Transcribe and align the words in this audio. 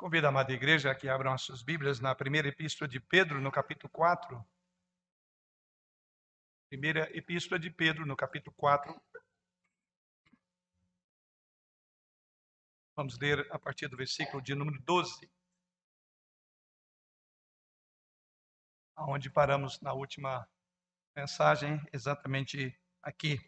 Convido 0.00 0.26
a 0.26 0.30
amada 0.30 0.50
igreja 0.50 0.94
que 0.94 1.10
abram 1.10 1.30
as 1.30 1.42
suas 1.42 1.62
Bíblias 1.62 2.00
na 2.00 2.14
primeira 2.14 2.48
epístola 2.48 2.88
de 2.88 2.98
Pedro, 2.98 3.38
no 3.38 3.52
capítulo 3.52 3.90
4. 3.92 4.42
Primeira 6.70 7.14
epístola 7.14 7.58
de 7.60 7.70
Pedro, 7.70 8.06
no 8.06 8.16
capítulo 8.16 8.56
4. 8.56 8.98
Vamos 12.96 13.18
ler 13.18 13.46
a 13.52 13.58
partir 13.58 13.88
do 13.88 13.96
versículo 13.98 14.42
de 14.42 14.54
número 14.54 14.80
12. 14.84 15.30
Onde 18.96 19.28
paramos 19.28 19.82
na 19.82 19.92
última 19.92 20.48
mensagem, 21.14 21.78
exatamente 21.92 22.74
aqui. 23.02 23.38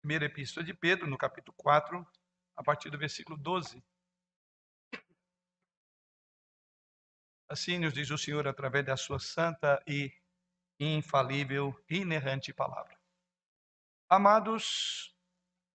Primeira 0.00 0.24
epístola 0.24 0.64
de 0.64 0.72
Pedro, 0.72 1.06
no 1.06 1.18
capítulo 1.18 1.54
4, 1.58 2.10
a 2.56 2.62
partir 2.62 2.88
do 2.88 2.96
versículo 2.96 3.36
12. 3.36 3.84
Assim 7.48 7.78
nos 7.78 7.94
diz 7.94 8.10
o 8.10 8.18
Senhor 8.18 8.46
através 8.46 8.84
da 8.84 8.96
sua 8.96 9.18
santa 9.18 9.82
e 9.86 10.12
infalível, 10.78 11.74
inerrante 11.88 12.52
palavra. 12.52 12.96
Amados, 14.08 15.16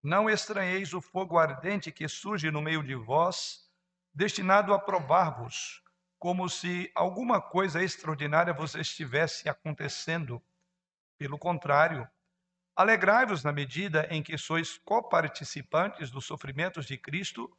não 0.02 0.30
estranheis 0.30 0.94
o 0.94 1.02
fogo 1.02 1.38
ardente 1.38 1.91
que 1.91 2.08
surge 2.08 2.52
no 2.52 2.62
meio 2.62 2.84
de 2.84 2.94
vós, 2.94 3.68
destinado 4.13 4.72
a 4.73 4.80
provar-vos, 4.80 5.84
como 6.20 6.48
se 6.48 6.91
alguma 6.94 7.41
coisa 7.41 7.82
extraordinária 7.82 8.54
vos 8.54 8.76
estivesse 8.76 9.49
acontecendo. 9.49 10.41
Pelo 11.18 11.40
contrário, 11.40 12.08
alegrai-vos 12.76 13.44
na 13.44 13.52
medida 13.52 14.08
em 14.12 14.21
que 14.21 14.38
sois 14.38 14.77
coparticipantes 14.77 16.12
dos 16.12 16.26
sofrimentos 16.26 16.85
de 16.85 16.98
Cristo 16.98 17.55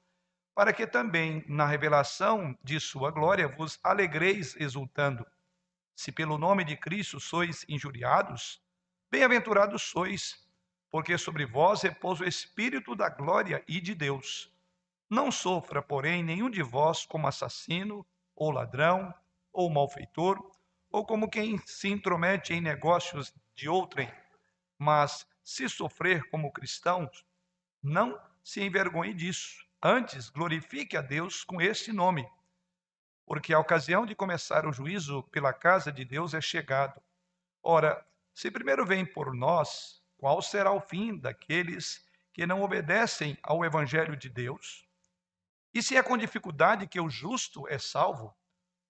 para 0.54 0.72
que 0.72 0.86
também 0.86 1.44
na 1.48 1.66
revelação 1.66 2.56
de 2.62 2.78
sua 2.78 3.10
glória 3.10 3.48
vos 3.48 3.78
alegreis 3.82 4.54
exultando. 4.56 5.26
Se 5.96 6.12
pelo 6.12 6.38
nome 6.38 6.64
de 6.64 6.76
Cristo 6.76 7.18
sois 7.18 7.64
injuriados, 7.68 8.62
bem-aventurados 9.10 9.82
sois, 9.82 10.40
porque 10.90 11.18
sobre 11.18 11.44
vós 11.44 11.82
repousa 11.82 12.24
o 12.24 12.28
Espírito 12.28 12.94
da 12.94 13.08
glória 13.08 13.64
e 13.66 13.80
de 13.80 13.94
Deus. 13.94 14.52
Não 15.10 15.30
sofra, 15.30 15.82
porém, 15.82 16.22
nenhum 16.22 16.48
de 16.48 16.62
vós 16.62 17.04
como 17.04 17.26
assassino, 17.26 18.06
ou 18.34 18.50
ladrão, 18.50 19.12
ou 19.52 19.68
malfeitor, 19.70 20.38
ou 20.90 21.04
como 21.04 21.28
quem 21.28 21.58
se 21.66 21.88
intromete 21.88 22.52
em 22.52 22.60
negócios 22.60 23.34
de 23.56 23.68
outrem. 23.68 24.10
Mas, 24.78 25.26
se 25.42 25.68
sofrer 25.68 26.28
como 26.30 26.52
cristãos, 26.52 27.24
não 27.82 28.20
se 28.42 28.62
envergonhe 28.62 29.12
disso 29.12 29.63
Antes, 29.86 30.30
glorifique 30.30 30.96
a 30.96 31.02
Deus 31.02 31.44
com 31.44 31.60
este 31.60 31.92
nome, 31.92 32.26
porque 33.26 33.52
a 33.52 33.58
ocasião 33.58 34.06
de 34.06 34.14
começar 34.14 34.66
o 34.66 34.72
juízo 34.72 35.22
pela 35.24 35.52
casa 35.52 35.92
de 35.92 36.06
Deus 36.06 36.32
é 36.32 36.40
chegado. 36.40 37.02
Ora, 37.62 38.02
se 38.32 38.50
primeiro 38.50 38.86
vem 38.86 39.04
por 39.04 39.34
nós, 39.34 40.02
qual 40.16 40.40
será 40.40 40.72
o 40.72 40.80
fim 40.80 41.18
daqueles 41.18 42.02
que 42.32 42.46
não 42.46 42.62
obedecem 42.62 43.36
ao 43.42 43.62
evangelho 43.62 44.16
de 44.16 44.30
Deus? 44.30 44.88
E 45.74 45.82
se 45.82 45.98
é 45.98 46.02
com 46.02 46.16
dificuldade 46.16 46.86
que 46.86 46.98
o 46.98 47.10
justo 47.10 47.68
é 47.68 47.78
salvo, 47.78 48.34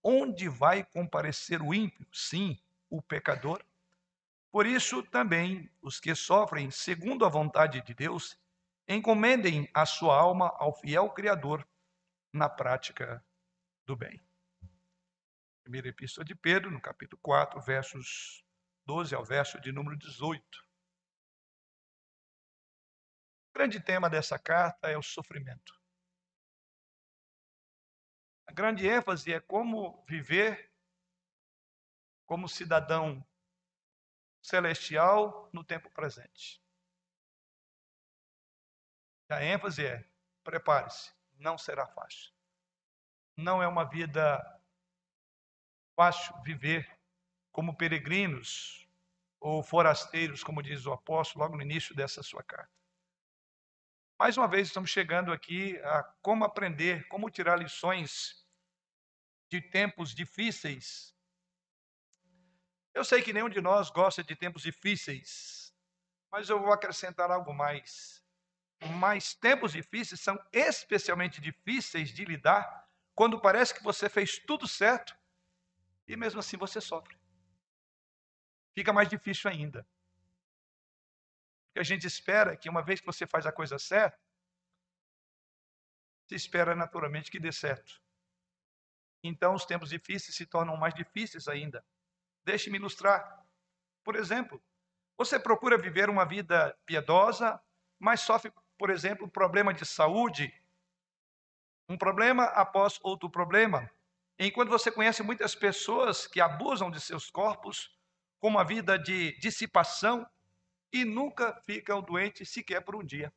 onde 0.00 0.48
vai 0.48 0.84
comparecer 0.84 1.60
o 1.60 1.74
ímpio? 1.74 2.06
Sim, 2.12 2.56
o 2.88 3.02
pecador. 3.02 3.60
Por 4.48 4.64
isso 4.64 5.02
também 5.02 5.68
os 5.82 5.98
que 5.98 6.14
sofrem 6.14 6.70
segundo 6.70 7.24
a 7.24 7.28
vontade 7.28 7.80
de 7.80 7.92
Deus 7.94 8.38
Encomendem 8.86 9.70
a 9.72 9.86
sua 9.86 10.16
alma 10.16 10.48
ao 10.58 10.74
fiel 10.74 11.10
Criador 11.10 11.66
na 12.32 12.48
prática 12.48 13.24
do 13.86 13.96
bem. 13.96 14.22
Primeira 15.62 15.88
Epístola 15.88 16.24
de 16.24 16.34
Pedro, 16.34 16.70
no 16.70 16.80
capítulo 16.80 17.20
4, 17.22 17.60
versos 17.62 18.44
12 18.84 19.14
ao 19.14 19.24
verso 19.24 19.58
de 19.60 19.72
número 19.72 19.96
18. 19.96 20.42
O 23.48 23.54
grande 23.54 23.80
tema 23.80 24.10
dessa 24.10 24.38
carta 24.38 24.90
é 24.90 24.98
o 24.98 25.02
sofrimento. 25.02 25.80
A 28.46 28.52
grande 28.52 28.86
ênfase 28.86 29.32
é 29.32 29.40
como 29.40 30.04
viver 30.06 30.70
como 32.26 32.48
cidadão 32.48 33.26
celestial 34.42 35.48
no 35.52 35.64
tempo 35.64 35.90
presente. 35.90 36.63
A 39.28 39.42
ênfase 39.42 39.84
é: 39.84 40.04
prepare-se, 40.42 41.12
não 41.38 41.56
será 41.56 41.86
fácil. 41.86 42.32
Não 43.36 43.62
é 43.62 43.66
uma 43.66 43.84
vida 43.84 44.42
fácil 45.96 46.34
viver 46.42 46.88
como 47.50 47.76
peregrinos 47.76 48.88
ou 49.40 49.62
forasteiros, 49.62 50.42
como 50.42 50.62
diz 50.62 50.86
o 50.86 50.92
apóstolo 50.92 51.44
logo 51.44 51.56
no 51.56 51.62
início 51.62 51.94
dessa 51.94 52.22
sua 52.22 52.42
carta. 52.42 52.72
Mais 54.18 54.36
uma 54.36 54.48
vez, 54.48 54.68
estamos 54.68 54.90
chegando 54.90 55.32
aqui 55.32 55.76
a 55.80 56.02
como 56.22 56.44
aprender, 56.44 57.06
como 57.08 57.30
tirar 57.30 57.58
lições 57.58 58.46
de 59.50 59.60
tempos 59.60 60.14
difíceis. 60.14 61.14
Eu 62.92 63.04
sei 63.04 63.22
que 63.22 63.32
nenhum 63.32 63.48
de 63.48 63.60
nós 63.60 63.90
gosta 63.90 64.22
de 64.22 64.36
tempos 64.36 64.62
difíceis, 64.62 65.74
mas 66.30 66.48
eu 66.48 66.60
vou 66.60 66.72
acrescentar 66.72 67.30
algo 67.30 67.52
mais 67.52 68.23
mas 68.98 69.34
tempos 69.34 69.72
difíceis 69.72 70.20
são 70.20 70.38
especialmente 70.52 71.40
difíceis 71.40 72.10
de 72.10 72.24
lidar 72.24 72.88
quando 73.14 73.40
parece 73.40 73.74
que 73.74 73.82
você 73.82 74.08
fez 74.08 74.38
tudo 74.38 74.66
certo 74.66 75.16
e 76.06 76.16
mesmo 76.16 76.40
assim 76.40 76.56
você 76.56 76.80
sofre. 76.80 77.16
Fica 78.74 78.92
mais 78.92 79.08
difícil 79.08 79.50
ainda. 79.50 79.86
Porque 81.68 81.80
a 81.80 81.84
gente 81.84 82.06
espera 82.06 82.56
que 82.56 82.68
uma 82.68 82.82
vez 82.82 83.00
que 83.00 83.06
você 83.06 83.26
faz 83.26 83.46
a 83.46 83.52
coisa 83.52 83.78
certa, 83.78 84.18
se 86.28 86.34
espera 86.34 86.74
naturalmente 86.74 87.30
que 87.30 87.38
dê 87.38 87.52
certo. 87.52 88.02
Então 89.22 89.54
os 89.54 89.64
tempos 89.64 89.90
difíceis 89.90 90.36
se 90.36 90.46
tornam 90.46 90.76
mais 90.76 90.94
difíceis 90.94 91.48
ainda. 91.48 91.84
Deixe-me 92.44 92.78
ilustrar. 92.78 93.44
Por 94.02 94.16
exemplo, 94.16 94.62
você 95.16 95.38
procura 95.38 95.78
viver 95.78 96.10
uma 96.10 96.26
vida 96.26 96.76
piedosa, 96.84 97.60
mas 97.98 98.20
sofre 98.20 98.52
por 98.78 98.90
exemplo, 98.90 99.28
problema 99.28 99.72
de 99.72 99.84
saúde, 99.84 100.52
um 101.88 101.96
problema 101.96 102.44
após 102.44 102.98
outro 103.02 103.30
problema. 103.30 103.90
Enquanto 104.38 104.68
você 104.68 104.90
conhece 104.90 105.22
muitas 105.22 105.54
pessoas 105.54 106.26
que 106.26 106.40
abusam 106.40 106.90
de 106.90 107.00
seus 107.00 107.30
corpos 107.30 107.96
com 108.40 108.48
uma 108.48 108.64
vida 108.64 108.98
de 108.98 109.38
dissipação 109.38 110.26
e 110.92 111.04
nunca 111.04 111.54
ficam 111.64 112.02
doentes 112.02 112.50
sequer 112.50 112.80
por 112.80 112.96
um 112.96 113.04
dia. 113.04 113.32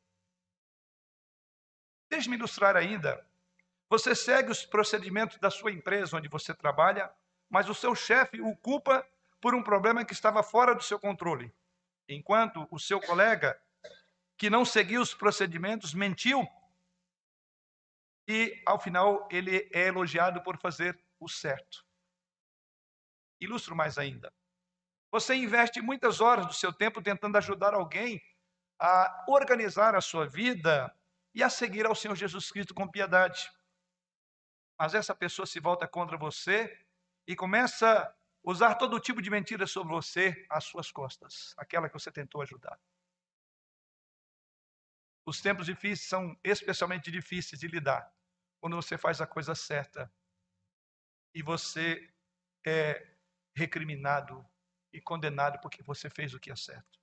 Deixe-me 2.10 2.36
ilustrar 2.36 2.76
ainda. 2.76 3.24
Você 3.90 4.14
segue 4.14 4.50
os 4.50 4.64
procedimentos 4.64 5.38
da 5.38 5.50
sua 5.50 5.72
empresa 5.72 6.16
onde 6.16 6.28
você 6.28 6.54
trabalha, 6.54 7.10
mas 7.48 7.68
o 7.68 7.74
seu 7.74 7.94
chefe 7.94 8.40
o 8.40 8.56
culpa 8.56 9.06
por 9.40 9.54
um 9.54 9.62
problema 9.62 10.04
que 10.04 10.12
estava 10.12 10.42
fora 10.42 10.74
do 10.74 10.82
seu 10.82 10.98
controle, 10.98 11.52
enquanto 12.08 12.66
o 12.70 12.78
seu 12.78 13.00
colega 13.00 13.60
que 14.38 14.48
não 14.48 14.64
seguiu 14.64 15.02
os 15.02 15.12
procedimentos, 15.12 15.92
mentiu. 15.92 16.46
E, 18.28 18.62
ao 18.64 18.78
final, 18.78 19.28
ele 19.30 19.68
é 19.72 19.88
elogiado 19.88 20.40
por 20.42 20.56
fazer 20.58 20.98
o 21.18 21.28
certo. 21.28 21.84
Ilustro 23.40 23.74
mais 23.74 23.98
ainda. 23.98 24.32
Você 25.10 25.34
investe 25.34 25.80
muitas 25.80 26.20
horas 26.20 26.46
do 26.46 26.52
seu 26.52 26.72
tempo 26.72 27.02
tentando 27.02 27.36
ajudar 27.36 27.74
alguém 27.74 28.22
a 28.78 29.24
organizar 29.26 29.96
a 29.96 30.00
sua 30.00 30.28
vida 30.28 30.94
e 31.34 31.42
a 31.42 31.50
seguir 31.50 31.84
ao 31.86 31.94
Senhor 31.94 32.14
Jesus 32.14 32.50
Cristo 32.50 32.74
com 32.74 32.86
piedade. 32.86 33.50
Mas 34.78 34.94
essa 34.94 35.14
pessoa 35.14 35.46
se 35.46 35.58
volta 35.58 35.88
contra 35.88 36.16
você 36.16 36.86
e 37.26 37.34
começa 37.34 38.02
a 38.02 38.14
usar 38.44 38.76
todo 38.76 39.00
tipo 39.00 39.20
de 39.20 39.30
mentira 39.30 39.66
sobre 39.66 39.92
você 39.92 40.46
às 40.48 40.64
suas 40.64 40.92
costas, 40.92 41.54
aquela 41.56 41.88
que 41.88 41.94
você 41.94 42.12
tentou 42.12 42.40
ajudar. 42.42 42.78
Os 45.28 45.42
tempos 45.42 45.66
difíceis 45.66 46.08
são 46.08 46.34
especialmente 46.42 47.10
difíceis 47.10 47.60
de 47.60 47.68
lidar 47.68 48.10
quando 48.58 48.76
você 48.76 48.96
faz 48.96 49.20
a 49.20 49.26
coisa 49.26 49.54
certa 49.54 50.10
e 51.34 51.42
você 51.42 52.10
é 52.66 53.14
recriminado 53.54 54.42
e 54.90 55.02
condenado 55.02 55.60
porque 55.60 55.82
você 55.82 56.08
fez 56.08 56.32
o 56.32 56.40
que 56.40 56.50
é 56.50 56.56
certo. 56.56 56.98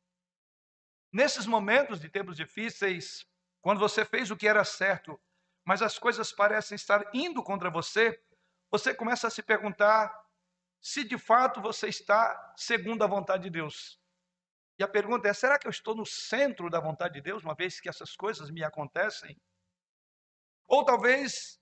Nesses 1.14 1.46
momentos 1.46 2.00
de 2.00 2.10
tempos 2.10 2.36
difíceis, 2.36 3.28
quando 3.62 3.78
você 3.78 4.04
fez 4.04 4.32
o 4.32 4.36
que 4.36 4.48
era 4.48 4.66
certo, 4.66 5.22
mas 5.64 5.84
as 5.84 6.00
coisas 6.00 6.34
parecem 6.34 6.76
estar 6.76 7.08
indo 7.14 7.44
contra 7.44 7.70
você, 7.70 8.20
você 8.72 8.92
começa 8.92 9.28
a 9.28 9.30
se 9.30 9.44
perguntar 9.44 10.12
se 10.82 11.04
de 11.04 11.20
fato 11.20 11.62
você 11.62 11.90
está 11.90 12.56
segundo 12.58 13.04
a 13.04 13.08
vontade 13.08 13.44
de 13.44 13.52
Deus. 13.52 14.04
E 14.78 14.84
a 14.84 14.88
pergunta 14.88 15.28
é: 15.28 15.34
será 15.34 15.58
que 15.58 15.68
eu 15.68 15.72
estou 15.72 15.96
no 15.96 16.06
centro 16.06 16.70
da 16.70 16.80
vontade 16.80 17.16
de 17.16 17.22
Deus, 17.22 17.44
uma 17.44 17.56
vez 17.56 17.80
que 17.80 17.90
essas 17.90 18.16
coisas 18.16 18.50
me 18.52 18.64
acontecem? 18.64 19.40
Ou 20.68 20.84
talvez 20.84 21.60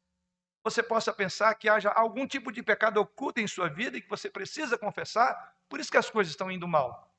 você 0.63 0.81
possa 0.81 1.13
pensar 1.13 1.53
que 1.55 1.67
haja 1.67 1.89
algum 1.89 2.25
tipo 2.25 2.51
de 2.51 2.63
pecado 2.63 2.97
oculto 2.97 3.41
em 3.41 3.47
sua 3.47 3.69
vida 3.69 3.97
e 3.97 4.01
que 4.01 4.09
você 4.09 4.29
precisa 4.29 4.77
confessar, 4.77 5.35
por 5.67 5.79
isso 5.79 5.91
que 5.91 5.97
as 5.97 6.09
coisas 6.09 6.31
estão 6.31 6.49
indo 6.49 6.67
mal. 6.67 7.13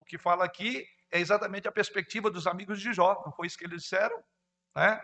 O 0.00 0.04
que 0.04 0.18
fala 0.18 0.44
aqui 0.44 0.84
é 1.12 1.20
exatamente 1.20 1.68
a 1.68 1.72
perspectiva 1.72 2.28
dos 2.30 2.46
amigos 2.46 2.80
de 2.80 2.92
Jó, 2.92 3.22
não 3.24 3.32
foi 3.32 3.46
isso 3.46 3.56
que 3.56 3.64
eles 3.64 3.82
disseram? 3.82 4.22
Né? 4.74 5.00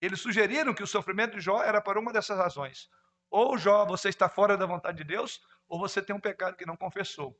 Eles 0.00 0.20
sugeriram 0.20 0.74
que 0.74 0.82
o 0.82 0.86
sofrimento 0.86 1.36
de 1.36 1.40
Jó 1.40 1.62
era 1.62 1.80
por 1.80 1.96
uma 1.96 2.12
dessas 2.12 2.36
razões. 2.36 2.90
Ou 3.30 3.56
Jó, 3.56 3.86
você 3.86 4.08
está 4.08 4.28
fora 4.28 4.56
da 4.56 4.66
vontade 4.66 4.98
de 4.98 5.04
Deus, 5.04 5.40
ou 5.68 5.78
você 5.78 6.02
tem 6.02 6.14
um 6.14 6.20
pecado 6.20 6.56
que 6.56 6.66
não 6.66 6.76
confessou. 6.76 7.38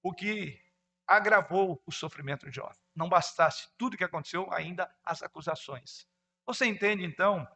O 0.00 0.14
que 0.14 0.60
agravou 1.08 1.82
o 1.86 1.90
sofrimento 1.90 2.44
de 2.46 2.54
Jó. 2.54 2.70
Não 2.94 3.08
bastasse 3.08 3.68
tudo 3.78 3.94
o 3.94 3.96
que 3.96 4.04
aconteceu, 4.04 4.52
ainda 4.52 4.94
as 5.02 5.22
acusações. 5.22 6.06
Você 6.46 6.66
entende 6.66 7.02
então 7.02 7.48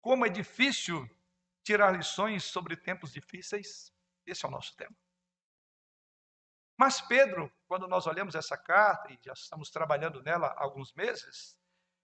como 0.00 0.26
é 0.26 0.28
difícil 0.28 1.08
tirar 1.62 1.96
lições 1.96 2.42
sobre 2.42 2.76
tempos 2.76 3.12
difíceis? 3.12 3.92
Esse 4.26 4.44
é 4.44 4.48
o 4.48 4.50
nosso 4.50 4.76
tema. 4.76 4.96
Mas 6.76 7.00
Pedro, 7.00 7.52
quando 7.68 7.86
nós 7.86 8.06
olhamos 8.06 8.34
essa 8.34 8.56
carta, 8.56 9.12
e 9.12 9.18
já 9.22 9.34
estamos 9.34 9.70
trabalhando 9.70 10.22
nela 10.22 10.48
há 10.48 10.62
alguns 10.62 10.92
meses, 10.94 11.56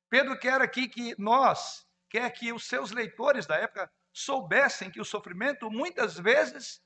Pedro 0.09 0.39
quer 0.39 0.61
aqui 0.61 0.87
que 0.89 1.21
nós, 1.21 1.87
quer 2.09 2.31
que 2.31 2.53
os 2.53 2.67
seus 2.67 2.93
leitores 2.93 3.47
da 3.47 3.57
época 3.57 3.91
soubessem 4.13 4.91
que 4.91 5.01
o 5.01 5.05
sofrimento 5.05 5.71
muitas 5.71 6.19
vezes 6.19 6.83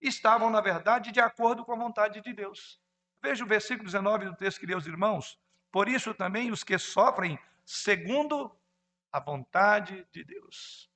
estavam, 0.00 0.48
na 0.48 0.60
verdade, 0.60 1.12
de 1.12 1.20
acordo 1.20 1.64
com 1.64 1.72
a 1.72 1.78
vontade 1.78 2.20
de 2.20 2.32
Deus. 2.32 2.80
Veja 3.24 3.42
o 3.42 3.48
versículo 3.48 3.86
19 3.86 4.26
do 4.26 4.36
texto, 4.36 4.60
queridos 4.60 4.86
irmãos. 4.86 5.38
Por 5.72 5.88
isso 5.88 6.12
também 6.12 6.50
os 6.50 6.62
que 6.62 6.76
sofrem 6.76 7.38
segundo 7.64 8.54
a 9.10 9.18
vontade 9.18 10.06
de 10.12 10.22
Deus. 10.22 10.90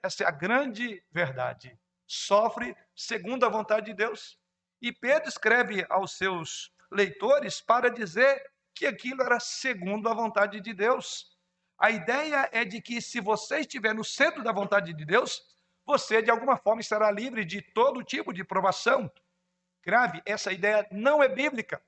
Essa 0.00 0.22
é 0.22 0.26
a 0.28 0.30
grande 0.30 1.02
verdade. 1.10 1.76
Sofre 2.06 2.76
segundo 2.94 3.44
a 3.44 3.48
vontade 3.48 3.86
de 3.86 3.94
Deus. 3.94 4.38
E 4.80 4.92
Pedro 4.92 5.28
escreve 5.28 5.84
aos 5.90 6.16
seus 6.16 6.72
leitores 6.92 7.60
para 7.60 7.90
dizer 7.90 8.48
que 8.72 8.86
aquilo 8.86 9.22
era 9.22 9.40
segundo 9.40 10.08
a 10.08 10.14
vontade 10.14 10.60
de 10.60 10.72
Deus. 10.72 11.36
A 11.76 11.90
ideia 11.90 12.48
é 12.52 12.64
de 12.64 12.80
que 12.80 13.02
se 13.02 13.18
você 13.18 13.62
estiver 13.62 13.96
no 13.96 14.04
centro 14.04 14.44
da 14.44 14.52
vontade 14.52 14.94
de 14.94 15.04
Deus, 15.04 15.42
você 15.84 16.22
de 16.22 16.30
alguma 16.30 16.56
forma 16.56 16.80
estará 16.80 17.10
livre 17.10 17.44
de 17.44 17.60
todo 17.60 18.04
tipo 18.04 18.32
de 18.32 18.44
provação. 18.44 19.10
Grave, 19.88 20.20
essa 20.26 20.52
ideia 20.52 20.86
não 20.90 21.22
é 21.22 21.28
bíblica. 21.30 21.80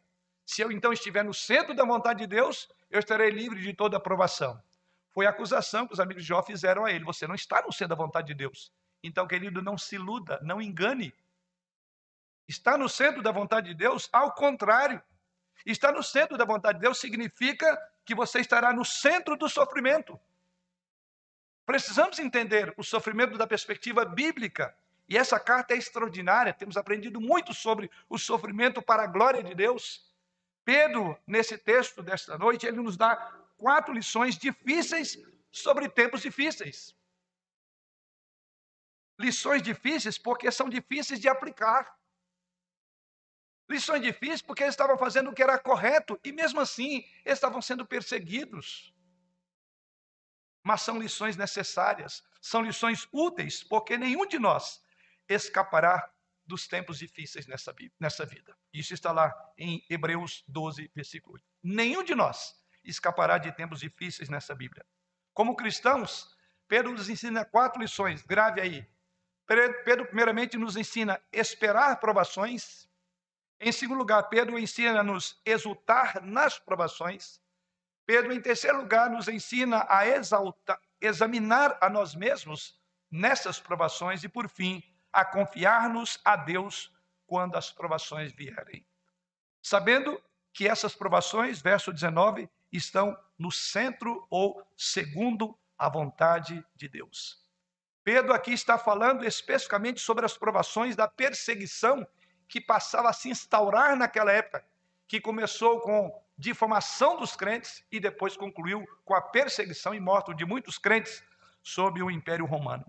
Se 0.47 0.63
eu 0.63 0.73
então 0.73 0.91
estiver 0.91 1.23
no 1.23 1.35
centro 1.35 1.75
da 1.75 1.85
vontade 1.85 2.21
de 2.21 2.27
Deus, 2.27 2.67
eu 2.91 2.99
estarei 2.99 3.29
livre 3.29 3.61
de 3.61 3.75
toda 3.75 3.99
aprovação. 3.99 4.59
Foi 5.11 5.27
a 5.27 5.29
acusação 5.29 5.87
que 5.87 5.93
os 5.93 6.01
amigos 6.01 6.23
de 6.23 6.29
Jó 6.31 6.43
fizeram 6.43 6.87
a 6.87 6.91
ele. 6.91 7.05
Você 7.05 7.27
não 7.27 7.35
está 7.35 7.61
no 7.61 7.71
centro 7.71 7.95
da 7.95 8.03
vontade 8.03 8.29
de 8.29 8.35
Deus. 8.35 8.73
Então, 9.03 9.27
querido, 9.27 9.61
não 9.61 9.77
se 9.77 9.97
iluda, 9.97 10.41
não 10.43 10.63
engane. 10.63 11.13
Está 12.49 12.79
no 12.79 12.89
centro 12.89 13.21
da 13.21 13.33
vontade 13.33 13.69
de 13.69 13.75
Deus, 13.75 14.09
ao 14.11 14.33
contrário. 14.33 15.03
Estar 15.67 15.93
no 15.93 16.03
centro 16.03 16.39
da 16.39 16.47
vontade 16.47 16.79
de 16.79 16.83
Deus 16.87 16.99
significa 16.99 17.79
que 18.07 18.15
você 18.15 18.41
estará 18.41 18.73
no 18.73 18.83
centro 18.83 19.37
do 19.37 19.47
sofrimento. 19.47 20.19
Precisamos 21.67 22.19
entender 22.19 22.73
o 22.79 22.83
sofrimento 22.83 23.37
da 23.37 23.47
perspectiva 23.47 24.07
bíblica. 24.07 24.75
E 25.11 25.19
essa 25.19 25.41
carta 25.41 25.75
é 25.75 25.77
extraordinária. 25.77 26.55
Temos 26.55 26.77
aprendido 26.77 27.21
muito 27.21 27.53
sobre 27.53 27.91
o 28.09 28.17
sofrimento 28.17 28.81
para 28.81 29.03
a 29.03 29.09
glória 29.09 29.43
de 29.43 29.57
Deus. 29.57 30.09
Pedro, 30.65 31.19
nesse 31.27 31.59
texto 31.59 32.01
desta 32.01 32.39
noite, 32.39 32.65
ele 32.65 32.81
nos 32.81 32.97
dá 32.97 33.17
quatro 33.59 33.93
lições 33.93 34.39
difíceis 34.39 35.19
sobre 35.51 35.89
tempos 35.89 36.23
difíceis. 36.23 36.97
Lições 39.19 39.63
difíceis 39.63 40.17
porque 40.17 40.49
são 40.53 40.69
difíceis 40.69 41.19
de 41.19 41.29
aplicar. 41.29 41.93
Lições 43.69 44.03
difíceis 44.03 44.43
porque 44.43 44.63
eles 44.63 44.75
estavam 44.75 44.97
fazendo 44.97 45.31
o 45.31 45.35
que 45.35 45.43
era 45.43 45.59
correto 45.59 46.21
e 46.23 46.31
mesmo 46.31 46.61
assim 46.61 47.05
eles 47.25 47.39
estavam 47.39 47.61
sendo 47.61 47.85
perseguidos. 47.85 48.95
Mas 50.63 50.83
são 50.83 51.01
lições 51.01 51.37
necessárias, 51.37 52.23
são 52.41 52.63
lições 52.63 53.09
úteis, 53.11 53.65
porque 53.65 53.99
nenhum 53.99 54.25
de 54.25 54.39
nós 54.39 54.81
escapará 55.31 56.13
dos 56.45 56.67
tempos 56.67 56.99
difíceis 56.99 57.47
nessa, 57.47 57.75
nessa 57.99 58.27
vida. 58.27 58.57
Isso 58.75 58.93
está 58.93 59.13
lá 59.13 59.33
em 59.57 59.85
Hebreus 59.89 60.45
12, 60.49 60.91
versículo 60.95 61.35
8. 61.35 61.45
Nenhum 61.63 62.03
de 62.03 62.15
nós 62.15 62.55
escapará 62.83 63.39
de 63.39 63.53
tempos 63.53 63.81
difíceis 63.81 64.29
nessa 64.29 64.55
Bíblia. 64.55 64.85
Como 65.33 65.55
cristãos, 65.55 66.37
Pedro 66.67 66.93
nos 66.93 67.09
ensina 67.09 67.45
quatro 67.45 67.81
lições, 67.81 68.23
grave 68.23 68.61
aí. 68.61 68.87
Pedro, 69.85 70.07
primeiramente, 70.07 70.57
nos 70.57 70.77
ensina 70.77 71.21
esperar 71.33 71.99
provações. 71.99 72.89
Em 73.61 73.73
segundo 73.73 73.99
lugar, 73.99 74.25
Pedro 74.25 74.59
ensina 74.59 75.01
a 75.01 75.05
nos 75.05 75.41
exultar 75.45 76.23
nas 76.23 76.59
provações. 76.59 77.41
Pedro, 78.07 78.33
em 78.33 78.41
terceiro 78.41 78.79
lugar, 78.79 79.11
nos 79.11 79.29
ensina 79.29 79.87
a 79.89 80.07
exaltar, 80.07 80.81
examinar 81.01 81.77
a 81.81 81.89
nós 81.89 82.15
mesmos 82.15 82.81
nessas 83.11 83.61
provações. 83.61 84.23
E, 84.25 84.29
por 84.29 84.49
fim, 84.49 84.83
a 85.13 85.25
confiar-nos 85.25 86.21
a 86.25 86.37
Deus 86.37 86.93
quando 87.27 87.57
as 87.57 87.71
provações 87.71 88.33
vierem. 88.33 88.85
Sabendo 89.63 90.21
que 90.53 90.67
essas 90.67 90.95
provações, 90.95 91.61
verso 91.61 91.93
19, 91.93 92.49
estão 92.73 93.17
no 93.39 93.51
centro 93.51 94.27
ou 94.31 94.67
segundo 94.77 95.57
a 95.79 95.89
vontade 95.89 96.65
de 96.75 96.89
Deus. 96.89 97.45
Pedro 98.03 98.33
aqui 98.33 98.53
está 98.53 98.79
falando 98.79 99.25
especificamente 99.25 100.01
sobre 100.01 100.25
as 100.25 100.37
provações 100.37 100.97
da 100.97 101.07
perseguição 101.07 102.07
que 102.49 102.61
passava 102.61 103.09
a 103.09 103.13
se 103.13 103.29
instaurar 103.29 103.97
naquela 103.97 104.33
época, 104.33 104.65
que 105.07 105.21
começou 105.21 105.81
com 105.81 106.11
difamação 106.37 107.17
dos 107.17 107.37
crentes 107.37 107.85
e 107.93 108.01
depois 108.01 108.37
concluiu 108.37 108.85
com 109.05 109.15
a 109.15 109.21
perseguição 109.21 109.95
e 109.95 110.01
morte 110.01 110.35
de 110.35 110.45
muitos 110.45 110.79
crentes 110.79 111.23
sob 111.63 112.03
o 112.03 112.11
Império 112.11 112.47
Romano. 112.47 112.85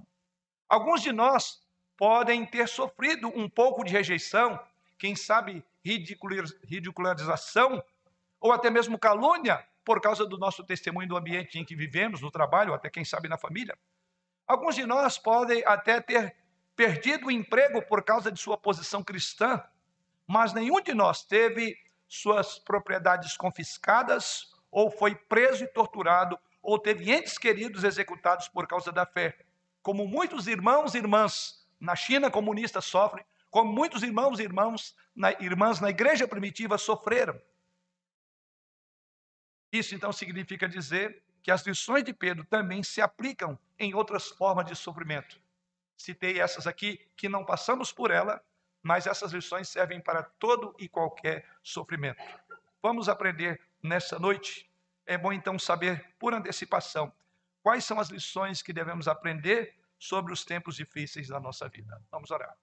Alguns 0.69 1.01
de 1.01 1.11
nós 1.11 1.61
podem 2.01 2.43
ter 2.47 2.67
sofrido 2.67 3.27
um 3.27 3.47
pouco 3.47 3.83
de 3.83 3.91
rejeição, 3.91 4.59
quem 4.97 5.15
sabe 5.15 5.63
ridicularização 5.83 7.83
ou 8.39 8.51
até 8.51 8.71
mesmo 8.71 8.97
calúnia 8.97 9.63
por 9.85 10.01
causa 10.01 10.25
do 10.25 10.35
nosso 10.35 10.63
testemunho 10.63 11.07
do 11.07 11.15
ambiente 11.15 11.59
em 11.59 11.63
que 11.63 11.75
vivemos, 11.75 12.19
no 12.19 12.31
trabalho, 12.31 12.73
até 12.73 12.89
quem 12.89 13.05
sabe 13.05 13.29
na 13.29 13.37
família. 13.37 13.77
Alguns 14.47 14.73
de 14.73 14.83
nós 14.83 15.19
podem 15.19 15.63
até 15.63 16.01
ter 16.01 16.35
perdido 16.75 17.27
o 17.27 17.31
emprego 17.31 17.83
por 17.83 18.03
causa 18.03 18.31
de 18.31 18.39
sua 18.39 18.57
posição 18.57 19.03
cristã, 19.03 19.63
mas 20.25 20.53
nenhum 20.53 20.81
de 20.81 20.95
nós 20.95 21.23
teve 21.23 21.77
suas 22.07 22.57
propriedades 22.57 23.37
confiscadas, 23.37 24.51
ou 24.71 24.89
foi 24.89 25.13
preso 25.13 25.65
e 25.65 25.67
torturado, 25.67 26.35
ou 26.63 26.79
teve 26.79 27.11
entes 27.11 27.37
queridos 27.37 27.83
executados 27.83 28.47
por 28.47 28.65
causa 28.65 28.91
da 28.91 29.05
fé. 29.05 29.37
Como 29.83 30.07
muitos 30.07 30.47
irmãos 30.47 30.95
e 30.95 30.97
irmãs 30.97 31.60
na 31.81 31.95
China 31.95 32.29
comunista 32.29 32.79
sofrem, 32.79 33.25
como 33.49 33.73
muitos 33.73 34.03
irmãos 34.03 34.39
e 34.39 34.43
irmãos, 34.43 34.95
na, 35.15 35.31
irmãs 35.41 35.81
na 35.81 35.89
igreja 35.89 36.27
primitiva 36.27 36.77
sofreram. 36.77 37.41
Isso 39.71 39.95
então 39.95 40.13
significa 40.13 40.69
dizer 40.69 41.23
que 41.41 41.49
as 41.49 41.65
lições 41.65 42.03
de 42.03 42.13
Pedro 42.13 42.45
também 42.45 42.83
se 42.83 43.01
aplicam 43.01 43.57
em 43.79 43.95
outras 43.95 44.29
formas 44.29 44.67
de 44.67 44.75
sofrimento. 44.75 45.41
Citei 45.97 46.39
essas 46.39 46.67
aqui 46.67 46.99
que 47.17 47.27
não 47.27 47.43
passamos 47.43 47.91
por 47.91 48.11
ela, 48.11 48.41
mas 48.83 49.07
essas 49.07 49.31
lições 49.31 49.67
servem 49.67 49.99
para 49.99 50.21
todo 50.23 50.75
e 50.77 50.87
qualquer 50.87 51.47
sofrimento. 51.63 52.21
Vamos 52.81 53.09
aprender 53.09 53.59
nessa 53.81 54.19
noite. 54.19 54.69
É 55.05 55.17
bom 55.17 55.33
então 55.33 55.57
saber 55.57 56.13
por 56.19 56.33
antecipação 56.33 57.11
quais 57.63 57.83
são 57.85 57.99
as 57.99 58.09
lições 58.09 58.61
que 58.61 58.71
devemos 58.71 59.07
aprender 59.07 59.80
sobre 60.01 60.33
os 60.33 60.43
tempos 60.43 60.77
difíceis 60.77 61.27
da 61.27 61.39
nossa 61.39 61.69
vida. 61.69 62.03
Vamos 62.09 62.31
orar. 62.31 62.57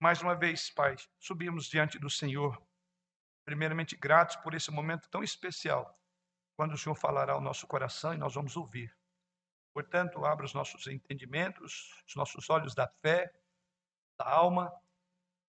Mais 0.00 0.22
uma 0.22 0.34
vez, 0.34 0.70
Pai, 0.70 0.96
subimos 1.18 1.66
diante 1.66 1.98
do 1.98 2.08
Senhor, 2.08 2.60
primeiramente 3.44 3.94
gratos 3.94 4.36
por 4.36 4.54
esse 4.54 4.70
momento 4.70 5.10
tão 5.10 5.22
especial, 5.22 6.00
quando 6.56 6.72
o 6.72 6.78
Senhor 6.78 6.94
falará 6.94 7.34
ao 7.34 7.42
nosso 7.42 7.66
coração 7.66 8.14
e 8.14 8.16
nós 8.16 8.34
vamos 8.34 8.56
ouvir. 8.56 8.96
Portanto, 9.74 10.24
abra 10.24 10.46
os 10.46 10.54
nossos 10.54 10.86
entendimentos, 10.86 12.02
os 12.08 12.16
nossos 12.16 12.48
olhos 12.48 12.74
da 12.74 12.88
fé, 12.88 13.30
da 14.18 14.26
alma, 14.26 14.72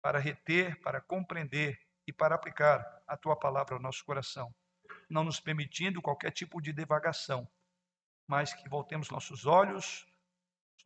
para 0.02 0.18
reter, 0.18 0.80
para 0.80 1.00
compreender 1.00 1.80
e 2.08 2.12
para 2.12 2.34
aplicar 2.34 3.02
a 3.06 3.16
tua 3.16 3.38
palavra 3.38 3.76
ao 3.76 3.80
nosso 3.80 4.04
coração, 4.04 4.52
não 5.08 5.22
nos 5.22 5.38
permitindo 5.38 6.02
qualquer 6.02 6.32
tipo 6.32 6.60
de 6.60 6.72
devagação, 6.72 7.48
mas 8.26 8.52
que 8.54 8.68
voltemos 8.68 9.10
nossos 9.10 9.46
olhos, 9.46 10.06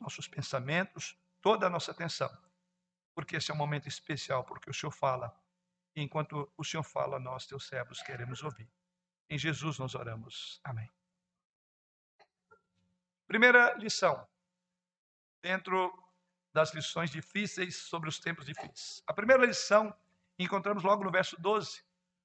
nossos 0.01 0.29
pensamentos, 0.29 1.17
toda 1.41 1.67
a 1.67 1.71
nossa 1.71 1.91
atenção, 1.91 2.31
porque 3.15 3.37
esse 3.37 3.51
é 3.51 3.55
um 3.55 3.59
momento 3.59 3.89
especial, 3.89 4.45
porque 4.45 4.71
o 4.71 4.75
Senhor 4.75 4.93
fala, 4.93 5.35
e 5.95 6.03
enquanto 6.03 6.51
o 6.57 6.65
Senhor 6.65 6.83
fala, 6.83 7.19
nós, 7.19 7.47
teus 7.47 7.67
servos, 7.67 8.03
queremos 8.03 8.43
ouvir. 8.43 8.71
Em 9.29 9.37
Jesus 9.39 9.79
nós 9.79 9.95
oramos. 9.95 10.61
Amém. 10.65 10.91
Primeira 13.27 13.75
lição, 13.75 14.27
dentro 15.43 15.93
das 16.53 16.73
lições 16.73 17.11
difíceis 17.11 17.77
sobre 17.77 18.09
os 18.09 18.19
tempos 18.19 18.47
difíceis. 18.47 19.03
A 19.07 19.13
primeira 19.13 19.45
lição 19.45 19.95
encontramos 20.39 20.83
logo 20.83 21.05
no 21.05 21.11
verso 21.11 21.41
12. 21.41 21.83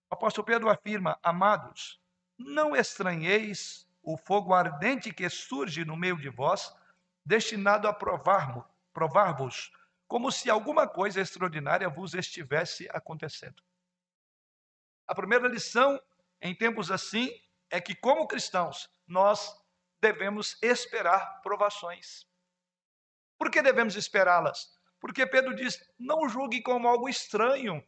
O 0.10 0.14
apóstolo 0.14 0.46
Pedro 0.46 0.70
afirma: 0.70 1.20
Amados, 1.22 2.02
não 2.38 2.76
estranheis 2.76 3.88
o 4.04 4.18
fogo 4.18 4.54
ardente 4.54 5.14
que 5.14 5.30
surge 5.30 5.86
no 5.86 5.96
meio 5.96 6.18
de 6.18 6.30
vós, 6.30 6.76
destinado 7.26 7.88
a 7.88 7.94
provar-vos, 7.94 8.66
provar 8.92 9.36
como 10.08 10.32
se 10.32 10.50
alguma 10.50 10.88
coisa 10.88 11.22
extraordinária 11.22 11.90
vos 11.90 12.14
estivesse 12.14 12.88
acontecendo. 12.92 13.64
A 15.08 15.16
primeira 15.16 15.48
lição 15.48 16.00
em 16.42 16.54
tempos 16.54 16.92
assim 16.92 17.32
é 17.70 17.80
que, 17.80 17.96
como 17.96 18.28
cristãos, 18.28 18.90
nós 19.08 19.52
devemos 20.02 20.62
esperar 20.62 21.42
provações. 21.42 22.28
Por 23.38 23.50
que 23.50 23.62
devemos 23.62 23.96
esperá-las? 23.96 24.78
Porque 25.00 25.26
Pedro 25.26 25.56
diz: 25.56 25.80
não 25.98 26.28
julgue 26.30 26.62
como 26.62 26.88
algo 26.88 27.10
estranho. 27.10 27.84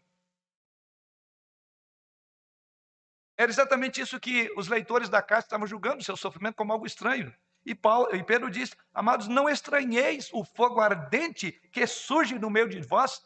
Era 3.38 3.52
exatamente 3.52 4.00
isso 4.00 4.20
que 4.20 4.52
os 4.56 4.68
leitores 4.68 5.10
da 5.10 5.22
carta 5.22 5.48
estavam 5.48 5.68
julgando, 5.68 6.04
seu 6.04 6.16
sofrimento 6.16 6.56
como 6.56 6.72
algo 6.72 6.86
estranho. 6.86 7.34
E, 7.66 7.74
Paulo, 7.74 8.16
e 8.16 8.24
Pedro 8.24 8.50
diz: 8.50 8.76
Amados, 8.94 9.28
não 9.28 9.50
estranheis 9.50 10.30
o 10.32 10.46
fogo 10.46 10.80
ardente 10.80 11.52
que 11.72 11.86
surge 11.86 12.38
no 12.38 12.50
meio 12.50 12.70
de 12.70 12.80
vós, 12.82 13.22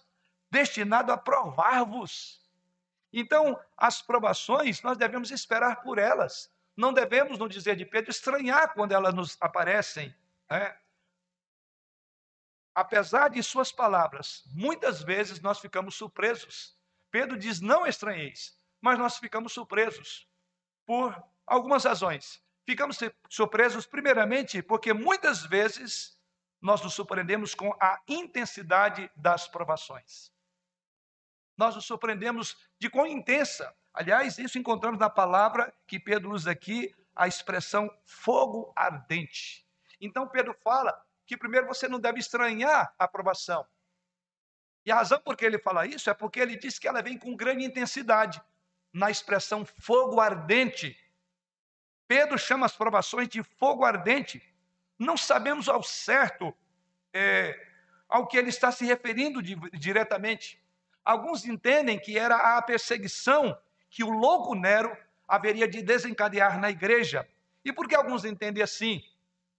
destinado 0.49 1.11
a 1.11 1.17
provar-vos. 1.17 2.39
Então, 3.11 3.59
as 3.75 4.01
provações, 4.01 4.81
nós 4.81 4.97
devemos 4.97 5.31
esperar 5.31 5.81
por 5.81 5.97
elas. 5.97 6.51
Não 6.75 6.93
devemos, 6.93 7.37
no 7.37 7.49
dizer 7.49 7.75
de 7.75 7.85
Pedro, 7.85 8.09
estranhar 8.09 8.73
quando 8.73 8.93
elas 8.93 9.13
nos 9.13 9.37
aparecem. 9.41 10.15
Né? 10.49 10.75
Apesar 12.73 13.29
de 13.29 13.43
suas 13.43 13.71
palavras, 13.71 14.43
muitas 14.53 15.03
vezes 15.03 15.41
nós 15.41 15.59
ficamos 15.59 15.95
surpresos. 15.95 16.77
Pedro 17.11 17.37
diz: 17.37 17.59
Não 17.59 17.85
estranheis, 17.85 18.58
mas 18.81 18.97
nós 18.97 19.17
ficamos 19.17 19.53
surpresos 19.53 20.27
por 20.85 21.15
algumas 21.45 21.83
razões. 21.83 22.43
Ficamos 22.65 22.99
surpresos, 23.29 23.85
primeiramente, 23.85 24.61
porque 24.61 24.93
muitas 24.93 25.45
vezes 25.45 26.17
nós 26.61 26.81
nos 26.81 26.93
surpreendemos 26.93 27.55
com 27.55 27.75
a 27.79 27.99
intensidade 28.07 29.09
das 29.15 29.47
provações. 29.47 30.31
Nós 31.57 31.75
nos 31.75 31.85
surpreendemos 31.85 32.57
de 32.77 32.89
quão 32.89 33.05
intensa. 33.05 33.75
Aliás, 33.93 34.37
isso 34.37 34.59
encontramos 34.59 34.99
na 34.99 35.09
palavra 35.09 35.73
que 35.87 35.99
Pedro 35.99 36.31
usa 36.31 36.51
aqui, 36.51 36.93
a 37.15 37.27
expressão 37.27 37.89
fogo 38.05 38.71
ardente. 38.75 39.65
Então, 39.99 40.27
Pedro 40.27 40.53
fala 40.63 40.97
que 41.25 41.35
primeiro 41.35 41.67
você 41.67 41.87
não 41.87 41.99
deve 41.99 42.19
estranhar 42.19 42.93
a 42.97 43.03
aprovação. 43.03 43.67
E 44.85 44.91
a 44.91 44.95
razão 44.95 45.19
por 45.19 45.35
que 45.35 45.45
ele 45.45 45.59
fala 45.59 45.85
isso 45.85 46.09
é 46.09 46.13
porque 46.13 46.39
ele 46.39 46.57
diz 46.57 46.79
que 46.79 46.87
ela 46.87 47.01
vem 47.01 47.17
com 47.17 47.35
grande 47.35 47.65
intensidade, 47.65 48.41
na 48.93 49.09
expressão 49.09 49.65
fogo 49.65 50.19
ardente. 50.19 50.97
Pedro 52.07 52.37
chama 52.37 52.65
as 52.65 52.75
provações 52.75 53.27
de 53.27 53.43
fogo 53.43 53.85
ardente. 53.85 54.41
Não 54.97 55.15
sabemos 55.15 55.69
ao 55.69 55.83
certo 55.83 56.53
é, 57.13 57.67
ao 58.07 58.27
que 58.27 58.37
ele 58.37 58.49
está 58.49 58.71
se 58.71 58.85
referindo 58.85 59.41
de, 59.41 59.55
diretamente. 59.71 60.61
Alguns 61.05 61.45
entendem 61.45 61.99
que 61.99 62.17
era 62.17 62.57
a 62.57 62.61
perseguição 62.61 63.57
que 63.89 64.03
o 64.03 64.09
louco 64.09 64.55
Nero 64.55 64.95
haveria 65.27 65.67
de 65.67 65.81
desencadear 65.81 66.59
na 66.59 66.69
igreja. 66.69 67.27
E 67.63 67.71
por 67.71 67.87
que 67.87 67.95
alguns 67.95 68.25
entendem 68.25 68.63
assim? 68.63 69.03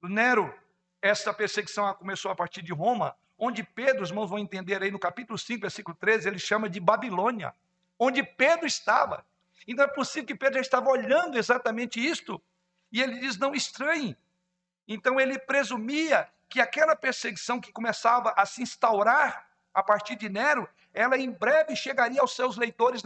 Nero, 0.03 0.53
essa 1.01 1.33
perseguição 1.33 1.93
começou 1.95 2.31
a 2.31 2.35
partir 2.35 2.63
de 2.63 2.73
Roma, 2.73 3.17
onde 3.39 3.63
Pedro, 3.63 4.03
os 4.03 4.11
irmãos 4.11 4.29
vão 4.29 4.39
entender 4.39 4.83
aí 4.83 4.91
no 4.91 4.99
capítulo 4.99 5.39
5, 5.39 5.61
versículo 5.61 5.97
13, 5.97 6.29
ele 6.29 6.39
chama 6.39 6.69
de 6.69 6.81
Babilônia, 6.81 7.55
onde 8.01 8.23
Pedro 8.23 8.67
estava. 8.67 9.25
Então 9.69 9.85
é 9.85 9.89
possível 9.89 10.27
que 10.27 10.35
Pedro 10.35 10.55
já 10.55 10.63
estava 10.63 10.89
olhando 10.89 11.39
exatamente 11.39 12.05
isto, 12.05 12.43
e 12.91 13.01
ele 13.01 13.21
diz: 13.21 13.37
não 13.37 13.55
estranhe. 13.55 14.17
Então 14.89 15.21
ele 15.21 15.39
presumia 15.39 16.29
que 16.49 16.61
aquela 16.61 16.97
perseguição 16.97 17.61
que 17.61 17.71
começava 17.71 18.33
a 18.37 18.45
se 18.47 18.63
instaurar 18.63 19.49
a 19.73 19.83
partir 19.83 20.17
de 20.17 20.29
Nero, 20.29 20.69
ela 20.93 21.17
em 21.17 21.31
breve 21.31 21.77
chegaria 21.77 22.21
aos 22.21 22.35
seus 22.35 22.57
leitores 22.57 23.03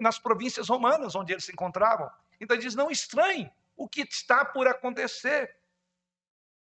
nas 0.00 0.18
províncias 0.18 0.68
romanas 0.68 1.14
onde 1.14 1.32
eles 1.32 1.44
se 1.44 1.52
encontravam. 1.52 2.08
Então 2.40 2.56
ele 2.56 2.64
diz: 2.64 2.74
não 2.74 2.90
estranhe 2.90 3.50
o 3.76 3.88
que 3.88 4.02
está 4.02 4.44
por 4.44 4.66
acontecer. 4.68 5.54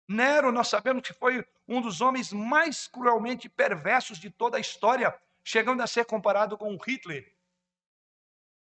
Nero, 0.09 0.53
nós 0.53 0.69
sabemos 0.69 1.03
que 1.03 1.13
foi 1.13 1.47
um 1.67 1.81
dos 1.81 2.01
homens 2.01 2.33
mais 2.33 2.87
cruelmente 2.87 3.49
perversos 3.49 4.19
de 4.19 4.31
toda 4.31 4.57
a 4.57 4.61
história, 4.61 5.15
chegando 5.45 5.83
a 5.83 5.87
ser 5.87 6.05
comparado 6.05 6.57
com 6.57 6.77
Hitler. 6.77 7.33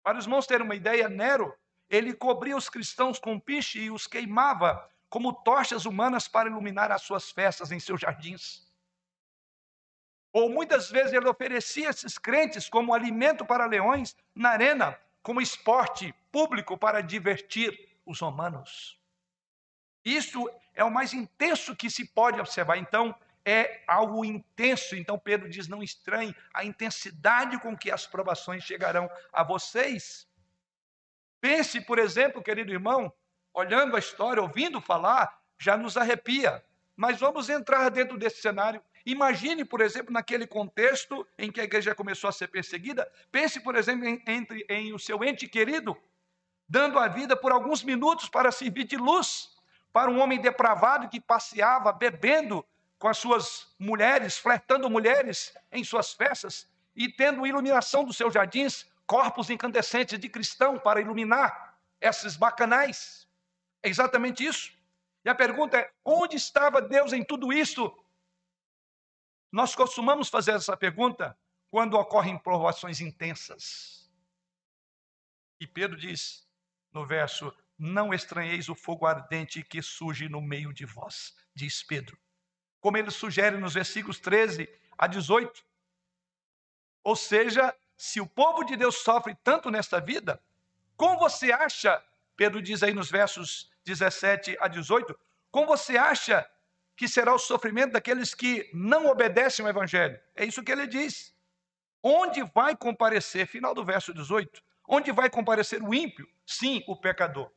Para 0.06 0.18
os 0.18 0.24
irmãos 0.24 0.46
terem 0.46 0.64
uma 0.64 0.76
ideia, 0.76 1.08
Nero, 1.08 1.52
ele 1.90 2.14
cobria 2.14 2.56
os 2.56 2.68
cristãos 2.68 3.18
com 3.18 3.40
piche 3.40 3.80
e 3.80 3.90
os 3.90 4.06
queimava 4.06 4.88
como 5.08 5.32
tochas 5.32 5.84
humanas 5.84 6.28
para 6.28 6.48
iluminar 6.48 6.92
as 6.92 7.02
suas 7.02 7.32
festas 7.32 7.72
em 7.72 7.80
seus 7.80 8.02
jardins. 8.02 8.72
Ou 10.32 10.48
muitas 10.48 10.88
vezes 10.88 11.12
ele 11.12 11.28
oferecia 11.28 11.90
esses 11.90 12.18
crentes 12.18 12.68
como 12.68 12.94
alimento 12.94 13.44
para 13.44 13.66
leões 13.66 14.16
na 14.32 14.50
arena, 14.50 14.96
como 15.24 15.40
esporte 15.40 16.14
público 16.30 16.78
para 16.78 17.00
divertir 17.00 17.76
os 18.06 18.20
romanos. 18.20 19.00
Isso 20.04 20.48
é 20.72 20.84
o 20.84 20.90
mais 20.90 21.14
intenso 21.14 21.74
que 21.74 21.90
se 21.90 22.06
pode 22.06 22.38
observar. 22.38 22.76
Então, 22.76 23.12
é 23.46 23.84
algo 23.86 24.24
intenso. 24.24 24.96
Então 24.96 25.16
Pedro 25.16 25.48
diz: 25.48 25.68
não 25.68 25.82
estranhe 25.82 26.34
a 26.52 26.64
intensidade 26.64 27.58
com 27.60 27.76
que 27.76 27.92
as 27.92 28.04
provações 28.04 28.64
chegarão 28.64 29.08
a 29.32 29.44
vocês. 29.44 30.26
Pense, 31.40 31.80
por 31.80 31.98
exemplo, 31.98 32.42
querido 32.42 32.72
irmão, 32.72 33.12
olhando 33.54 33.94
a 33.94 34.00
história, 34.00 34.42
ouvindo 34.42 34.80
falar, 34.80 35.40
já 35.56 35.76
nos 35.76 35.96
arrepia. 35.96 36.62
Mas 36.96 37.20
vamos 37.20 37.48
entrar 37.48 37.88
dentro 37.90 38.18
desse 38.18 38.42
cenário. 38.42 38.82
Imagine, 39.04 39.64
por 39.64 39.80
exemplo, 39.80 40.12
naquele 40.12 40.46
contexto 40.46 41.24
em 41.38 41.52
que 41.52 41.60
a 41.60 41.64
igreja 41.64 41.94
começou 41.94 42.28
a 42.28 42.32
ser 42.32 42.48
perseguida. 42.48 43.08
Pense, 43.30 43.60
por 43.60 43.76
exemplo, 43.76 44.04
em, 44.04 44.20
entre, 44.26 44.66
em 44.68 44.92
o 44.92 44.98
seu 44.98 45.22
ente 45.22 45.46
querido, 45.46 45.96
dando 46.68 46.98
a 46.98 47.06
vida 47.06 47.36
por 47.36 47.52
alguns 47.52 47.84
minutos 47.84 48.28
para 48.28 48.50
servir 48.50 48.84
de 48.84 48.96
luz 48.96 49.54
para 49.92 50.10
um 50.10 50.20
homem 50.20 50.40
depravado 50.40 51.08
que 51.08 51.20
passeava 51.20 51.92
bebendo 51.92 52.66
com 52.98 53.08
as 53.08 53.18
suas 53.18 53.74
mulheres, 53.78 54.38
flertando 54.38 54.88
mulheres 54.88 55.54
em 55.70 55.84
suas 55.84 56.12
festas 56.12 56.68
e 56.94 57.10
tendo 57.10 57.46
iluminação 57.46 58.04
dos 58.04 58.16
seus 58.16 58.32
jardins, 58.32 58.86
corpos 59.06 59.50
incandescentes 59.50 60.18
de 60.18 60.28
cristão 60.28 60.78
para 60.78 61.00
iluminar 61.00 61.78
esses 62.00 62.36
bacanais. 62.36 63.28
É 63.82 63.88
exatamente 63.88 64.44
isso. 64.44 64.72
E 65.24 65.28
a 65.28 65.34
pergunta 65.34 65.76
é: 65.76 65.92
onde 66.04 66.36
estava 66.36 66.80
Deus 66.80 67.12
em 67.12 67.22
tudo 67.22 67.52
isso? 67.52 67.94
Nós 69.52 69.74
costumamos 69.74 70.28
fazer 70.28 70.52
essa 70.52 70.76
pergunta 70.76 71.38
quando 71.70 71.94
ocorrem 71.94 72.38
provações 72.38 73.00
intensas. 73.00 74.10
E 75.60 75.66
Pedro 75.66 75.96
diz 75.96 76.48
no 76.92 77.06
verso: 77.06 77.54
Não 77.78 78.12
estranheis 78.14 78.68
o 78.68 78.74
fogo 78.74 79.06
ardente 79.06 79.62
que 79.62 79.82
surge 79.82 80.28
no 80.28 80.40
meio 80.40 80.72
de 80.72 80.86
vós, 80.86 81.36
diz 81.54 81.82
Pedro 81.82 82.18
como 82.80 82.96
ele 82.96 83.10
sugere 83.10 83.56
nos 83.56 83.74
versículos 83.74 84.18
13 84.20 84.68
a 84.96 85.06
18. 85.06 85.64
Ou 87.02 87.16
seja, 87.16 87.74
se 87.96 88.20
o 88.20 88.26
povo 88.26 88.64
de 88.64 88.76
Deus 88.76 88.96
sofre 88.96 89.36
tanto 89.42 89.70
nesta 89.70 90.00
vida, 90.00 90.40
como 90.96 91.18
você 91.18 91.52
acha, 91.52 92.02
Pedro 92.36 92.60
diz 92.60 92.82
aí 92.82 92.92
nos 92.92 93.10
versos 93.10 93.70
17 93.84 94.56
a 94.60 94.68
18, 94.68 95.18
como 95.50 95.66
você 95.66 95.96
acha 95.96 96.48
que 96.96 97.06
será 97.06 97.34
o 97.34 97.38
sofrimento 97.38 97.92
daqueles 97.92 98.34
que 98.34 98.70
não 98.72 99.06
obedecem 99.06 99.64
ao 99.64 99.70
Evangelho? 99.70 100.18
É 100.34 100.44
isso 100.44 100.62
que 100.62 100.72
ele 100.72 100.86
diz. 100.86 101.34
Onde 102.02 102.42
vai 102.54 102.76
comparecer, 102.76 103.46
final 103.46 103.74
do 103.74 103.84
verso 103.84 104.12
18, 104.12 104.62
onde 104.88 105.12
vai 105.12 105.28
comparecer 105.28 105.82
o 105.82 105.94
ímpio? 105.94 106.28
Sim, 106.46 106.82
o 106.86 106.96
pecador. 106.96 107.50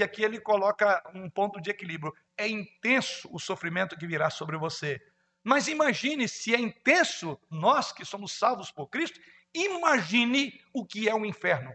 E 0.00 0.02
aqui 0.02 0.22
ele 0.24 0.40
coloca 0.40 1.02
um 1.14 1.28
ponto 1.28 1.60
de 1.60 1.68
equilíbrio. 1.68 2.14
É 2.34 2.48
intenso 2.48 3.28
o 3.30 3.38
sofrimento 3.38 3.98
que 3.98 4.06
virá 4.06 4.30
sobre 4.30 4.56
você. 4.56 4.98
Mas 5.44 5.68
imagine 5.68 6.26
se 6.26 6.54
é 6.54 6.58
intenso, 6.58 7.38
nós 7.50 7.92
que 7.92 8.02
somos 8.02 8.32
salvos 8.32 8.70
por 8.70 8.86
Cristo, 8.86 9.20
imagine 9.52 10.58
o 10.72 10.86
que 10.86 11.06
é 11.06 11.14
o 11.14 11.26
inferno. 11.26 11.70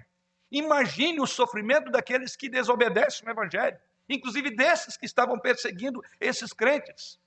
Imagine 0.50 1.22
o 1.22 1.27
sofrimento 1.27 1.91
daqueles 1.91 2.36
que 2.36 2.50
desobedecem 2.50 3.27
o 3.27 3.32
Evangelho, 3.32 3.77
inclusive 4.10 4.50
desses 4.50 4.98
que 4.98 5.05
estavam 5.05 5.38
perseguindo 5.38 6.03
esses 6.20 6.51
crentes. 6.51 7.20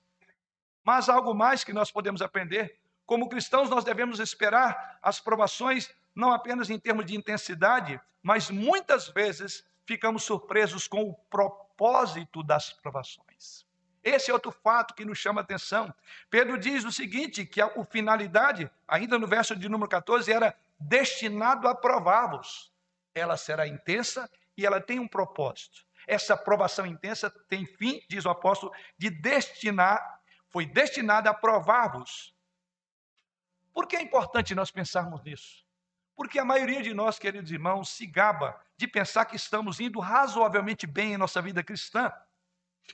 Mas 0.83 1.09
algo 1.09 1.33
mais 1.33 1.62
que 1.62 1.73
nós 1.73 1.93
podemos 1.93 2.21
aprender. 2.21 2.76
Como 3.07 3.28
cristãos, 3.28 3.71
nós 3.71 3.85
devemos 3.85 4.19
esperar 4.19 4.99
as 5.00 5.21
provações 5.21 5.95
não 6.12 6.33
apenas 6.33 6.69
em 6.71 6.78
termos 6.78 7.07
de 7.07 7.17
intensidade, 7.17 8.00
mas 8.21 8.50
muitas 8.50 9.07
vezes 9.07 9.64
ficamos 9.88 10.23
surpresos 10.23 10.87
com 10.87 11.09
o 11.09 11.14
propósito 11.14 12.42
das 12.42 12.71
provações. 12.71 13.66
Esse 14.04 14.30
é 14.30 14.35
outro 14.35 14.52
fato 14.52 14.95
que 14.95 15.04
nos 15.04 15.16
chama 15.16 15.40
a 15.40 15.45
atenção. 15.45 15.92
Pedro 16.28 16.59
diz 16.59 16.85
o 16.85 16.92
seguinte: 16.92 17.47
que 17.47 17.61
a 17.61 17.71
finalidade, 17.87 18.71
ainda 18.87 19.18
no 19.18 19.26
verso 19.26 19.57
de 19.57 19.66
número 19.66 19.88
14, 19.88 20.30
era 20.30 20.54
destinado 20.78 21.66
a 21.66 21.75
provar-vos. 21.75 22.71
Ela 23.14 23.38
será 23.38 23.66
intensa 23.66 24.30
e 24.57 24.66
ela 24.66 24.78
tem 24.78 25.00
um 25.00 25.09
propósito. 25.09 25.87
Essa 26.07 26.37
provação 26.37 26.87
intensa 26.87 27.30
tem 27.49 27.64
fim, 27.64 28.02
diz 28.09 28.26
o 28.26 28.30
apóstolo, 28.30 28.73
de 28.97 29.09
destinar, 29.09 30.21
foi 30.49 30.66
destinada 30.66 31.30
a 31.30 31.35
provar-vos. 31.35 32.35
Por 33.73 33.87
que 33.87 33.97
é 33.97 34.02
importante 34.02 34.54
nós 34.54 34.71
pensarmos 34.71 35.23
nisso? 35.23 35.67
Porque 36.18 36.40
a 36.40 36.44
maioria 36.44 36.82
de 36.82 36.92
nós, 36.92 37.16
queridos 37.16 37.52
irmãos, 37.52 37.90
se 37.90 38.04
gaba 38.04 38.60
de 38.76 38.88
pensar 38.88 39.25
que 39.25 39.37
estamos 39.37 39.78
indo 39.78 40.00
razoavelmente 40.00 40.84
bem 40.84 41.12
em 41.12 41.16
nossa 41.16 41.40
vida 41.40 41.62
cristã. 41.62 42.12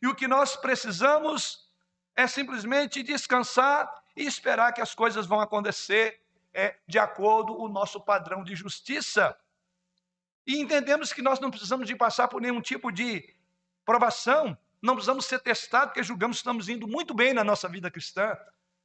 E 0.02 0.06
o 0.06 0.14
que 0.14 0.28
nós 0.28 0.56
precisamos 0.56 1.72
é 2.14 2.26
simplesmente 2.26 3.02
descansar 3.02 3.90
e 4.14 4.26
esperar 4.26 4.74
que 4.74 4.82
as 4.82 4.94
coisas 4.94 5.24
vão 5.24 5.40
acontecer 5.40 6.20
é, 6.52 6.76
de 6.86 6.98
acordo 6.98 7.56
com 7.56 7.62
o 7.62 7.68
nosso 7.68 7.98
padrão 7.98 8.44
de 8.44 8.54
justiça. 8.54 9.34
E 10.46 10.60
entendemos 10.60 11.10
que 11.10 11.22
nós 11.22 11.40
não 11.40 11.50
precisamos 11.50 11.86
de 11.86 11.96
passar 11.96 12.28
por 12.28 12.42
nenhum 12.42 12.60
tipo 12.60 12.92
de 12.92 13.34
provação, 13.86 14.54
não 14.82 14.96
precisamos 14.96 15.24
ser 15.24 15.40
testados, 15.40 15.94
porque 15.94 16.02
julgamos 16.02 16.36
que 16.36 16.40
estamos 16.42 16.68
indo 16.68 16.86
muito 16.86 17.14
bem 17.14 17.32
na 17.32 17.42
nossa 17.42 17.70
vida 17.70 17.90
cristã, 17.90 18.36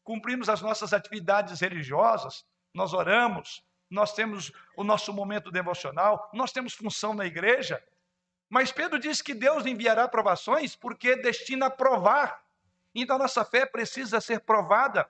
cumprimos 0.02 0.48
as 0.48 0.62
nossas 0.62 0.94
atividades 0.94 1.60
religiosas, 1.60 2.46
nós 2.74 2.94
oramos, 2.94 3.68
nós 3.90 4.14
temos 4.14 4.52
o 4.76 4.84
nosso 4.84 5.12
momento 5.12 5.52
devocional, 5.52 6.30
nós 6.34 6.52
temos 6.52 6.74
função 6.74 7.14
na 7.14 7.26
igreja. 7.26 7.84
Mas 8.50 8.72
Pedro 8.72 9.00
diz 9.00 9.22
que 9.22 9.34
Deus 9.34 9.66
enviará 9.66 10.08
provações 10.08 10.76
porque 10.76 11.16
destina 11.16 11.68
a 11.68 11.70
provar. 11.70 12.44
Então 12.94 13.16
a 13.16 13.20
nossa 13.20 13.44
fé 13.46 13.66
precisa 13.66 14.20
ser 14.20 14.42
provada. 14.42 15.10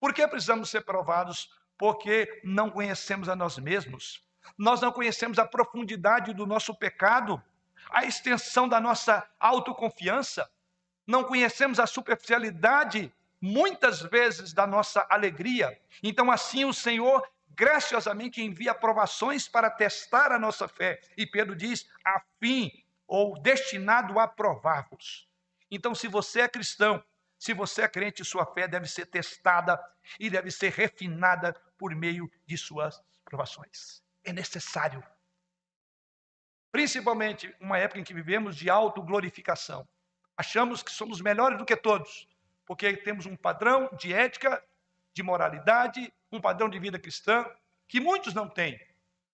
Por 0.00 0.12
que 0.12 0.26
precisamos 0.26 0.70
ser 0.70 0.82
provados? 0.82 1.50
Porque 1.78 2.40
não 2.42 2.70
conhecemos 2.70 3.28
a 3.28 3.36
nós 3.36 3.58
mesmos. 3.58 4.22
Nós 4.58 4.80
não 4.80 4.90
conhecemos 4.92 5.38
a 5.38 5.46
profundidade 5.46 6.34
do 6.34 6.46
nosso 6.46 6.74
pecado, 6.74 7.42
a 7.88 8.04
extensão 8.04 8.68
da 8.68 8.80
nossa 8.80 9.28
autoconfiança. 9.38 10.50
Não 11.06 11.22
conhecemos 11.22 11.78
a 11.78 11.86
superficialidade 11.86 13.12
muitas 13.40 14.00
vezes 14.00 14.52
da 14.52 14.66
nossa 14.66 15.04
alegria. 15.10 15.76
Então, 16.02 16.30
assim, 16.30 16.64
o 16.64 16.72
Senhor 16.72 17.28
graciosamente 17.54 18.42
envia 18.42 18.74
provações 18.74 19.48
para 19.48 19.70
testar 19.70 20.32
a 20.32 20.38
nossa 20.38 20.68
fé. 20.68 21.00
E 21.16 21.26
Pedro 21.26 21.54
diz, 21.54 21.88
a 22.04 22.20
fim 22.38 22.70
ou 23.06 23.40
destinado 23.40 24.18
a 24.18 24.26
provar-vos. 24.26 25.28
Então, 25.70 25.94
se 25.94 26.08
você 26.08 26.40
é 26.40 26.48
cristão, 26.48 27.02
se 27.38 27.52
você 27.52 27.82
é 27.82 27.88
crente, 27.88 28.24
sua 28.24 28.46
fé 28.46 28.68
deve 28.68 28.86
ser 28.86 29.06
testada 29.06 29.80
e 30.18 30.30
deve 30.30 30.50
ser 30.50 30.72
refinada 30.72 31.54
por 31.76 31.94
meio 31.94 32.30
de 32.46 32.56
suas 32.56 33.02
provações. 33.24 34.02
É 34.24 34.32
necessário. 34.32 35.02
Principalmente 36.70 37.54
uma 37.60 37.78
época 37.78 38.00
em 38.00 38.04
que 38.04 38.14
vivemos 38.14 38.56
de 38.56 38.70
autoglorificação. 38.70 39.86
Achamos 40.36 40.82
que 40.82 40.90
somos 40.90 41.20
melhores 41.20 41.58
do 41.58 41.64
que 41.64 41.76
todos 41.76 42.28
porque 42.66 42.96
temos 42.96 43.26
um 43.26 43.36
padrão 43.36 43.90
de 43.98 44.12
ética, 44.12 44.62
de 45.14 45.22
moralidade, 45.22 46.12
um 46.30 46.40
padrão 46.40 46.68
de 46.68 46.78
vida 46.78 46.98
cristã 46.98 47.44
que 47.88 48.00
muitos 48.00 48.32
não 48.34 48.48
têm. 48.48 48.78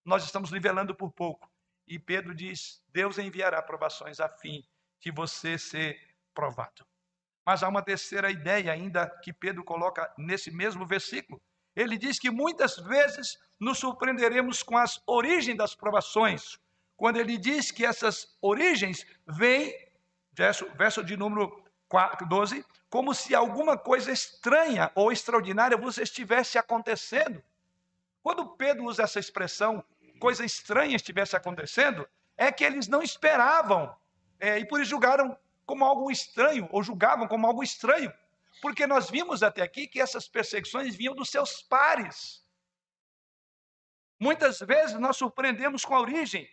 Nós 0.05 0.25
estamos 0.25 0.51
nivelando 0.51 0.95
por 0.95 1.13
pouco. 1.13 1.51
E 1.87 1.99
Pedro 1.99 2.35
diz: 2.35 2.83
Deus 2.89 3.19
enviará 3.19 3.63
provações 3.63 4.21
a 4.21 4.29
fim 4.29 4.65
de 5.01 5.11
você 5.11 5.59
ser 5.59 5.99
provado. 6.35 6.87
Mas 7.47 7.63
há 7.63 7.69
uma 7.69 7.83
terceira 7.83 8.31
ideia 8.31 8.73
ainda 8.73 9.09
que 9.23 9.33
Pedro 9.33 9.65
coloca 9.65 10.13
nesse 10.19 10.51
mesmo 10.51 10.87
versículo. 10.87 11.41
Ele 11.75 11.97
diz 11.97 12.19
que 12.19 12.31
muitas 12.31 12.77
vezes 12.77 13.39
nos 13.59 13.79
surpreenderemos 13.79 14.63
com 14.63 14.77
as 14.77 15.01
origens 15.07 15.57
das 15.57 15.75
provações. 15.75 16.59
Quando 16.97 17.19
ele 17.19 17.39
diz 17.39 17.71
que 17.71 17.87
essas 17.87 18.37
origens 18.43 19.07
vêm, 19.27 19.73
verso, 20.33 20.69
verso 20.77 21.03
de 21.03 21.17
número 21.17 21.65
12, 22.29 22.65
como 22.91 23.15
se 23.15 23.35
alguma 23.35 23.77
coisa 23.77 24.11
estranha 24.11 24.91
ou 24.95 25.13
extraordinária 25.13 25.77
vos 25.77 25.99
estivesse 25.99 26.59
acontecendo. 26.59 27.43
Quando 28.23 28.49
Pedro 28.49 28.85
usa 28.85 29.03
essa 29.03 29.19
expressão, 29.19 29.85
coisa 30.19 30.45
estranha 30.45 30.97
estivesse 30.97 31.37
acontecendo, 31.37 32.09
é 32.37 32.51
que 32.51 32.65
eles 32.65 32.89
não 32.89 33.03
esperavam 33.03 33.95
é, 34.41 34.59
e 34.59 34.65
por 34.65 34.81
isso 34.81 34.91
julgaram 34.91 35.37
como 35.67 35.85
algo 35.85 36.11
estranho, 36.11 36.69
ou 36.71 36.83
julgavam 36.83 37.29
como 37.29 37.47
algo 37.47 37.63
estranho, 37.63 38.13
porque 38.63 38.87
nós 38.87 39.11
vimos 39.11 39.43
até 39.43 39.63
aqui 39.63 39.87
que 39.87 40.01
essas 40.01 40.27
perseguições 40.27 40.95
vinham 40.95 41.15
dos 41.15 41.29
seus 41.29 41.61
pares. 41.63 42.43
Muitas 44.19 44.61
vezes 44.61 44.99
nós 44.99 45.17
surpreendemos 45.17 45.85
com 45.85 45.95
a 45.95 46.01
origem. 46.01 46.49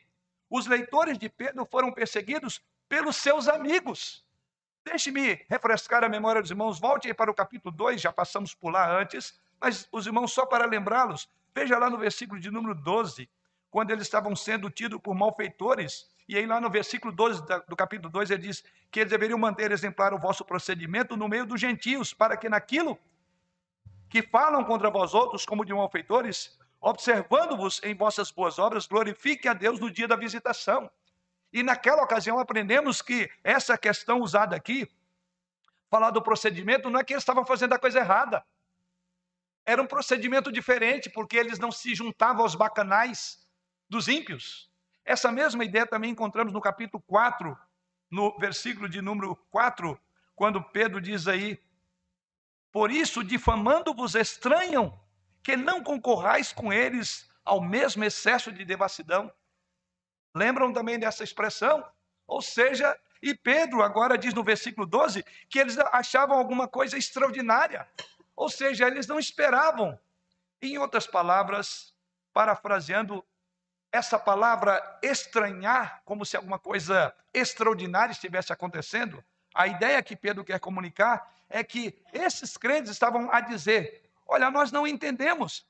Os 0.49 0.67
leitores 0.67 1.17
de 1.17 1.29
Pedro 1.29 1.65
foram 1.65 1.91
perseguidos 1.91 2.61
pelos 2.87 3.15
seus 3.15 3.47
amigos. 3.47 4.24
Deixe-me 4.85 5.43
refrescar 5.49 6.03
a 6.03 6.09
memória 6.09 6.41
dos 6.41 6.51
irmãos. 6.51 6.79
Volte 6.79 7.07
aí 7.07 7.13
para 7.13 7.31
o 7.31 7.33
capítulo 7.33 7.75
2, 7.75 7.99
já 7.99 8.13
passamos 8.13 8.53
por 8.53 8.71
lá 8.71 8.95
antes, 8.95 9.37
mas 9.59 9.89
os 9.91 10.05
irmãos, 10.05 10.31
só 10.31 10.45
para 10.45 10.65
lembrá-los, 10.65 11.27
veja 11.55 11.77
lá 11.79 11.89
no 11.89 11.97
versículo 11.97 12.39
de 12.39 12.51
número 12.51 12.75
12, 12.75 13.27
quando 13.71 13.89
eles 13.89 14.03
estavam 14.03 14.35
sendo 14.35 14.69
tidos 14.69 15.01
por 15.01 15.15
malfeitores. 15.15 16.07
E 16.27 16.37
aí, 16.37 16.45
lá 16.45 16.61
no 16.61 16.69
versículo 16.69 17.11
12 17.11 17.41
do 17.67 17.75
capítulo 17.75 18.11
2, 18.11 18.29
ele 18.29 18.43
diz 18.43 18.63
que 18.91 18.99
eles 18.99 19.11
deveriam 19.11 19.39
manter 19.39 19.71
exemplar 19.71 20.13
o 20.13 20.19
vosso 20.19 20.45
procedimento 20.45 21.17
no 21.17 21.27
meio 21.27 21.45
dos 21.45 21.59
gentios, 21.59 22.13
para 22.13 22.37
que 22.37 22.47
naquilo 22.47 22.97
que 24.07 24.21
falam 24.21 24.63
contra 24.63 24.89
vós 24.89 25.13
outros, 25.13 25.45
como 25.45 25.65
de 25.65 25.73
malfeitores, 25.73 26.59
observando-vos 26.79 27.81
em 27.83 27.95
vossas 27.95 28.29
boas 28.29 28.59
obras, 28.59 28.85
glorifiquem 28.85 29.49
a 29.49 29.53
Deus 29.53 29.79
no 29.79 29.89
dia 29.89 30.07
da 30.07 30.15
visitação. 30.15 30.89
E 31.55 31.63
naquela 31.63 32.03
ocasião 32.03 32.37
aprendemos 32.37 33.01
que 33.01 33.31
essa 33.41 33.77
questão 33.77 34.19
usada 34.19 34.57
aqui, 34.57 34.91
falar 35.89 36.09
do 36.09 36.21
procedimento, 36.21 36.89
não 36.89 36.99
é 36.99 37.03
que 37.05 37.13
eles 37.13 37.21
estavam 37.21 37.45
fazendo 37.45 37.71
a 37.71 37.79
coisa 37.79 37.99
errada. 37.99 38.45
Era 39.65 39.81
um 39.81 39.87
procedimento 39.87 40.51
diferente, 40.51 41.09
porque 41.09 41.37
eles 41.37 41.57
não 41.57 41.71
se 41.71 41.95
juntavam 41.95 42.41
aos 42.41 42.55
bacanais 42.55 43.47
dos 43.89 44.09
ímpios. 44.09 44.69
Essa 45.05 45.31
mesma 45.31 45.63
ideia 45.63 45.87
também 45.87 46.11
encontramos 46.11 46.51
no 46.51 46.59
capítulo 46.59 47.01
4, 47.07 47.57
no 48.11 48.37
versículo 48.37 48.89
de 48.89 49.01
número 49.01 49.33
4, 49.49 49.97
quando 50.35 50.61
Pedro 50.61 50.99
diz 50.99 51.25
aí: 51.25 51.57
Por 52.69 52.91
isso, 52.91 53.23
difamando-vos, 53.23 54.13
estranham 54.13 54.99
que 55.41 55.55
não 55.55 55.81
concorrais 55.81 56.51
com 56.51 56.73
eles 56.73 57.31
ao 57.45 57.61
mesmo 57.61 58.03
excesso 58.03 58.51
de 58.51 58.65
devassidão. 58.65 59.31
Lembram 60.35 60.73
também 60.73 60.99
dessa 60.99 61.23
expressão? 61.23 61.87
Ou 62.27 62.41
seja, 62.41 62.95
e 63.21 63.33
Pedro 63.33 63.81
agora 63.81 64.17
diz 64.17 64.33
no 64.33 64.43
versículo 64.43 64.85
12 64.85 65.23
que 65.49 65.57
eles 65.57 65.77
achavam 65.77 66.37
alguma 66.37 66.67
coisa 66.67 66.97
extraordinária. 66.97 67.87
Ou 68.35 68.49
seja, 68.49 68.85
eles 68.85 69.07
não 69.07 69.17
esperavam. 69.17 69.97
Em 70.61 70.77
outras 70.77 71.07
palavras, 71.07 71.93
parafraseando 72.33 73.25
essa 73.91 74.19
palavra 74.19 74.99
estranhar, 75.01 76.01
como 76.03 76.25
se 76.25 76.35
alguma 76.35 76.59
coisa 76.59 77.15
extraordinária 77.33 78.11
estivesse 78.11 78.51
acontecendo, 78.51 79.23
a 79.53 79.67
ideia 79.67 80.03
que 80.03 80.17
Pedro 80.17 80.43
quer 80.43 80.59
comunicar 80.59 81.31
é 81.49 81.63
que 81.63 81.97
esses 82.11 82.57
crentes 82.57 82.91
estavam 82.91 83.31
a 83.31 83.39
dizer: 83.39 84.11
olha, 84.27 84.51
nós 84.51 84.69
não 84.69 84.85
entendemos, 84.85 85.65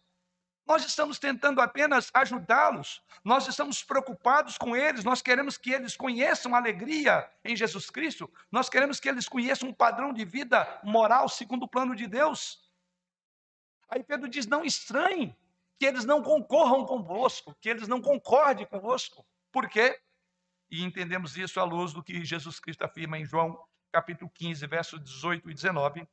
nós 0.65 0.83
estamos 0.83 1.19
tentando 1.19 1.61
apenas 1.61 2.09
ajudá-los, 2.13 3.01
nós 3.23 3.47
estamos 3.47 3.83
preocupados 3.83 4.57
com 4.57 4.75
eles, 4.75 5.03
nós 5.03 5.21
queremos 5.21 5.57
que 5.57 5.71
eles 5.71 5.95
conheçam 5.95 6.55
a 6.55 6.57
alegria 6.57 7.29
em 7.43 7.55
Jesus 7.55 7.89
Cristo, 7.89 8.31
nós 8.51 8.69
queremos 8.69 8.99
que 8.99 9.07
eles 9.07 9.27
conheçam 9.27 9.69
um 9.69 9.73
padrão 9.73 10.11
de 10.11 10.25
vida 10.25 10.79
moral 10.83 11.29
segundo 11.29 11.63
o 11.63 11.67
plano 11.67 11.95
de 11.95 12.07
Deus. 12.07 12.63
Aí 13.87 14.03
Pedro 14.03 14.27
diz: 14.27 14.47
não 14.47 14.65
estranhem 14.65 15.37
que 15.77 15.85
eles 15.85 16.05
não 16.05 16.23
concorram 16.23 16.85
convosco, 16.85 17.55
que 17.61 17.69
eles 17.69 17.87
não 17.87 18.01
concordem 18.01 18.65
convosco. 18.65 19.25
Por 19.51 19.69
quê? 19.69 19.99
E 20.69 20.83
entendemos 20.83 21.37
isso 21.37 21.59
à 21.59 21.63
luz 21.63 21.93
do 21.93 22.03
que 22.03 22.25
Jesus 22.25 22.59
Cristo 22.59 22.83
afirma 22.83 23.19
em 23.19 23.25
João 23.25 23.63
capítulo 23.91 24.29
15, 24.33 24.65
versos 24.67 25.03
18 25.03 25.49
e 25.49 25.53
19. 25.53 26.07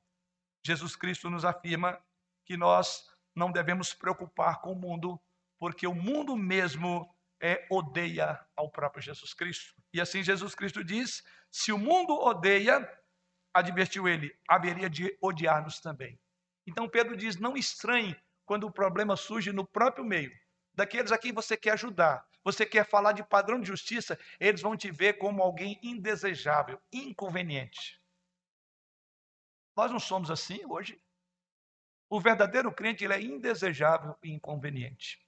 Jesus 0.64 0.94
Cristo 0.94 1.28
nos 1.28 1.44
afirma 1.44 1.98
que 2.44 2.56
nós 2.56 3.12
não 3.35 3.51
devemos 3.51 3.95
preocupar 3.95 4.61
com 4.61 4.73
o 4.73 4.79
mundo, 4.79 5.21
porque 5.59 5.87
o 5.87 5.95
mundo 5.95 6.37
mesmo 6.37 7.09
é, 7.40 7.66
odeia 7.71 8.38
ao 8.57 8.71
próprio 8.71 9.03
Jesus 9.03 9.35
Cristo. 9.35 9.75
E 9.92 10.01
assim 10.01 10.23
Jesus 10.23 10.55
Cristo 10.55 10.85
diz: 10.85 11.23
se 11.51 11.73
o 11.73 11.79
mundo 11.79 12.14
odeia, 12.14 12.88
advertiu 13.53 14.07
ele, 14.07 14.35
haveria 14.49 14.88
de 14.88 15.16
odiar-nos 15.21 15.81
também. 15.81 16.18
Então 16.66 16.88
Pedro 16.88 17.16
diz: 17.16 17.37
não 17.37 17.57
estranhe 17.57 18.16
quando 18.45 18.64
o 18.64 18.73
problema 18.73 19.16
surge 19.16 19.53
no 19.53 19.66
próprio 19.66 20.05
meio. 20.05 20.33
Daqueles 20.75 21.12
a 21.12 21.18
quem 21.18 21.33
você 21.33 21.57
quer 21.57 21.73
ajudar, 21.73 22.25
você 22.45 22.64
quer 22.64 22.88
falar 22.88 23.12
de 23.12 23.23
padrão 23.23 23.61
de 23.61 23.66
justiça, 23.66 24.18
eles 24.40 24.61
vão 24.61 24.77
te 24.77 24.90
ver 24.90 25.14
como 25.14 25.42
alguém 25.42 25.79
indesejável, 25.83 26.81
inconveniente. 26.92 28.01
Nós 29.77 29.90
não 29.90 30.01
somos 30.01 30.31
assim 30.31 30.61
hoje. 30.66 31.01
O 32.12 32.20
verdadeiro 32.20 32.70
crente 32.70 33.05
ele 33.05 33.14
é 33.14 33.22
indesejável 33.22 34.14
e 34.22 34.31
inconveniente. 34.31 35.27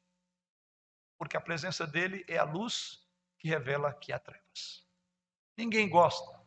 Porque 1.17 1.35
a 1.35 1.41
presença 1.41 1.87
dele 1.87 2.23
é 2.29 2.37
a 2.37 2.45
luz 2.45 3.03
que 3.39 3.49
revela 3.49 3.91
que 3.95 4.13
há 4.13 4.19
trevas. 4.19 4.87
Ninguém 5.57 5.89
gosta 5.89 6.39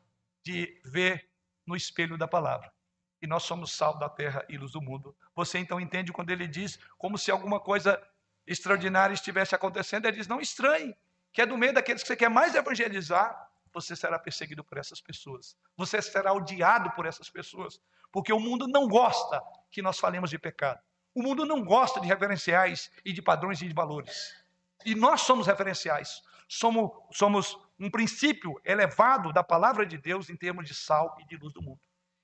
de 0.43 0.80
ver 0.86 1.28
no 1.65 1.76
espelho 1.76 2.19
da 2.19 2.28
palavra. 2.28 2.71
E 3.19 3.26
nós 3.26 3.45
somos 3.45 3.71
sal 3.71 3.97
da 3.97 4.08
terra 4.08 4.45
e 4.47 4.60
luz 4.60 4.73
do 4.73 4.80
mundo. 4.80 5.17
Você 5.34 5.58
então 5.58 5.82
entende 5.82 6.13
quando 6.13 6.30
ele 6.30 6.47
diz 6.47 6.78
como 7.00 7.17
se 7.17 7.32
alguma 7.32 7.60
coisa 7.60 8.00
extraordinária 8.45 9.15
estivesse 9.15 9.56
acontecendo, 9.56 10.06
ele 10.06 10.17
diz: 10.17 10.28
não 10.28 10.39
estranhe, 10.39 10.95
que 11.34 11.41
é 11.41 11.47
do 11.47 11.58
meio 11.58 11.73
daqueles 11.73 12.04
que 12.04 12.10
você 12.10 12.15
quer 12.15 12.30
mais 12.30 12.54
evangelizar, 12.54 13.50
você 13.73 13.95
será 13.95 14.19
perseguido 14.19 14.63
por 14.63 14.78
essas 14.78 15.02
pessoas. 15.02 15.58
Você 15.76 16.00
será 16.00 16.32
odiado 16.32 16.91
por 16.91 17.08
essas 17.08 17.28
pessoas. 17.28 17.82
Porque 18.17 18.34
o 18.34 18.39
mundo 18.39 18.67
não 18.67 18.88
gosta 18.88 19.39
que 19.69 19.80
nós 19.80 19.99
falemos 19.99 20.32
de 20.32 20.39
pecado. 20.39 20.82
O 21.13 21.21
mundo 21.21 21.45
não 21.45 21.63
gosta 21.63 22.01
de 22.01 22.08
referenciais 22.08 22.89
e 23.06 23.13
de 23.13 23.21
padrões 23.21 23.62
e 23.62 23.67
de 23.67 23.75
valores. 23.75 24.43
E 24.84 24.95
nós 24.95 25.21
somos 25.21 25.45
referenciais. 25.45 26.23
Somos, 26.49 26.89
somos 27.12 27.56
um 27.80 27.91
princípio 27.91 28.60
elevado 28.65 29.32
da 29.32 29.43
palavra 29.43 29.86
de 29.86 29.99
Deus 29.99 30.32
em 30.32 30.36
termos 30.36 30.67
de 30.67 30.73
sal 30.73 31.15
e 31.19 31.27
de 31.27 31.38
luz 31.38 31.53
do 31.53 31.62
mundo. 31.62 31.80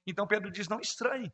Então 0.08 0.26
Pedro 0.26 0.50
diz: 0.50 0.68
não 0.68 0.80
estranhe. 0.80 1.32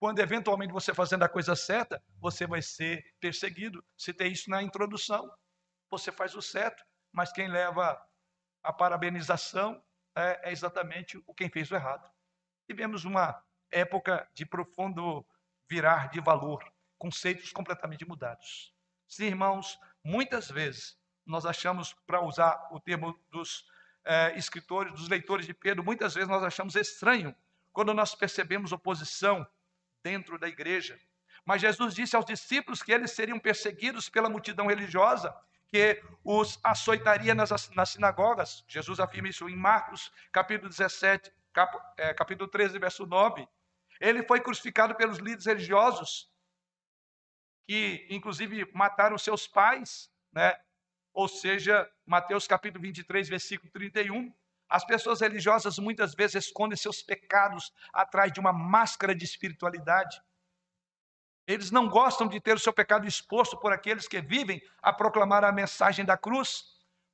Quando 0.00 0.20
eventualmente 0.20 0.72
você 0.72 0.94
fazendo 0.94 1.24
a 1.24 1.28
coisa 1.28 1.54
certa, 1.54 2.02
você 2.18 2.46
vai 2.46 2.62
ser 2.62 3.04
perseguido. 3.20 3.84
Citei 3.94 4.28
isso 4.28 4.48
na 4.48 4.62
introdução. 4.62 5.30
Você 5.90 6.10
faz 6.10 6.34
o 6.34 6.40
certo, 6.40 6.82
mas 7.12 7.30
quem 7.30 7.46
leva 7.46 8.00
a 8.62 8.72
parabenização 8.72 9.84
é, 10.16 10.48
é 10.48 10.50
exatamente 10.50 11.22
o 11.26 11.34
quem 11.34 11.50
fez 11.50 11.70
o 11.70 11.74
errado. 11.74 12.10
Tivemos 12.66 13.04
uma 13.04 13.46
época 13.70 14.28
de 14.34 14.46
profundo 14.46 15.24
virar 15.68 16.10
de 16.10 16.20
valor, 16.20 16.64
conceitos 16.98 17.52
completamente 17.52 18.04
mudados. 18.06 18.74
Sim, 19.06 19.26
irmãos, 19.26 19.78
muitas 20.02 20.50
vezes 20.50 20.98
nós 21.24 21.44
achamos, 21.44 21.92
para 22.06 22.22
usar 22.22 22.68
o 22.72 22.80
termo 22.80 23.18
dos 23.30 23.66
é, 24.04 24.36
escritores, 24.36 24.92
dos 24.92 25.08
leitores 25.08 25.46
de 25.46 25.52
Pedro, 25.52 25.84
muitas 25.84 26.14
vezes 26.14 26.28
nós 26.28 26.42
achamos 26.42 26.74
estranho 26.74 27.34
quando 27.72 27.92
nós 27.92 28.14
percebemos 28.14 28.72
oposição 28.72 29.46
dentro 30.02 30.38
da 30.38 30.48
igreja. 30.48 30.98
Mas 31.44 31.60
Jesus 31.60 31.94
disse 31.94 32.16
aos 32.16 32.24
discípulos 32.24 32.82
que 32.82 32.92
eles 32.92 33.10
seriam 33.12 33.38
perseguidos 33.38 34.08
pela 34.08 34.28
multidão 34.28 34.66
religiosa 34.66 35.34
que 35.68 36.02
os 36.24 36.58
açoitaria 36.64 37.34
nas, 37.34 37.70
nas 37.70 37.90
sinagogas. 37.90 38.64
Jesus 38.66 38.98
afirma 38.98 39.28
isso 39.28 39.48
em 39.48 39.56
Marcos, 39.56 40.10
capítulo 40.32 40.68
17, 40.68 41.30
cap, 41.52 41.78
é, 41.96 42.14
capítulo 42.14 42.48
13, 42.48 42.78
verso 42.78 43.06
9. 43.06 43.46
Ele 44.00 44.22
foi 44.22 44.40
crucificado 44.40 44.94
pelos 44.94 45.18
líderes 45.18 45.46
religiosos, 45.46 46.30
que 47.66 48.06
inclusive 48.10 48.70
mataram 48.72 49.18
seus 49.18 49.46
pais, 49.46 50.10
né? 50.32 50.54
Ou 51.12 51.26
seja, 51.26 51.90
Mateus 52.06 52.46
capítulo 52.46 52.82
23, 52.82 53.28
versículo 53.28 53.70
31. 53.72 54.32
As 54.68 54.84
pessoas 54.84 55.20
religiosas 55.20 55.78
muitas 55.78 56.14
vezes 56.14 56.46
escondem 56.46 56.76
seus 56.76 57.02
pecados 57.02 57.72
atrás 57.92 58.30
de 58.32 58.38
uma 58.38 58.52
máscara 58.52 59.14
de 59.14 59.24
espiritualidade. 59.24 60.22
Eles 61.46 61.70
não 61.70 61.88
gostam 61.88 62.28
de 62.28 62.38
ter 62.38 62.54
o 62.54 62.58
seu 62.58 62.72
pecado 62.72 63.06
exposto 63.06 63.58
por 63.58 63.72
aqueles 63.72 64.06
que 64.06 64.20
vivem 64.20 64.62
a 64.82 64.92
proclamar 64.92 65.44
a 65.44 65.50
mensagem 65.50 66.04
da 66.04 66.16
cruz. 66.16 66.64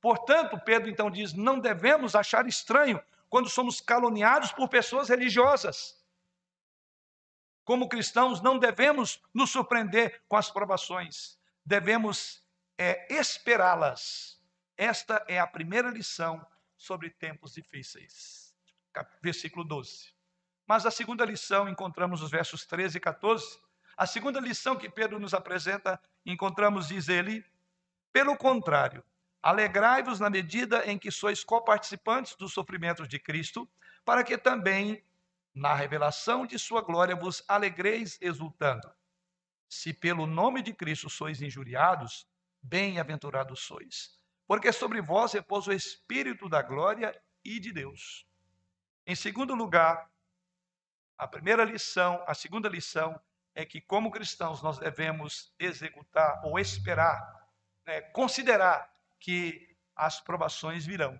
Portanto, 0.01 0.59
Pedro 0.63 0.89
então 0.89 1.09
diz: 1.09 1.33
não 1.33 1.57
devemos 1.57 2.15
achar 2.15 2.45
estranho 2.45 3.01
quando 3.29 3.49
somos 3.49 3.79
caluniados 3.79 4.51
por 4.51 4.67
pessoas 4.67 5.09
religiosas. 5.09 6.04
Como 7.65 7.89
cristãos, 7.89 8.41
não 8.41 8.57
devemos 8.57 9.21
nos 9.33 9.49
surpreender 9.49 10.21
com 10.29 10.37
as 10.37 10.49
provações, 10.49 11.37
devemos 11.65 12.41
é, 12.77 13.13
esperá-las. 13.13 14.41
Esta 14.77 15.25
é 15.27 15.39
a 15.39 15.47
primeira 15.47 15.89
lição 15.89 16.45
sobre 16.77 17.09
tempos 17.09 17.55
difíceis. 17.55 18.55
Versículo 19.21 19.65
12. 19.65 20.13
Mas 20.65 20.85
a 20.85 20.91
segunda 20.91 21.25
lição 21.25 21.67
encontramos 21.67 22.21
nos 22.21 22.31
versos 22.31 22.65
13 22.65 22.97
e 22.97 23.01
14 23.01 23.65
a 23.97 24.05
segunda 24.05 24.41
lição 24.41 24.75
que 24.75 24.89
Pedro 24.89 25.19
nos 25.19 25.33
apresenta, 25.33 25.99
encontramos, 26.25 26.89
diz 26.89 27.07
ele, 27.07 27.45
pelo 28.11 28.35
contrário, 28.35 29.01
alegrai-vos 29.41 30.19
na 30.19 30.29
medida 30.29 30.85
em 30.85 30.97
que 30.97 31.09
sois 31.09 31.45
coparticipantes 31.45 32.35
dos 32.35 32.51
sofrimentos 32.51 33.07
de 33.07 33.17
Cristo, 33.17 33.69
para 34.03 34.21
que 34.23 34.37
também, 34.37 35.01
na 35.55 35.73
revelação 35.73 36.45
de 36.45 36.59
sua 36.59 36.81
glória, 36.81 37.15
vos 37.15 37.41
alegreis 37.47 38.19
exultando. 38.21 38.93
Se 39.69 39.93
pelo 39.93 40.27
nome 40.27 40.61
de 40.61 40.73
Cristo 40.73 41.09
sois 41.09 41.41
injuriados, 41.41 42.27
bem-aventurados 42.61 43.61
sois, 43.61 44.19
porque 44.45 44.71
sobre 44.73 45.01
vós 45.01 45.31
repousa 45.31 45.71
o 45.71 45.73
Espírito 45.73 46.49
da 46.49 46.61
glória 46.61 47.17
e 47.43 47.59
de 47.59 47.71
Deus. 47.71 48.27
Em 49.07 49.15
segundo 49.15 49.55
lugar, 49.55 50.11
a 51.17 51.27
primeira 51.27 51.63
lição, 51.63 52.21
a 52.27 52.33
segunda 52.33 52.67
lição 52.67 53.19
é 53.53 53.63
que, 53.65 53.79
como 53.79 54.11
cristãos, 54.11 54.61
nós 54.61 54.77
devemos 54.77 55.53
executar 55.57 56.41
ou 56.43 56.59
esperar, 56.59 57.47
né, 57.85 58.01
considerar 58.01 58.93
que 59.19 59.77
as 59.95 60.19
provações 60.19 60.85
virão. 60.85 61.17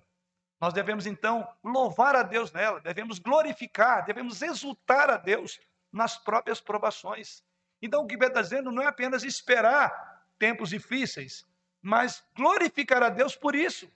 Nós 0.60 0.74
devemos, 0.74 1.06
então, 1.06 1.48
louvar 1.64 2.16
a 2.16 2.24
Deus 2.24 2.52
nela, 2.52 2.80
devemos 2.80 3.20
glorificar, 3.20 4.06
devemos 4.06 4.42
exultar 4.42 5.10
a 5.10 5.18
Deus 5.18 5.60
nas 5.92 6.18
próprias 6.18 6.62
provações. 6.62 7.44
Então, 7.82 8.04
o 8.04 8.08
que 8.08 8.18
Pedro 8.18 8.30
está 8.30 8.42
dizendo 8.42 8.72
não 8.72 8.82
é 8.84 8.88
apenas 8.88 9.24
esperar 9.24 10.26
tempos 10.40 10.70
difíceis, 10.70 11.46
mas 11.82 12.24
glorificar 12.36 13.04
a 13.04 13.10
Deus 13.10 13.36
por 13.36 13.54
isso. 13.56 13.92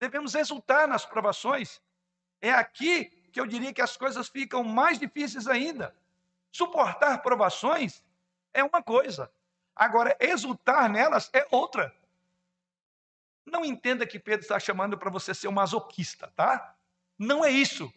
Devemos 0.00 0.34
exultar 0.34 0.86
nas 0.86 1.04
provações. 1.04 1.82
É 2.40 2.52
aqui 2.52 3.06
que 3.32 3.40
eu 3.40 3.46
diria 3.46 3.74
que 3.74 3.82
as 3.82 3.96
coisas 3.96 4.28
ficam 4.28 4.62
mais 4.62 4.98
difíceis 4.98 5.46
ainda. 5.46 5.94
Suportar 6.50 7.20
provações 7.20 8.02
é 8.54 8.64
uma 8.64 8.82
coisa, 8.82 9.30
agora 9.74 10.16
exultar 10.18 10.88
nelas 10.88 11.30
é 11.32 11.46
outra. 11.50 11.94
Não 13.50 13.64
entenda 13.64 14.06
que 14.06 14.18
Pedro 14.18 14.42
está 14.42 14.58
chamando 14.58 14.96
para 14.98 15.10
você 15.10 15.34
ser 15.34 15.48
um 15.48 15.52
masoquista, 15.52 16.32
tá? 16.36 16.74
Não 17.18 17.44
é 17.44 17.50
isso. 17.50 17.92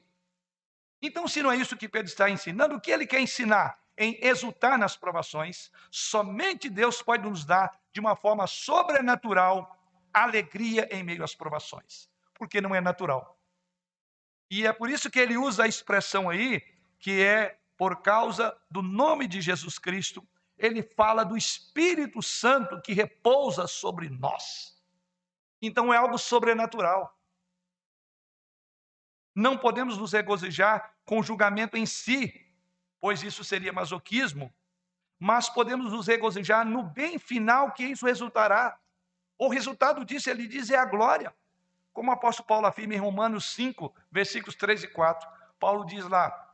Então, 1.02 1.28
se 1.28 1.42
não 1.42 1.52
é 1.52 1.56
isso 1.56 1.78
que 1.78 1.90
Pedro 1.90 2.08
está 2.08 2.30
ensinando, 2.30 2.76
o 2.76 2.82
que 2.82 2.92
ele 2.92 3.08
quer 3.08 3.20
ensinar? 3.20 3.80
Em 3.98 4.18
exultar 4.22 4.78
nas 4.78 4.96
provações, 4.96 5.72
somente 5.90 6.70
Deus 6.70 7.02
pode 7.02 7.28
nos 7.28 7.44
dar, 7.44 7.80
de 7.92 8.00
uma 8.00 8.16
forma 8.16 8.48
sobrenatural, 8.48 9.78
alegria 10.14 10.88
em 10.92 11.04
meio 11.04 11.24
às 11.24 11.36
provações, 11.36 12.10
porque 12.34 12.62
não 12.62 12.74
é 12.74 12.82
natural. 12.82 13.38
E 14.50 14.66
é 14.66 14.74
por 14.74 14.90
isso 14.90 15.10
que 15.10 15.20
ele 15.20 15.38
usa 15.38 15.64
a 15.64 15.68
expressão 15.68 16.30
aí, 16.30 16.62
que 17.00 17.22
é 17.22 17.58
por 17.78 18.02
causa 18.02 18.56
do 18.70 18.82
nome 18.82 19.28
de 19.28 19.42
Jesus 19.42 19.80
Cristo, 19.80 20.26
ele 20.58 20.84
fala 20.84 21.24
do 21.24 21.36
Espírito 21.36 22.22
Santo 22.22 22.80
que 22.82 22.94
repousa 22.94 23.66
sobre 23.66 24.10
nós. 24.10 24.80
Então 25.62 25.93
é 25.93 25.97
algo 25.97 26.17
sobrenatural. 26.17 27.17
Não 29.36 29.58
podemos 29.58 29.97
nos 29.97 30.12
regozijar 30.12 30.93
com 31.06 31.19
o 31.19 31.24
julgamento 31.24 31.78
em 31.78 31.86
si, 31.86 32.34
pois 33.00 33.24
isso 33.24 33.43
seria 33.43 33.71
masoquismo, 33.71 34.54
mas 35.17 35.47
podemos 35.50 35.91
nos 35.91 36.08
regozijar 36.08 36.65
no 36.65 36.84
bem 36.84 37.17
final 37.17 37.71
que 37.71 37.86
isso 37.86 38.06
resultará. 38.06 38.78
O 39.38 39.47
resultado 39.47 40.04
disso, 40.04 40.30
ele 40.30 40.47
diz, 40.47 40.69
é 40.69 40.78
a 40.78 40.86
glória. 40.86 41.34
Como 41.93 42.10
o 42.10 42.13
apóstolo 42.13 42.47
Paulo 42.47 42.67
afirma 42.67 42.95
em 42.95 43.00
Romanos 43.00 43.54
5, 43.54 43.93
versículos 44.12 44.56
3 44.56 44.84
e 44.84 44.88
4. 44.88 45.30
Paulo 45.60 45.86
diz 45.86 46.06
lá: 46.08 46.52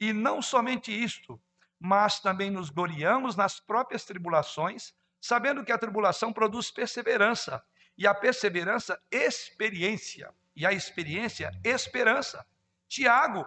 e 0.00 0.14
não 0.14 0.40
somente 0.40 0.90
isto, 0.90 1.38
mas 1.78 2.20
também 2.20 2.50
nos 2.50 2.70
gloriamos 2.70 3.36
nas 3.36 3.60
próprias 3.60 4.04
tribulações, 4.04 4.94
sabendo 5.20 5.62
que 5.62 5.70
a 5.70 5.78
tribulação 5.78 6.32
produz 6.32 6.70
perseverança, 6.70 7.62
e 8.00 8.06
a 8.06 8.14
perseverança, 8.14 8.98
experiência, 9.10 10.34
e 10.56 10.64
a 10.64 10.72
experiência, 10.72 11.52
esperança. 11.62 12.46
Tiago 12.88 13.46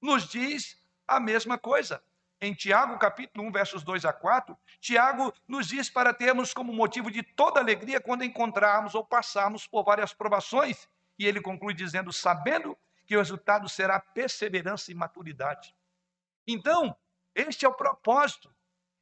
nos 0.00 0.28
diz 0.28 0.80
a 1.08 1.18
mesma 1.18 1.58
coisa. 1.58 2.00
Em 2.40 2.54
Tiago, 2.54 2.96
capítulo 3.00 3.48
1, 3.48 3.50
versos 3.50 3.82
2 3.82 4.04
a 4.04 4.12
4, 4.12 4.56
Tiago 4.80 5.34
nos 5.48 5.66
diz 5.66 5.90
para 5.90 6.14
termos 6.14 6.54
como 6.54 6.72
motivo 6.72 7.10
de 7.10 7.24
toda 7.24 7.58
alegria 7.58 8.00
quando 8.00 8.22
encontrarmos 8.22 8.94
ou 8.94 9.04
passarmos 9.04 9.66
por 9.66 9.82
várias 9.82 10.14
provações. 10.14 10.88
E 11.18 11.26
ele 11.26 11.40
conclui 11.40 11.74
dizendo: 11.74 12.12
sabendo 12.12 12.78
que 13.04 13.16
o 13.16 13.18
resultado 13.18 13.68
será 13.68 13.98
perseverança 13.98 14.92
e 14.92 14.94
maturidade. 14.94 15.74
Então, 16.46 16.96
este 17.34 17.66
é 17.66 17.68
o 17.68 17.74
propósito, 17.74 18.54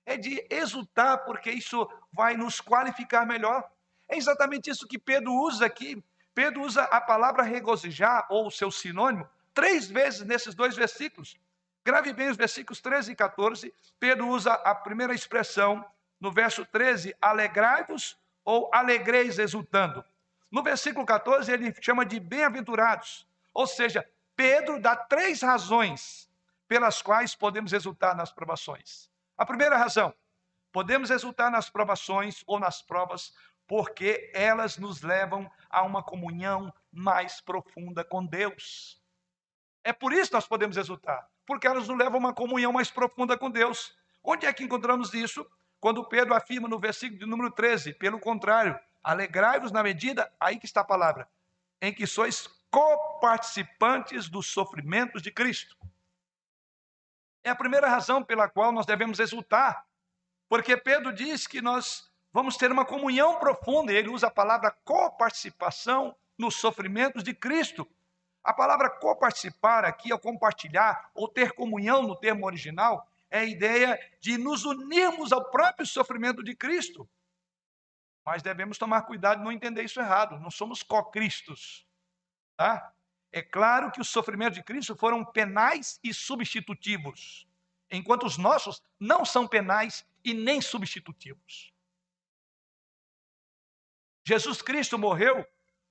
é 0.06 0.16
de 0.16 0.46
exultar, 0.48 1.26
porque 1.26 1.50
isso 1.50 1.86
vai 2.10 2.38
nos 2.38 2.58
qualificar 2.58 3.26
melhor. 3.26 3.70
É 4.08 4.16
exatamente 4.16 4.70
isso 4.70 4.86
que 4.86 4.98
Pedro 4.98 5.32
usa 5.32 5.66
aqui. 5.66 6.02
Pedro 6.34 6.62
usa 6.62 6.84
a 6.84 7.00
palavra 7.00 7.42
regozijar, 7.42 8.26
ou 8.30 8.50
seu 8.50 8.70
sinônimo, 8.70 9.28
três 9.52 9.90
vezes 9.90 10.24
nesses 10.24 10.54
dois 10.54 10.76
versículos. 10.76 11.36
Grave 11.84 12.12
bem 12.12 12.28
os 12.28 12.36
versículos 12.36 12.80
13 12.80 13.12
e 13.12 13.16
14. 13.16 13.74
Pedro 13.98 14.28
usa 14.28 14.52
a 14.52 14.74
primeira 14.74 15.14
expressão 15.14 15.84
no 16.20 16.30
verso 16.32 16.64
13, 16.66 17.14
alegrai-vos 17.20 18.16
ou 18.44 18.70
alegreis 18.72 19.38
exultando. 19.38 20.04
No 20.50 20.62
versículo 20.62 21.04
14, 21.04 21.50
ele 21.52 21.74
chama 21.80 22.04
de 22.06 22.18
bem-aventurados. 22.18 23.26
Ou 23.52 23.66
seja, 23.66 24.08
Pedro 24.34 24.80
dá 24.80 24.96
três 24.96 25.42
razões 25.42 26.28
pelas 26.66 27.02
quais 27.02 27.34
podemos 27.34 27.72
exultar 27.72 28.16
nas 28.16 28.30
provações. 28.30 29.10
A 29.36 29.44
primeira 29.44 29.76
razão, 29.76 30.14
podemos 30.72 31.10
exultar 31.10 31.50
nas 31.50 31.68
provações 31.70 32.42
ou 32.46 32.60
nas 32.60 32.82
provas 32.82 33.32
porque 33.68 34.32
elas 34.34 34.78
nos 34.78 35.02
levam 35.02 35.48
a 35.68 35.82
uma 35.82 36.02
comunhão 36.02 36.72
mais 36.90 37.38
profunda 37.38 38.02
com 38.02 38.24
Deus. 38.24 39.00
É 39.84 39.92
por 39.92 40.12
isso 40.12 40.30
que 40.30 40.34
nós 40.34 40.48
podemos 40.48 40.78
exultar, 40.78 41.28
porque 41.46 41.66
elas 41.66 41.86
nos 41.86 41.98
levam 41.98 42.14
a 42.14 42.18
uma 42.18 42.34
comunhão 42.34 42.72
mais 42.72 42.90
profunda 42.90 43.36
com 43.36 43.50
Deus. 43.50 43.94
Onde 44.24 44.46
é 44.46 44.52
que 44.52 44.64
encontramos 44.64 45.12
isso? 45.12 45.46
Quando 45.78 46.08
Pedro 46.08 46.34
afirma 46.34 46.66
no 46.66 46.80
versículo 46.80 47.20
de 47.20 47.26
número 47.26 47.50
13, 47.50 47.92
pelo 47.92 48.18
contrário, 48.18 48.78
alegrai-vos 49.04 49.70
na 49.70 49.82
medida, 49.82 50.32
aí 50.40 50.58
que 50.58 50.66
está 50.66 50.80
a 50.80 50.84
palavra, 50.84 51.28
em 51.80 51.92
que 51.92 52.06
sois 52.06 52.48
coparticipantes 52.70 54.28
dos 54.28 54.46
sofrimentos 54.46 55.22
de 55.22 55.30
Cristo. 55.30 55.76
É 57.44 57.50
a 57.50 57.56
primeira 57.56 57.88
razão 57.88 58.24
pela 58.24 58.48
qual 58.48 58.72
nós 58.72 58.86
devemos 58.86 59.20
exultar, 59.20 59.86
porque 60.48 60.76
Pedro 60.76 61.12
diz 61.12 61.46
que 61.46 61.60
nós 61.60 62.07
vamos 62.38 62.56
ter 62.56 62.70
uma 62.70 62.84
comunhão 62.84 63.40
profunda, 63.40 63.92
ele 63.92 64.08
usa 64.08 64.28
a 64.28 64.30
palavra 64.30 64.70
coparticipação 64.84 66.14
nos 66.38 66.54
sofrimentos 66.54 67.24
de 67.24 67.34
Cristo. 67.34 67.84
A 68.44 68.54
palavra 68.54 68.88
coparticipar 68.88 69.84
aqui, 69.84 70.12
ou 70.12 70.20
compartilhar, 70.20 71.10
ou 71.16 71.26
ter 71.26 71.50
comunhão 71.50 72.04
no 72.04 72.14
termo 72.14 72.46
original, 72.46 73.10
é 73.28 73.40
a 73.40 73.44
ideia 73.44 73.98
de 74.20 74.38
nos 74.38 74.64
unirmos 74.64 75.32
ao 75.32 75.50
próprio 75.50 75.84
sofrimento 75.84 76.44
de 76.44 76.54
Cristo. 76.54 77.08
Mas 78.24 78.40
devemos 78.40 78.78
tomar 78.78 79.02
cuidado 79.02 79.38
de 79.38 79.44
não 79.44 79.50
entender 79.50 79.82
isso 79.82 79.98
errado. 79.98 80.38
Não 80.38 80.50
somos 80.50 80.80
co-cristos. 80.80 81.84
Tá? 82.56 82.92
É 83.32 83.42
claro 83.42 83.90
que 83.90 84.00
os 84.00 84.08
sofrimentos 84.08 84.54
de 84.56 84.62
Cristo 84.62 84.94
foram 84.94 85.24
penais 85.24 85.98
e 86.04 86.14
substitutivos, 86.14 87.48
enquanto 87.90 88.24
os 88.24 88.38
nossos 88.38 88.80
não 89.00 89.24
são 89.24 89.44
penais 89.44 90.06
e 90.24 90.32
nem 90.32 90.60
substitutivos. 90.60 91.76
Jesus 94.28 94.60
Cristo 94.60 94.98
morreu 94.98 95.42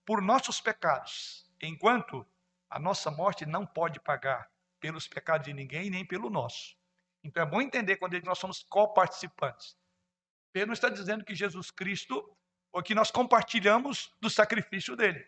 por 0.06 0.22
nossos 0.22 0.62
pecados, 0.62 1.44
enquanto 1.60 2.24
a 2.70 2.78
nossa 2.78 3.10
morte 3.10 3.48
não 3.48 3.66
pode 3.66 4.00
pagar 4.00 4.48
pelos 4.80 5.08
pecados 5.08 5.48
de 5.48 5.54
ninguém 5.56 5.90
nem 5.90 6.06
pelo 6.06 6.30
nosso. 6.30 6.78
Então 7.24 7.42
é 7.42 7.46
bom 7.48 7.60
entender 7.60 7.98
quando 7.98 8.22
nós 8.22 8.38
somos 8.38 8.62
coparticipantes. 8.62 9.76
Pedro 10.54 10.72
está 10.72 10.88
dizendo 10.88 11.26
que 11.26 11.34
Jesus 11.34 11.72
Cristo, 11.72 12.32
ou 12.72 12.84
que 12.84 12.94
nós 12.94 13.10
compartilhamos 13.10 14.16
do 14.22 14.30
sacrifício 14.30 14.96
dele. 14.96 15.26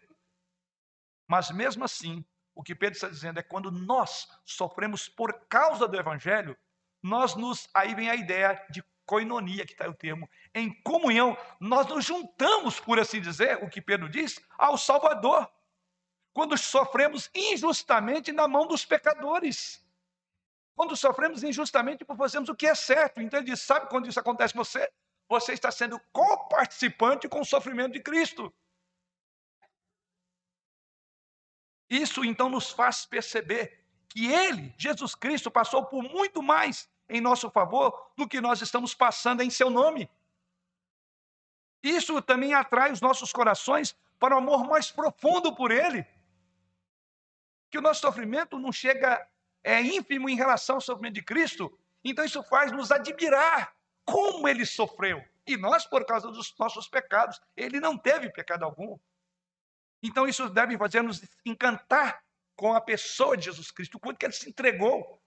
Mas 1.28 1.50
mesmo 1.50 1.86
assim, 1.86 2.24
o 2.54 2.62
que 2.62 2.76
Pedro 2.76 2.94
está 2.94 3.10
dizendo 3.10 3.40
é 3.40 3.44
quando 3.44 3.72
nós 3.72 4.28
sofremos 4.46 5.10
por 5.10 5.48
causa 5.48 5.88
do 5.88 5.98
evangelho, 5.98 6.56
nós 7.02 7.36
nos 7.36 7.68
aí 7.74 7.96
vem 7.96 8.08
a 8.08 8.16
ideia 8.16 8.64
de 8.70 8.84
coinonia, 9.10 9.66
que 9.66 9.72
está 9.72 9.90
o 9.90 9.94
termo, 9.94 10.30
em 10.54 10.72
comunhão, 10.84 11.36
nós 11.60 11.88
nos 11.88 12.06
juntamos, 12.06 12.80
por 12.80 13.00
assim 13.00 13.20
dizer, 13.20 13.58
o 13.64 13.68
que 13.68 13.82
Pedro 13.82 14.08
diz, 14.08 14.40
ao 14.56 14.78
Salvador. 14.78 15.52
Quando 16.32 16.56
sofremos 16.56 17.28
injustamente 17.34 18.32
na 18.32 18.48
mão 18.48 18.68
dos 18.68 18.86
pecadores. 18.86 19.84
Quando 20.76 20.96
sofremos 20.96 21.44
injustamente 21.44 22.06
por 22.06 22.16
fazermos 22.16 22.50
o 22.50 22.56
que 22.56 22.68
é 22.68 22.76
certo. 22.76 23.20
Então 23.20 23.40
ele 23.40 23.50
diz: 23.50 23.62
sabe 23.62 23.90
quando 23.90 24.08
isso 24.08 24.20
acontece 24.20 24.54
com 24.54 24.64
você? 24.64 24.88
Você 25.28 25.54
está 25.54 25.72
sendo 25.72 26.00
coparticipante 26.12 27.28
com 27.28 27.42
o 27.42 27.46
sofrimento 27.46 27.94
de 27.94 28.02
Cristo. 28.02 28.54
Isso 31.90 32.24
então 32.24 32.48
nos 32.48 32.70
faz 32.70 33.08
perceber 33.08 33.84
que 34.08 34.32
ele, 34.32 34.72
Jesus 34.78 35.16
Cristo, 35.16 35.50
passou 35.50 35.84
por 35.84 36.04
muito 36.04 36.44
mais 36.44 36.88
em 37.10 37.20
nosso 37.20 37.50
favor 37.50 38.12
do 38.16 38.28
que 38.28 38.40
nós 38.40 38.62
estamos 38.62 38.94
passando 38.94 39.42
em 39.42 39.50
seu 39.50 39.70
nome. 39.70 40.10
Isso 41.82 42.22
também 42.22 42.54
atrai 42.54 42.92
os 42.92 43.02
nossos 43.02 43.32
corações 43.32 43.96
para 44.20 44.36
o 44.36 44.40
um 44.40 44.42
amor 44.42 44.68
mais 44.68 44.92
profundo 44.92 45.56
por 45.56 45.72
ele. 45.72 46.06
Que 47.72 47.78
o 47.78 47.82
nosso 47.82 48.02
sofrimento 48.02 48.60
não 48.60 48.72
chega 48.72 49.28
é 49.64 49.82
ínfimo 49.82 50.30
em 50.30 50.36
relação 50.36 50.76
ao 50.76 50.82
sofrimento 50.82 51.16
de 51.16 51.24
Cristo, 51.24 51.78
então 52.04 52.24
isso 52.24 52.42
faz 52.44 52.72
nos 52.72 52.92
admirar 52.92 53.76
como 54.06 54.48
ele 54.48 54.66
sofreu. 54.66 55.24
E 55.46 55.58
nós, 55.58 55.86
por 55.86 56.06
causa 56.06 56.30
dos 56.30 56.56
nossos 56.58 56.88
pecados, 56.88 57.42
ele 57.56 57.80
não 57.80 57.98
teve 57.98 58.30
pecado 58.30 58.64
algum. 58.64 58.98
Então 60.02 60.28
isso 60.28 60.50
deve 60.50 60.78
fazer-nos 60.78 61.22
encantar 61.46 62.24
com 62.56 62.74
a 62.74 62.82
pessoa 62.82 63.36
de 63.36 63.46
Jesus 63.46 63.72
Cristo, 63.72 63.96
o 63.96 64.00
quanto 64.00 64.18
que 64.18 64.26
ele 64.26 64.34
se 64.34 64.50
entregou. 64.50 65.19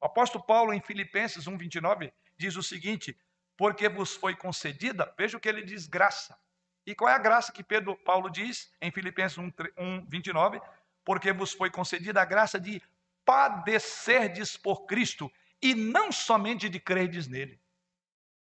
O 0.00 0.06
apóstolo 0.06 0.44
Paulo, 0.44 0.72
em 0.72 0.80
Filipenses 0.80 1.44
1,29, 1.44 2.12
diz 2.36 2.56
o 2.56 2.62
seguinte: 2.62 3.18
Porque 3.56 3.88
vos 3.88 4.14
foi 4.14 4.36
concedida, 4.36 5.12
veja 5.18 5.36
o 5.36 5.40
que 5.40 5.48
ele 5.48 5.62
diz, 5.62 5.86
graça. 5.86 6.38
E 6.86 6.94
qual 6.94 7.10
é 7.10 7.14
a 7.14 7.18
graça 7.18 7.52
que 7.52 7.62
Pedro 7.62 7.96
Paulo 7.96 8.30
diz 8.30 8.72
em 8.80 8.90
Filipenses 8.90 9.36
1,29? 9.36 10.62
Porque 11.04 11.32
vos 11.32 11.52
foi 11.52 11.70
concedida 11.70 12.22
a 12.22 12.24
graça 12.24 12.58
de 12.58 12.82
padecerdes 13.24 14.56
por 14.56 14.86
Cristo 14.86 15.30
e 15.60 15.74
não 15.74 16.10
somente 16.10 16.68
de 16.68 16.80
crerdes 16.80 17.26
nele. 17.26 17.60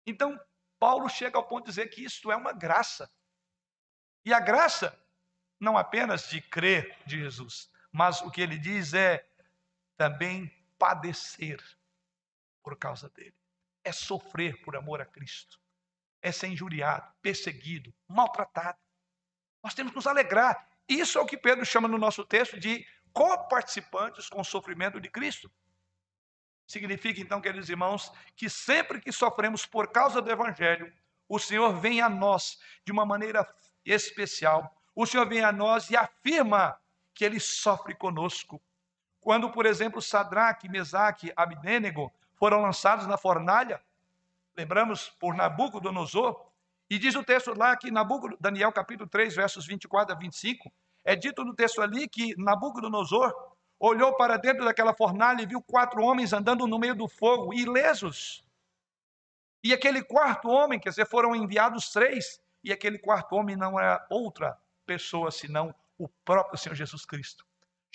Então, 0.06 0.40
Paulo 0.80 1.10
chega 1.10 1.38
ao 1.38 1.46
ponto 1.46 1.66
de 1.66 1.72
dizer 1.72 1.88
que 1.88 2.04
isto 2.04 2.32
é 2.32 2.36
uma 2.36 2.54
graça. 2.54 3.12
E 4.24 4.34
a 4.34 4.40
graça, 4.40 4.98
não 5.60 5.78
apenas 5.78 6.30
de 6.30 6.40
crer 6.40 6.98
de 7.06 7.20
Jesus, 7.20 7.70
mas 7.92 8.22
o 8.22 8.32
que 8.32 8.42
ele 8.42 8.58
diz 8.58 8.94
é 8.94 9.28
também 9.98 10.52
padecer 10.78 11.64
por 12.64 12.78
causa 12.78 13.10
dele. 13.10 13.36
É 13.84 13.92
sofrer 13.92 14.62
por 14.62 14.76
amor 14.76 15.02
a 15.02 15.06
Cristo. 15.06 15.60
É 16.22 16.32
ser 16.32 16.48
injuriado, 16.48 17.14
perseguido, 17.22 17.94
maltratado. 18.08 18.80
Nós 19.64 19.74
temos 19.74 19.92
que 19.92 19.96
nos 19.96 20.08
alegrar. 20.08 20.70
Isso 20.88 21.18
é 21.18 21.22
o 21.22 21.26
que 21.26 21.38
Pedro 21.38 21.66
chama 21.66 21.88
no 21.88 21.98
nosso 21.98 22.26
texto 22.26 22.60
de 22.60 22.86
coparticipantes 23.14 24.30
com 24.30 24.42
o 24.42 24.46
sofrimento 24.46 25.00
de 25.00 25.10
Cristo. 25.10 25.52
Significa 26.68 27.22
então, 27.22 27.40
queridos 27.40 27.70
irmãos, 27.70 28.12
que 28.36 28.50
sempre 28.50 29.00
que 29.00 29.12
sofremos 29.12 29.66
por 29.66 29.92
causa 29.92 30.22
do 30.22 30.30
Evangelho, 30.30 30.94
o 31.30 31.40
Senhor 31.40 31.80
vem 31.80 32.02
a 32.02 32.10
nós 32.10 32.60
de 32.86 32.92
uma 32.92 33.06
maneira 33.06 33.48
especial. 33.86 34.76
O 34.94 35.06
Senhor 35.06 35.28
vem 35.28 35.44
a 35.44 35.52
nós 35.52 35.90
e 35.90 35.96
afirma 35.96 36.80
que 37.14 37.24
Ele 37.26 37.40
sofre 37.40 37.96
conosco. 37.96 38.62
Quando, 39.22 39.52
por 39.52 39.66
exemplo, 39.66 40.02
Sadraque, 40.02 40.70
Mesaque, 40.70 41.34
Abdênego 41.36 42.12
foram 42.36 42.62
lançados 42.62 43.08
na 43.08 43.18
fornalha, 43.18 43.82
lembramos 44.56 45.10
por 45.20 45.36
Nabucodonosor, 45.36 46.48
e 46.90 46.98
diz 46.98 47.16
o 47.16 47.24
texto 47.24 47.54
lá 47.58 47.76
que 47.76 47.92
Nabucodonosor, 47.92 48.42
Daniel 48.42 48.72
capítulo 48.72 49.10
3, 49.10 49.36
versos 49.36 49.66
24 49.66 50.16
a 50.16 50.18
25, 50.18 50.72
é 51.04 51.16
dito 51.16 51.44
no 51.44 51.54
texto 51.54 51.82
ali 51.82 52.08
que 52.08 52.36
Nabucodonosor 52.38 53.34
olhou 53.80 54.16
para 54.16 54.38
dentro 54.38 54.66
daquela 54.66 54.94
fornalha 54.94 55.42
e 55.42 55.46
viu 55.46 55.62
quatro 55.62 56.02
homens 56.02 56.34
andando 56.34 56.68
no 56.68 56.80
meio 56.80 56.96
do 56.96 57.08
fogo, 57.08 57.54
ilesos. 57.54 58.44
E 59.64 59.74
aquele 59.74 60.04
quarto 60.04 60.50
homem, 60.50 60.80
quer 60.80 60.90
dizer, 60.90 61.08
foram 61.08 61.36
enviados 61.36 61.92
três, 61.92 62.42
e 62.64 62.72
aquele 62.72 62.98
quarto 62.98 63.36
homem 63.36 63.56
não 63.56 63.80
era 63.80 64.06
outra 64.10 64.58
pessoa 64.86 65.32
senão 65.32 65.74
o 65.98 66.08
próprio 66.26 66.58
Senhor 66.58 66.76
Jesus 66.76 67.06
Cristo. 67.06 67.47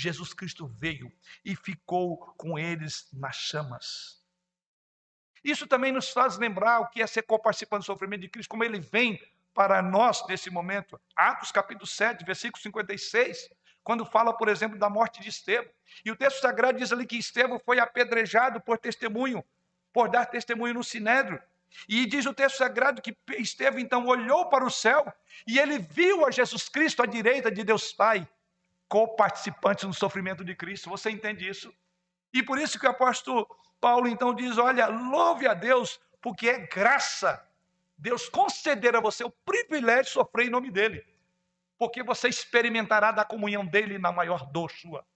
Jesus 0.02 0.34
Cristo 0.34 0.66
veio 0.66 1.12
e 1.44 1.54
ficou 1.54 2.18
com 2.36 2.58
eles 2.58 3.08
nas 3.12 3.36
chamas. 3.36 4.22
Isso 5.44 5.66
também 5.66 5.90
nos 5.90 6.10
faz 6.10 6.38
lembrar 6.38 6.80
o 6.80 6.88
que 6.88 7.02
é 7.02 7.06
ser 7.06 7.22
co-participante 7.22 7.82
do 7.82 7.86
sofrimento 7.86 8.20
de 8.20 8.28
Cristo, 8.28 8.50
como 8.50 8.62
ele 8.62 8.78
vem 8.78 9.20
para 9.52 9.82
nós 9.82 10.26
nesse 10.26 10.50
momento. 10.50 11.00
Atos 11.16 11.50
capítulo 11.50 11.86
7, 11.86 12.24
versículo 12.24 12.62
56, 12.62 13.50
quando 13.82 14.04
fala, 14.04 14.36
por 14.36 14.48
exemplo, 14.48 14.78
da 14.78 14.88
morte 14.88 15.20
de 15.20 15.28
Estevão. 15.28 15.70
E 16.04 16.10
o 16.10 16.16
texto 16.16 16.40
sagrado 16.40 16.78
diz 16.78 16.92
ali 16.92 17.06
que 17.06 17.16
Estevão 17.16 17.58
foi 17.58 17.78
apedrejado 17.78 18.60
por 18.60 18.78
testemunho, 18.78 19.44
por 19.92 20.08
dar 20.08 20.26
testemunho 20.26 20.74
no 20.74 20.84
sinédrio. 20.84 21.42
E 21.88 22.06
diz 22.06 22.26
o 22.26 22.34
texto 22.34 22.58
sagrado 22.58 23.02
que 23.02 23.16
Estevão 23.38 23.80
então 23.80 24.06
olhou 24.06 24.48
para 24.48 24.64
o 24.64 24.70
céu 24.70 25.12
e 25.46 25.58
ele 25.58 25.78
viu 25.78 26.24
a 26.24 26.30
Jesus 26.30 26.68
Cristo 26.68 27.02
à 27.02 27.06
direita 27.06 27.50
de 27.50 27.64
Deus 27.64 27.92
Pai, 27.92 28.28
co-participante 28.92 29.86
no 29.86 29.94
sofrimento 29.94 30.44
de 30.44 30.54
Cristo. 30.54 30.90
Você 30.90 31.10
entende 31.10 31.48
isso? 31.48 31.74
E 32.30 32.42
por 32.42 32.58
isso 32.58 32.78
que 32.78 32.86
o 32.86 32.90
apóstolo 32.90 33.48
Paulo 33.80 34.06
então 34.06 34.34
diz: 34.34 34.58
Olha, 34.58 34.86
louve 34.86 35.48
a 35.48 35.54
Deus, 35.54 35.98
porque 36.20 36.46
é 36.46 36.66
graça 36.66 37.42
Deus 37.96 38.28
conceder 38.28 38.94
a 38.94 39.00
você 39.00 39.24
o 39.24 39.30
privilégio 39.30 40.04
de 40.04 40.10
sofrer 40.10 40.46
em 40.46 40.50
nome 40.50 40.70
dele, 40.70 41.06
porque 41.78 42.02
você 42.02 42.28
experimentará 42.28 43.12
da 43.12 43.24
comunhão 43.24 43.64
dele 43.64 43.98
na 43.98 44.12
maior 44.12 44.44
dor 44.52 44.70
sua. 44.70 45.06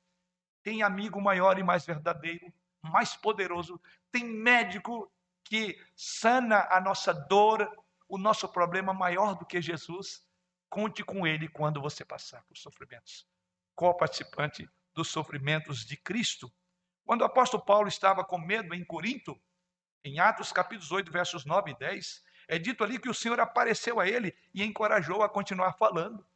Tem 0.62 0.82
amigo 0.82 1.20
maior 1.20 1.58
e 1.58 1.62
mais 1.62 1.84
verdadeiro, 1.84 2.50
mais 2.80 3.14
poderoso, 3.14 3.78
tem 4.10 4.24
médico 4.24 5.12
que 5.44 5.78
sana 5.94 6.66
a 6.70 6.80
nossa 6.80 7.12
dor, 7.12 7.70
o 8.08 8.16
nosso 8.16 8.48
problema 8.48 8.94
maior 8.94 9.34
do 9.34 9.44
que 9.44 9.60
Jesus. 9.60 10.26
Conte 10.70 11.04
com 11.04 11.26
ele 11.26 11.46
quando 11.46 11.78
você 11.78 12.06
passar 12.06 12.42
por 12.44 12.56
sofrimentos. 12.56 13.26
Co-participante 13.76 14.68
dos 14.92 15.08
sofrimentos 15.08 15.86
de 15.86 15.96
Cristo. 15.96 16.52
Quando 17.04 17.20
o 17.20 17.24
apóstolo 17.24 17.64
Paulo 17.64 17.86
estava 17.86 18.24
com 18.24 18.38
medo 18.38 18.74
em 18.74 18.84
Corinto, 18.84 19.40
em 20.02 20.18
Atos 20.18 20.50
capítulo 20.50 20.96
8, 20.96 21.12
versos 21.12 21.44
9 21.44 21.70
e 21.70 21.78
10, 21.78 22.24
é 22.48 22.58
dito 22.58 22.82
ali 22.82 22.98
que 22.98 23.08
o 23.08 23.14
Senhor 23.14 23.38
apareceu 23.38 24.00
a 24.00 24.08
ele 24.08 24.36
e 24.54 24.64
encorajou 24.64 25.22
a 25.22 25.28
continuar 25.28 25.74
falando. 25.74 26.26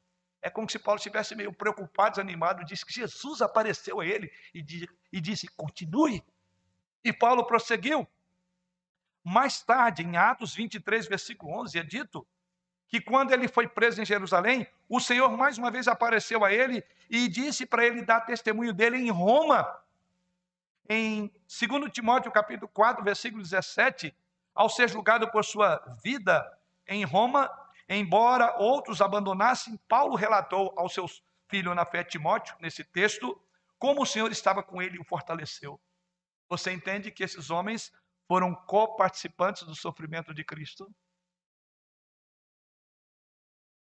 É 0.42 0.48
como 0.48 0.68
se 0.68 0.78
Paulo 0.78 0.98
estivesse 0.98 1.34
meio 1.34 1.52
preocupado, 1.52 2.16
desanimado, 2.16 2.64
disse 2.64 2.84
que 2.84 2.92
Jesus 2.92 3.42
apareceu 3.42 4.00
a 4.00 4.06
ele 4.06 4.32
e, 4.54 4.64
e 5.12 5.20
disse: 5.20 5.48
continue. 5.48 6.22
E 7.02 7.12
Paulo 7.12 7.46
prosseguiu. 7.46 8.06
Mais 9.24 9.62
tarde, 9.62 10.02
em 10.02 10.16
Atos 10.16 10.54
23, 10.54 11.06
versículo 11.06 11.52
11, 11.62 11.78
é 11.78 11.82
dito 11.82 12.26
que 12.90 13.00
quando 13.00 13.30
ele 13.30 13.46
foi 13.46 13.68
preso 13.68 14.02
em 14.02 14.04
Jerusalém, 14.04 14.66
o 14.88 14.98
Senhor 14.98 15.30
mais 15.36 15.56
uma 15.56 15.70
vez 15.70 15.86
apareceu 15.86 16.44
a 16.44 16.52
ele 16.52 16.84
e 17.08 17.28
disse 17.28 17.64
para 17.64 17.86
ele 17.86 18.02
dar 18.02 18.22
testemunho 18.22 18.74
dele 18.74 18.96
em 18.96 19.10
Roma. 19.10 19.80
Em 20.88 21.30
2 21.46 21.92
Timóteo 21.92 22.32
capítulo 22.32 22.68
4, 22.68 23.04
versículo 23.04 23.44
17, 23.44 24.12
ao 24.52 24.68
ser 24.68 24.90
julgado 24.90 25.30
por 25.30 25.44
sua 25.44 25.76
vida 26.02 26.44
em 26.84 27.04
Roma, 27.04 27.48
embora 27.88 28.56
outros 28.58 29.00
abandonassem, 29.00 29.78
Paulo 29.88 30.16
relatou 30.16 30.74
ao 30.76 30.88
seu 30.88 31.06
filho 31.48 31.72
na 31.76 31.86
fé 31.86 32.02
Timóteo, 32.02 32.56
nesse 32.60 32.82
texto, 32.82 33.40
como 33.78 34.02
o 34.02 34.06
Senhor 34.06 34.32
estava 34.32 34.64
com 34.64 34.82
ele 34.82 34.96
e 34.96 35.00
o 35.00 35.04
fortaleceu. 35.04 35.80
Você 36.48 36.72
entende 36.72 37.12
que 37.12 37.22
esses 37.22 37.50
homens 37.50 37.92
foram 38.26 38.52
co-participantes 38.52 39.62
do 39.62 39.76
sofrimento 39.76 40.34
de 40.34 40.42
Cristo? 40.42 40.92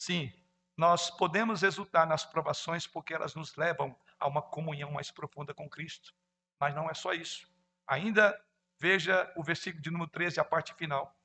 Sim, 0.02 0.32
nós 0.76 1.12
podemos 1.12 1.62
exultar 1.62 2.08
nas 2.08 2.24
provações 2.24 2.88
porque 2.88 3.14
elas 3.14 3.36
nos 3.36 3.54
levam 3.54 3.96
a 4.18 4.26
uma 4.26 4.42
comunhão 4.42 4.90
mais 4.90 5.12
profunda 5.12 5.54
com 5.54 5.70
Cristo. 5.70 6.12
Mas 6.58 6.74
não 6.74 6.90
é 6.90 6.94
só 6.94 7.12
isso. 7.12 7.48
Ainda 7.86 8.36
veja 8.80 9.32
o 9.36 9.44
versículo 9.44 9.80
de 9.80 9.92
número 9.92 10.10
13, 10.10 10.40
a 10.40 10.44
parte 10.44 10.74
final. 10.74 11.16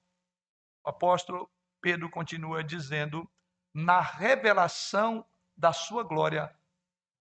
O 0.86 0.90
apóstolo 0.92 1.52
Pedro 1.82 2.08
continua 2.08 2.64
dizendo: 2.64 3.28
Na 3.74 4.00
revelação 4.00 5.26
da 5.56 5.74
sua 5.74 6.04
glória 6.04 6.56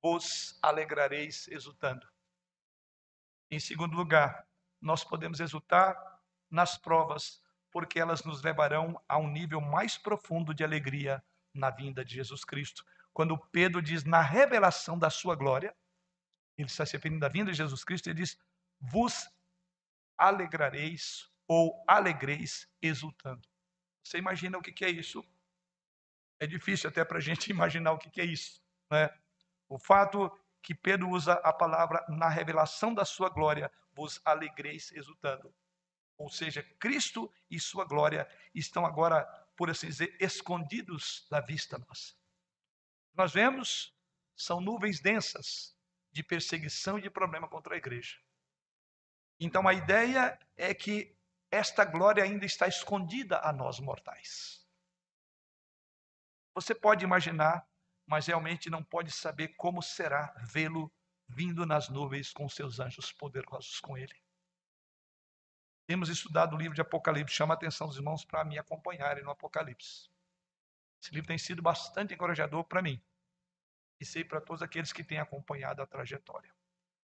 vos 0.02 0.58
alegrareis 0.60 1.48
exultando. 1.48 2.06
Em 3.50 3.58
segundo 3.58 3.96
lugar, 3.96 4.46
nós 4.78 5.02
podemos 5.02 5.40
exultar 5.40 6.20
nas 6.50 6.76
provas, 6.76 7.42
porque 7.70 7.98
elas 7.98 8.24
nos 8.24 8.42
levarão 8.42 9.02
a 9.08 9.16
um 9.16 9.30
nível 9.30 9.62
mais 9.62 9.96
profundo 9.96 10.52
de 10.52 10.62
alegria 10.62 11.24
na 11.56 11.70
vinda 11.70 12.04
de 12.04 12.14
Jesus 12.14 12.44
Cristo. 12.44 12.84
Quando 13.12 13.38
Pedro 13.38 13.80
diz 13.80 14.04
na 14.04 14.20
revelação 14.20 14.98
da 14.98 15.10
sua 15.10 15.34
glória, 15.34 15.74
ele 16.56 16.68
está 16.68 16.86
se 16.86 16.92
referindo 16.92 17.24
à 17.24 17.28
vinda 17.28 17.50
de 17.50 17.56
Jesus 17.56 17.84
Cristo, 17.84 18.08
ele 18.08 18.20
diz: 18.20 18.38
vos 18.80 19.28
alegrareis 20.16 21.30
ou 21.48 21.82
alegreis 21.86 22.68
exultando. 22.80 23.46
Você 24.02 24.18
imagina 24.18 24.58
o 24.58 24.62
que 24.62 24.84
é 24.84 24.90
isso? 24.90 25.24
É 26.38 26.46
difícil 26.46 26.88
até 26.88 27.04
para 27.04 27.18
a 27.18 27.20
gente 27.20 27.48
imaginar 27.50 27.92
o 27.92 27.98
que 27.98 28.20
é 28.20 28.24
isso. 28.24 28.62
Né? 28.90 29.10
O 29.68 29.78
fato 29.78 30.30
que 30.62 30.74
Pedro 30.74 31.08
usa 31.08 31.34
a 31.34 31.52
palavra 31.52 32.04
na 32.08 32.28
revelação 32.28 32.92
da 32.92 33.04
sua 33.04 33.28
glória, 33.28 33.70
vos 33.92 34.20
alegreis 34.24 34.90
exultando. 34.92 35.54
Ou 36.18 36.28
seja, 36.28 36.62
Cristo 36.78 37.32
e 37.50 37.60
sua 37.60 37.84
glória 37.84 38.28
estão 38.54 38.84
agora, 38.84 39.26
por 39.56 39.70
assim 39.70 39.88
dizer, 39.88 40.16
escondidos 40.20 41.26
da 41.30 41.40
vista 41.40 41.78
nossa. 41.78 42.14
Nós 43.14 43.32
vemos, 43.32 43.94
são 44.36 44.60
nuvens 44.60 45.00
densas 45.00 45.74
de 46.12 46.22
perseguição 46.22 46.98
e 46.98 47.02
de 47.02 47.10
problema 47.10 47.48
contra 47.48 47.74
a 47.74 47.78
igreja. 47.78 48.18
Então 49.40 49.66
a 49.66 49.74
ideia 49.74 50.38
é 50.56 50.74
que 50.74 51.16
esta 51.50 51.84
glória 51.84 52.22
ainda 52.22 52.44
está 52.44 52.66
escondida 52.66 53.40
a 53.40 53.52
nós 53.52 53.78
mortais. 53.80 54.66
Você 56.54 56.74
pode 56.74 57.04
imaginar, 57.04 57.68
mas 58.06 58.26
realmente 58.26 58.70
não 58.70 58.82
pode 58.82 59.10
saber 59.10 59.48
como 59.56 59.82
será 59.82 60.34
vê-lo 60.46 60.92
vindo 61.28 61.66
nas 61.66 61.88
nuvens 61.88 62.32
com 62.32 62.48
seus 62.48 62.80
anjos 62.80 63.12
poderosos 63.12 63.80
com 63.80 63.96
ele. 63.96 64.14
Temos 65.86 66.08
estudado 66.08 66.56
o 66.56 66.58
livro 66.58 66.74
de 66.74 66.80
Apocalipse, 66.80 67.32
chama 67.32 67.54
a 67.54 67.56
atenção 67.56 67.86
dos 67.86 67.96
irmãos 67.96 68.24
para 68.24 68.44
me 68.44 68.58
acompanharem 68.58 69.22
no 69.22 69.30
Apocalipse. 69.30 70.10
Esse 71.00 71.14
livro 71.14 71.28
tem 71.28 71.38
sido 71.38 71.62
bastante 71.62 72.12
encorajador 72.12 72.64
para 72.64 72.82
mim 72.82 73.00
e 74.00 74.04
sei 74.04 74.24
para 74.24 74.40
todos 74.40 74.62
aqueles 74.62 74.92
que 74.92 75.04
têm 75.04 75.18
acompanhado 75.18 75.80
a 75.80 75.86
trajetória. 75.86 76.52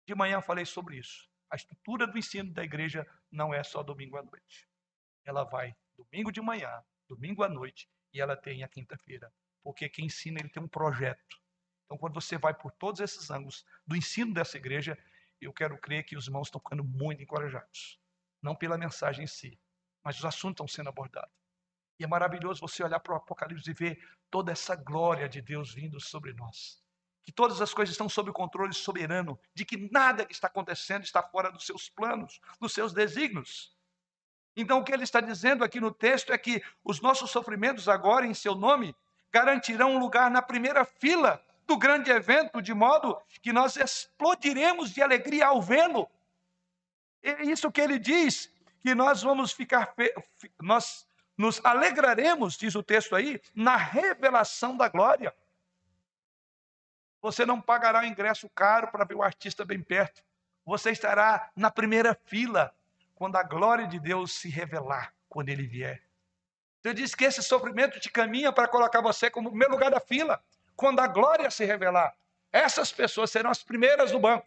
De 0.06 0.14
manhã 0.14 0.40
falei 0.40 0.64
sobre 0.64 0.98
isso. 0.98 1.28
A 1.50 1.56
estrutura 1.56 2.06
do 2.06 2.16
ensino 2.16 2.52
da 2.52 2.62
igreja 2.62 3.04
não 3.28 3.52
é 3.52 3.64
só 3.64 3.82
domingo 3.82 4.16
à 4.16 4.22
noite. 4.22 4.68
Ela 5.24 5.42
vai 5.42 5.74
domingo 5.96 6.30
de 6.30 6.40
manhã, 6.40 6.70
domingo 7.08 7.42
à 7.42 7.48
noite 7.48 7.90
e 8.12 8.20
ela 8.20 8.36
tem 8.36 8.62
a 8.62 8.68
quinta-feira. 8.68 9.32
Porque 9.64 9.88
quem 9.88 10.06
ensina, 10.06 10.38
ele 10.38 10.48
tem 10.48 10.62
um 10.62 10.68
projeto. 10.68 11.40
Então, 11.84 11.98
quando 11.98 12.14
você 12.14 12.38
vai 12.38 12.54
por 12.54 12.70
todos 12.70 13.00
esses 13.00 13.30
ângulos 13.30 13.66
do 13.84 13.96
ensino 13.96 14.32
dessa 14.32 14.56
igreja, 14.56 14.96
eu 15.40 15.52
quero 15.52 15.76
crer 15.76 16.04
que 16.04 16.16
os 16.16 16.28
irmãos 16.28 16.46
estão 16.46 16.60
ficando 16.60 16.84
muito 16.84 17.20
encorajados. 17.20 17.99
Não 18.42 18.54
pela 18.54 18.78
mensagem 18.78 19.24
em 19.24 19.28
si, 19.28 19.58
mas 20.02 20.18
os 20.18 20.24
assuntos 20.24 20.54
estão 20.54 20.68
sendo 20.68 20.88
abordados. 20.88 21.30
E 21.98 22.04
é 22.04 22.06
maravilhoso 22.06 22.60
você 22.60 22.82
olhar 22.82 23.00
para 23.00 23.12
o 23.12 23.16
Apocalipse 23.16 23.70
e 23.70 23.74
ver 23.74 23.98
toda 24.30 24.50
essa 24.52 24.74
glória 24.74 25.28
de 25.28 25.42
Deus 25.42 25.74
vindo 25.74 26.00
sobre 26.00 26.32
nós 26.32 26.80
que 27.22 27.32
todas 27.32 27.60
as 27.60 27.72
coisas 27.72 27.92
estão 27.92 28.08
sob 28.08 28.30
o 28.30 28.32
controle 28.32 28.72
soberano, 28.72 29.38
de 29.54 29.64
que 29.64 29.88
nada 29.92 30.24
que 30.24 30.32
está 30.32 30.46
acontecendo 30.46 31.04
está 31.04 31.22
fora 31.22 31.50
dos 31.50 31.64
seus 31.64 31.88
planos, 31.88 32.40
dos 32.58 32.72
seus 32.72 32.92
desígnios. 32.92 33.72
Então, 34.56 34.78
o 34.78 34.84
que 34.84 34.92
ele 34.92 35.04
está 35.04 35.20
dizendo 35.20 35.62
aqui 35.62 35.80
no 35.80 35.92
texto 35.92 36.32
é 36.32 36.38
que 36.38 36.62
os 36.84 37.00
nossos 37.00 37.30
sofrimentos, 37.30 37.88
agora 37.88 38.26
em 38.26 38.34
seu 38.34 38.54
nome, 38.54 38.94
garantirão 39.30 39.94
um 39.94 39.98
lugar 39.98 40.30
na 40.30 40.42
primeira 40.42 40.84
fila 40.84 41.40
do 41.66 41.76
grande 41.76 42.10
evento, 42.10 42.60
de 42.60 42.74
modo 42.74 43.16
que 43.40 43.52
nós 43.52 43.76
explodiremos 43.76 44.90
de 44.90 45.00
alegria 45.00 45.46
ao 45.46 45.62
vê-lo. 45.62 46.10
É 47.22 47.42
isso 47.44 47.70
que 47.70 47.80
ele 47.80 47.98
diz, 47.98 48.50
que 48.82 48.94
nós 48.94 49.22
vamos 49.22 49.52
ficar, 49.52 49.94
nós 50.60 51.06
nos 51.36 51.64
alegraremos, 51.64 52.56
diz 52.56 52.74
o 52.74 52.82
texto 52.82 53.14
aí, 53.16 53.40
na 53.54 53.76
revelação 53.76 54.76
da 54.76 54.88
glória. 54.88 55.34
Você 57.22 57.44
não 57.44 57.60
pagará 57.60 58.00
o 58.00 58.04
ingresso 58.04 58.48
caro 58.50 58.88
para 58.88 59.04
ver 59.04 59.14
o 59.14 59.22
artista 59.22 59.64
bem 59.64 59.82
perto. 59.82 60.22
Você 60.64 60.90
estará 60.90 61.50
na 61.54 61.70
primeira 61.70 62.14
fila 62.26 62.74
quando 63.14 63.36
a 63.36 63.42
glória 63.42 63.86
de 63.86 63.98
Deus 63.98 64.32
se 64.32 64.48
revelar, 64.48 65.14
quando 65.28 65.50
ele 65.50 65.66
vier. 65.66 66.02
Eu 66.82 66.94
disse 66.94 67.14
que 67.14 67.24
esse 67.24 67.42
sofrimento 67.42 68.00
te 68.00 68.10
caminha 68.10 68.50
para 68.52 68.66
colocar 68.66 69.02
você 69.02 69.30
como 69.30 69.50
primeiro 69.50 69.74
lugar 69.74 69.90
da 69.90 70.00
fila, 70.00 70.42
quando 70.74 71.00
a 71.00 71.06
glória 71.06 71.50
se 71.50 71.64
revelar. 71.64 72.14
Essas 72.50 72.90
pessoas 72.90 73.30
serão 73.30 73.50
as 73.50 73.62
primeiras 73.62 74.10
do 74.10 74.18
banco. 74.18 74.46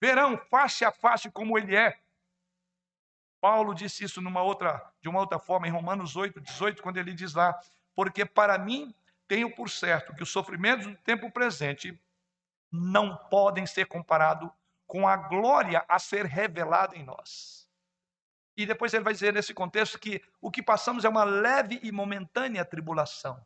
Verão 0.00 0.36
face 0.36 0.84
a 0.84 0.92
face 0.92 1.30
como 1.30 1.58
ele 1.58 1.74
é. 1.74 1.98
Paulo 3.40 3.74
disse 3.74 4.04
isso 4.04 4.20
numa 4.20 4.42
outra, 4.42 4.92
de 5.00 5.08
uma 5.08 5.20
outra 5.20 5.38
forma 5.38 5.68
em 5.68 5.70
Romanos 5.70 6.16
8, 6.16 6.40
18, 6.40 6.82
quando 6.82 6.96
ele 6.96 7.14
diz 7.14 7.34
lá: 7.34 7.58
Porque 7.94 8.24
para 8.24 8.58
mim 8.58 8.94
tenho 9.28 9.54
por 9.54 9.70
certo 9.70 10.14
que 10.14 10.22
os 10.22 10.30
sofrimentos 10.30 10.86
do 10.86 10.96
tempo 10.96 11.30
presente 11.30 12.00
não 12.70 13.16
podem 13.28 13.66
ser 13.66 13.86
comparados 13.86 14.50
com 14.86 15.06
a 15.06 15.16
glória 15.16 15.84
a 15.88 15.98
ser 15.98 16.26
revelada 16.26 16.96
em 16.96 17.04
nós. 17.04 17.68
E 18.56 18.64
depois 18.64 18.94
ele 18.94 19.04
vai 19.04 19.12
dizer 19.12 19.32
nesse 19.32 19.52
contexto 19.52 19.98
que 19.98 20.22
o 20.40 20.50
que 20.50 20.62
passamos 20.62 21.04
é 21.04 21.08
uma 21.08 21.24
leve 21.24 21.78
e 21.82 21.92
momentânea 21.92 22.64
tribulação, 22.64 23.44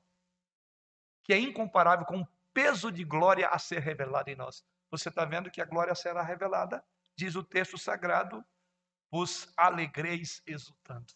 que 1.24 1.32
é 1.32 1.38
incomparável 1.38 2.07
com 2.07 2.20
o 2.20 2.28
peso 2.53 2.92
de 2.92 3.05
glória 3.05 3.48
a 3.48 3.59
ser 3.59 3.80
revelada 3.80 4.30
em 4.30 4.36
nós. 4.36 4.64
Você 4.91 5.09
está 5.09 5.24
vendo 5.24 5.51
que 5.51 5.61
a 5.61 5.64
glória 5.64 5.95
será 5.95 6.22
revelada? 6.22 6.84
Diz 7.16 7.36
o 7.36 7.45
texto 7.45 7.78
sagrado: 7.78 8.45
vos 9.11 9.53
alegreis 9.57 10.43
exultando. 10.47 11.12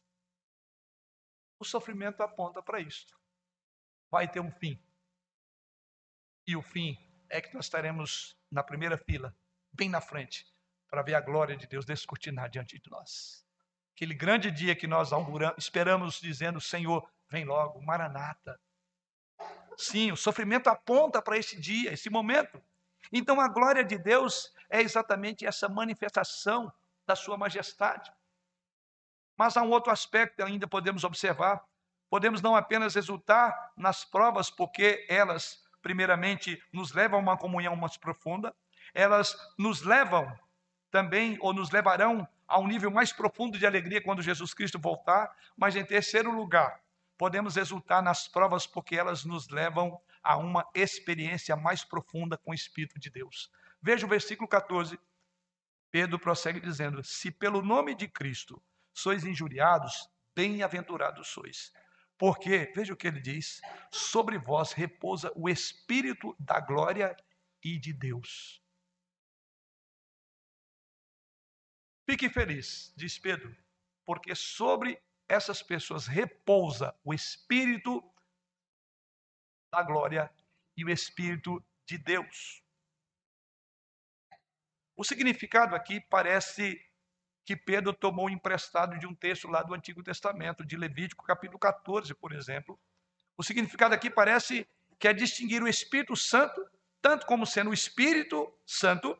O 1.58 1.64
sofrimento 1.64 2.22
aponta 2.22 2.62
para 2.62 2.80
isto 2.80 3.14
vai 4.14 4.28
ter 4.28 4.38
um 4.38 4.50
fim. 4.52 4.80
E 6.46 6.54
o 6.54 6.62
fim 6.62 6.96
é 7.28 7.40
que 7.40 7.52
nós 7.52 7.64
estaremos 7.64 8.38
na 8.48 8.62
primeira 8.62 8.96
fila, 8.96 9.36
bem 9.72 9.88
na 9.88 10.00
frente, 10.00 10.46
para 10.88 11.02
ver 11.02 11.16
a 11.16 11.20
glória 11.20 11.56
de 11.56 11.66
Deus 11.66 11.84
descortinar 11.84 12.48
diante 12.48 12.78
de 12.78 12.88
nós. 12.88 13.44
Aquele 13.96 14.14
grande 14.14 14.52
dia 14.52 14.76
que 14.76 14.86
nós 14.86 15.10
esperamos 15.58 16.20
dizendo, 16.20 16.60
Senhor, 16.60 17.10
vem 17.28 17.44
logo, 17.44 17.82
Maranata. 17.82 18.56
Sim, 19.76 20.12
o 20.12 20.16
sofrimento 20.16 20.68
aponta 20.68 21.20
para 21.20 21.36
esse 21.36 21.60
dia, 21.60 21.92
esse 21.92 22.08
momento. 22.08 22.62
Então 23.12 23.40
a 23.40 23.48
glória 23.48 23.84
de 23.84 23.98
Deus 23.98 24.52
é 24.68 24.80
exatamente 24.80 25.46
essa 25.46 25.68
manifestação 25.68 26.72
da 27.06 27.14
sua 27.14 27.36
majestade. 27.36 28.10
Mas 29.36 29.56
há 29.56 29.62
um 29.62 29.70
outro 29.70 29.92
aspecto 29.92 30.36
que 30.36 30.42
ainda 30.42 30.66
podemos 30.66 31.04
observar. 31.04 31.62
Podemos 32.08 32.40
não 32.40 32.54
apenas 32.54 32.96
exultar 32.96 33.72
nas 33.76 34.04
provas, 34.04 34.48
porque 34.50 35.04
elas, 35.08 35.64
primeiramente, 35.82 36.62
nos 36.72 36.92
levam 36.92 37.18
a 37.18 37.22
uma 37.22 37.36
comunhão 37.36 37.74
mais 37.74 37.96
profunda, 37.96 38.54
elas 38.92 39.36
nos 39.58 39.82
levam 39.82 40.32
também, 40.90 41.36
ou 41.40 41.52
nos 41.52 41.70
levarão 41.70 42.26
a 42.46 42.60
um 42.60 42.68
nível 42.68 42.90
mais 42.90 43.12
profundo 43.12 43.58
de 43.58 43.66
alegria 43.66 44.02
quando 44.02 44.22
Jesus 44.22 44.54
Cristo 44.54 44.78
voltar, 44.78 45.34
mas 45.56 45.74
em 45.74 45.84
terceiro 45.84 46.30
lugar, 46.30 46.80
podemos 47.18 47.56
exultar 47.56 48.02
nas 48.02 48.28
provas 48.28 48.66
porque 48.66 48.96
elas 48.96 49.24
nos 49.24 49.48
levam 49.48 50.00
a 50.24 50.36
uma 50.38 50.66
experiência 50.74 51.54
mais 51.54 51.84
profunda 51.84 52.38
com 52.38 52.50
o 52.50 52.54
Espírito 52.54 52.98
de 52.98 53.10
Deus. 53.10 53.50
Veja 53.82 54.06
o 54.06 54.08
versículo 54.08 54.48
14. 54.48 54.98
Pedro 55.90 56.18
prossegue 56.18 56.58
dizendo: 56.58 57.04
Se 57.04 57.30
pelo 57.30 57.60
nome 57.62 57.94
de 57.94 58.08
Cristo 58.08 58.60
sois 58.92 59.24
injuriados, 59.24 60.08
bem-aventurados 60.34 61.28
sois. 61.28 61.72
Porque, 62.16 62.72
veja 62.74 62.94
o 62.94 62.96
que 62.96 63.06
ele 63.06 63.20
diz: 63.20 63.60
sobre 63.92 64.38
vós 64.38 64.72
repousa 64.72 65.30
o 65.36 65.48
Espírito 65.48 66.34
da 66.38 66.58
glória 66.60 67.14
e 67.62 67.78
de 67.78 67.92
Deus. 67.92 68.62
Fique 72.06 72.28
feliz, 72.28 72.92
diz 72.96 73.18
Pedro, 73.18 73.56
porque 74.04 74.34
sobre 74.34 75.00
essas 75.26 75.62
pessoas 75.62 76.06
repousa 76.06 76.94
o 77.02 77.14
Espírito 77.14 78.02
da 79.74 79.82
glória 79.82 80.30
e 80.76 80.84
o 80.84 80.90
Espírito 80.90 81.62
de 81.84 81.98
Deus. 81.98 82.62
O 84.96 85.02
significado 85.02 85.74
aqui 85.74 86.00
parece 86.00 86.80
que 87.44 87.56
Pedro 87.56 87.92
tomou 87.92 88.30
emprestado 88.30 88.98
de 88.98 89.06
um 89.06 89.14
texto 89.14 89.48
lá 89.48 89.62
do 89.62 89.74
Antigo 89.74 90.02
Testamento, 90.02 90.64
de 90.64 90.76
Levítico, 90.76 91.24
capítulo 91.24 91.58
14, 91.58 92.14
por 92.14 92.32
exemplo. 92.32 92.78
O 93.36 93.42
significado 93.42 93.94
aqui 93.94 94.08
parece 94.08 94.66
que 94.98 95.08
é 95.08 95.12
distinguir 95.12 95.62
o 95.62 95.68
Espírito 95.68 96.14
Santo, 96.16 96.64
tanto 97.02 97.26
como 97.26 97.44
sendo 97.44 97.70
o 97.70 97.74
Espírito 97.74 98.56
Santo, 98.64 99.18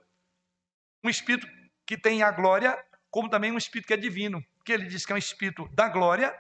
um 1.02 1.10
Espírito 1.10 1.46
que 1.84 1.98
tem 1.98 2.22
a 2.22 2.30
glória, 2.30 2.82
como 3.10 3.28
também 3.28 3.50
um 3.50 3.58
Espírito 3.58 3.88
que 3.88 3.94
é 3.94 3.96
divino, 3.96 4.42
que 4.64 4.72
ele 4.72 4.86
diz 4.86 5.04
que 5.04 5.12
é 5.12 5.16
um 5.16 5.18
Espírito 5.18 5.68
da 5.74 5.88
glória, 5.88 6.32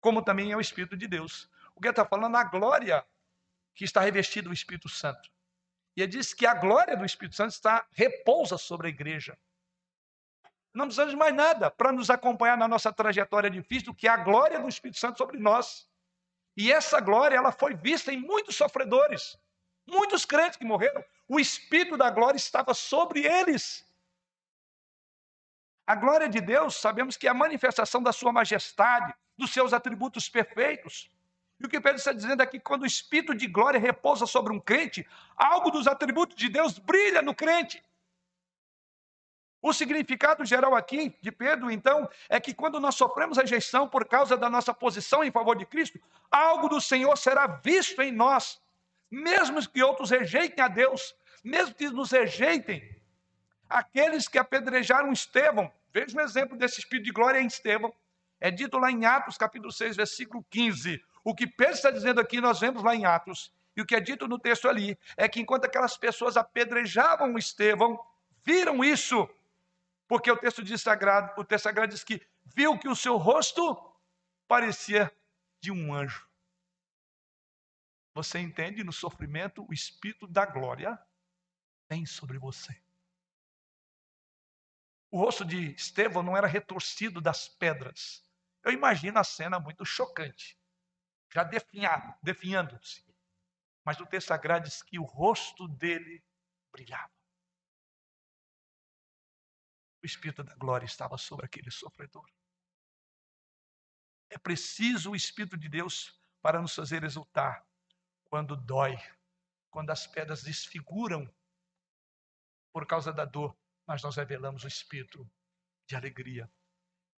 como 0.00 0.22
também 0.22 0.50
é 0.50 0.56
o 0.56 0.60
Espírito 0.60 0.96
de 0.96 1.06
Deus. 1.06 1.48
O 1.74 1.80
que 1.80 1.88
está 1.88 2.04
falando? 2.04 2.36
A 2.36 2.44
glória 2.44 3.04
que 3.74 3.84
está 3.84 4.00
revestida 4.00 4.48
do 4.48 4.54
Espírito 4.54 4.88
Santo. 4.88 5.30
E 5.96 6.02
ele 6.02 6.12
diz 6.12 6.32
que 6.32 6.46
a 6.46 6.54
glória 6.54 6.96
do 6.96 7.04
Espírito 7.04 7.36
Santo 7.36 7.50
está 7.50 7.86
repousa 7.92 8.58
sobre 8.58 8.88
a 8.88 8.90
igreja. 8.90 9.38
Não 10.72 10.86
precisamos 10.86 11.12
de 11.12 11.16
mais 11.16 11.34
nada 11.34 11.70
para 11.70 11.92
nos 11.92 12.10
acompanhar 12.10 12.56
na 12.56 12.66
nossa 12.66 12.92
trajetória 12.92 13.48
difícil 13.48 13.86
do 13.86 13.94
que 13.94 14.08
a 14.08 14.16
glória 14.16 14.58
do 14.58 14.68
Espírito 14.68 14.98
Santo 14.98 15.18
sobre 15.18 15.38
nós. 15.38 15.88
E 16.56 16.72
essa 16.72 17.00
glória, 17.00 17.36
ela 17.36 17.52
foi 17.52 17.74
vista 17.74 18.12
em 18.12 18.20
muitos 18.20 18.56
sofredores, 18.56 19.38
muitos 19.86 20.24
crentes 20.24 20.56
que 20.56 20.64
morreram. 20.64 21.04
O 21.28 21.38
Espírito 21.38 21.96
da 21.96 22.10
glória 22.10 22.36
estava 22.36 22.74
sobre 22.74 23.24
eles. 23.24 23.84
A 25.86 25.94
glória 25.94 26.28
de 26.28 26.40
Deus, 26.40 26.76
sabemos 26.76 27.16
que 27.16 27.26
é 27.26 27.30
a 27.30 27.34
manifestação 27.34 28.02
da 28.02 28.12
sua 28.12 28.32
majestade, 28.32 29.14
dos 29.36 29.52
seus 29.52 29.72
atributos 29.72 30.28
perfeitos. 30.28 31.10
E 31.60 31.66
o 31.66 31.68
que 31.68 31.80
Pedro 31.80 31.98
está 31.98 32.12
dizendo 32.12 32.40
aqui, 32.40 32.58
quando 32.58 32.82
o 32.82 32.86
Espírito 32.86 33.34
de 33.34 33.46
glória 33.46 33.78
repousa 33.78 34.26
sobre 34.26 34.52
um 34.52 34.60
crente, 34.60 35.06
algo 35.36 35.70
dos 35.70 35.86
atributos 35.86 36.36
de 36.36 36.48
Deus 36.48 36.78
brilha 36.78 37.22
no 37.22 37.34
crente. 37.34 37.82
O 39.62 39.72
significado 39.72 40.44
geral 40.44 40.74
aqui 40.74 41.16
de 41.22 41.32
Pedro, 41.32 41.70
então, 41.70 42.06
é 42.28 42.38
que 42.38 42.52
quando 42.52 42.78
nós 42.78 42.96
sofremos 42.96 43.38
rejeição 43.38 43.88
por 43.88 44.06
causa 44.06 44.36
da 44.36 44.50
nossa 44.50 44.74
posição 44.74 45.24
em 45.24 45.30
favor 45.30 45.56
de 45.56 45.64
Cristo, 45.64 45.98
algo 46.30 46.68
do 46.68 46.80
Senhor 46.82 47.16
será 47.16 47.46
visto 47.46 48.02
em 48.02 48.12
nós, 48.12 48.60
mesmo 49.10 49.66
que 49.66 49.82
outros 49.82 50.10
rejeitem 50.10 50.62
a 50.62 50.68
Deus, 50.68 51.14
mesmo 51.42 51.74
que 51.74 51.88
nos 51.88 52.10
rejeitem. 52.10 52.94
Aqueles 53.66 54.28
que 54.28 54.38
apedrejaram 54.38 55.10
Estevão, 55.12 55.72
veja 55.90 56.14
um 56.14 56.20
exemplo 56.20 56.58
desse 56.58 56.80
espírito 56.80 57.06
de 57.06 57.12
glória 57.12 57.40
em 57.40 57.46
Estevão, 57.46 57.90
é 58.38 58.50
dito 58.50 58.76
lá 58.76 58.90
em 58.90 59.06
Atos, 59.06 59.38
capítulo 59.38 59.72
6, 59.72 59.96
versículo 59.96 60.44
15. 60.50 61.02
O 61.24 61.34
que 61.34 61.46
Pedro 61.46 61.74
está 61.74 61.90
dizendo 61.90 62.20
aqui, 62.20 62.40
nós 62.40 62.60
vemos 62.60 62.84
lá 62.84 62.94
em 62.94 63.06
Atos, 63.06 63.50
e 63.74 63.80
o 63.80 63.86
que 63.86 63.96
é 63.96 64.00
dito 64.00 64.28
no 64.28 64.38
texto 64.38 64.68
ali, 64.68 64.96
é 65.16 65.26
que 65.26 65.40
enquanto 65.40 65.64
aquelas 65.64 65.96
pessoas 65.96 66.36
apedrejavam 66.36 67.38
Estevão, 67.38 67.98
viram 68.44 68.84
isso, 68.84 69.28
porque 70.06 70.30
o 70.30 70.36
texto 70.36 70.62
diz 70.62 70.82
sagrado, 70.82 71.40
o 71.40 71.44
texto 71.44 71.64
sagrado 71.64 71.92
diz 71.92 72.04
que 72.04 72.20
viu 72.44 72.78
que 72.78 72.88
o 72.88 72.94
seu 72.94 73.16
rosto 73.16 73.76
parecia 74.46 75.10
de 75.60 75.72
um 75.72 75.94
anjo. 75.94 76.28
Você 78.14 78.38
entende? 78.38 78.84
No 78.84 78.92
sofrimento, 78.92 79.66
o 79.68 79.72
Espírito 79.72 80.26
da 80.26 80.46
glória 80.46 80.96
vem 81.88 82.06
sobre 82.06 82.38
você. 82.38 82.78
O 85.10 85.18
rosto 85.18 85.44
de 85.44 85.74
Estevão 85.74 86.22
não 86.22 86.36
era 86.36 86.46
retorcido 86.46 87.20
das 87.20 87.48
pedras. 87.48 88.22
Eu 88.62 88.72
imagino 88.72 89.18
a 89.18 89.24
cena 89.24 89.58
muito 89.58 89.84
chocante, 89.84 90.56
já 91.34 91.44
definhando-se. 92.22 93.04
Mas 93.84 94.00
o 94.00 94.06
texto 94.06 94.28
sagrado 94.28 94.68
diz 94.68 94.82
que 94.82 94.98
o 94.98 95.04
rosto 95.04 95.68
dele 95.68 96.24
brilhava 96.72 97.14
o 100.04 100.06
Espírito 100.06 100.44
da 100.44 100.54
glória 100.54 100.84
estava 100.84 101.16
sobre 101.16 101.46
aquele 101.46 101.70
sofredor. 101.70 102.28
É 104.28 104.36
preciso 104.36 105.12
o 105.12 105.16
Espírito 105.16 105.56
de 105.56 105.66
Deus 105.66 106.20
para 106.42 106.60
nos 106.60 106.74
fazer 106.74 107.02
exultar 107.04 107.66
quando 108.24 108.54
dói, 108.54 108.96
quando 109.70 109.90
as 109.90 110.06
pedras 110.06 110.42
desfiguram 110.42 111.32
por 112.70 112.86
causa 112.86 113.12
da 113.14 113.24
dor, 113.24 113.56
mas 113.86 114.02
nós 114.02 114.16
revelamos 114.16 114.64
o 114.64 114.68
Espírito 114.68 115.26
de 115.86 115.96
alegria. 115.96 116.52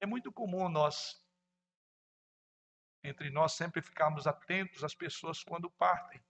É 0.00 0.06
muito 0.06 0.32
comum 0.32 0.68
nós, 0.68 1.25
entre 3.08 3.30
nós, 3.30 3.52
sempre 3.52 3.80
ficarmos 3.80 4.26
atentos 4.26 4.82
às 4.84 4.94
pessoas 4.94 5.42
quando 5.42 5.70
partem. 5.70 6.22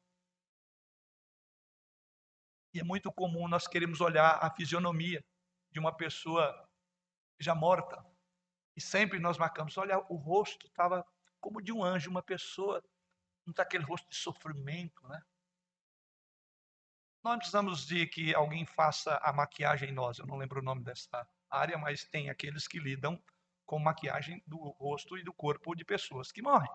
E 2.74 2.80
é 2.80 2.84
muito 2.84 3.10
comum 3.12 3.48
nós 3.48 3.66
queremos 3.66 4.00
olhar 4.00 4.38
a 4.42 4.50
fisionomia 4.50 5.24
de 5.70 5.78
uma 5.78 5.96
pessoa 5.96 6.68
já 7.40 7.54
morta. 7.54 8.04
E 8.76 8.80
sempre 8.80 9.18
nós 9.18 9.38
marcamos, 9.38 9.76
olha, 9.78 9.98
o 10.10 10.16
rosto 10.16 10.66
estava 10.66 11.04
como 11.40 11.62
de 11.62 11.72
um 11.72 11.82
anjo, 11.82 12.10
uma 12.10 12.22
pessoa, 12.22 12.82
não 13.46 13.52
está 13.52 13.62
aquele 13.62 13.84
rosto 13.84 14.08
de 14.10 14.16
sofrimento, 14.16 15.06
né? 15.08 15.22
Nós 17.22 17.38
precisamos 17.38 17.86
de 17.86 18.06
que 18.06 18.34
alguém 18.34 18.64
faça 18.64 19.16
a 19.16 19.32
maquiagem 19.32 19.88
em 19.88 19.92
nós. 19.92 20.18
Eu 20.18 20.26
não 20.26 20.36
lembro 20.36 20.60
o 20.60 20.64
nome 20.64 20.84
dessa 20.84 21.28
área, 21.50 21.76
mas 21.76 22.04
tem 22.04 22.30
aqueles 22.30 22.68
que 22.68 22.78
lidam 22.78 23.20
com 23.66 23.78
maquiagem 23.78 24.42
do 24.46 24.56
rosto 24.56 25.18
e 25.18 25.24
do 25.24 25.32
corpo 25.32 25.74
de 25.74 25.84
pessoas 25.84 26.30
que 26.30 26.40
morrem, 26.40 26.70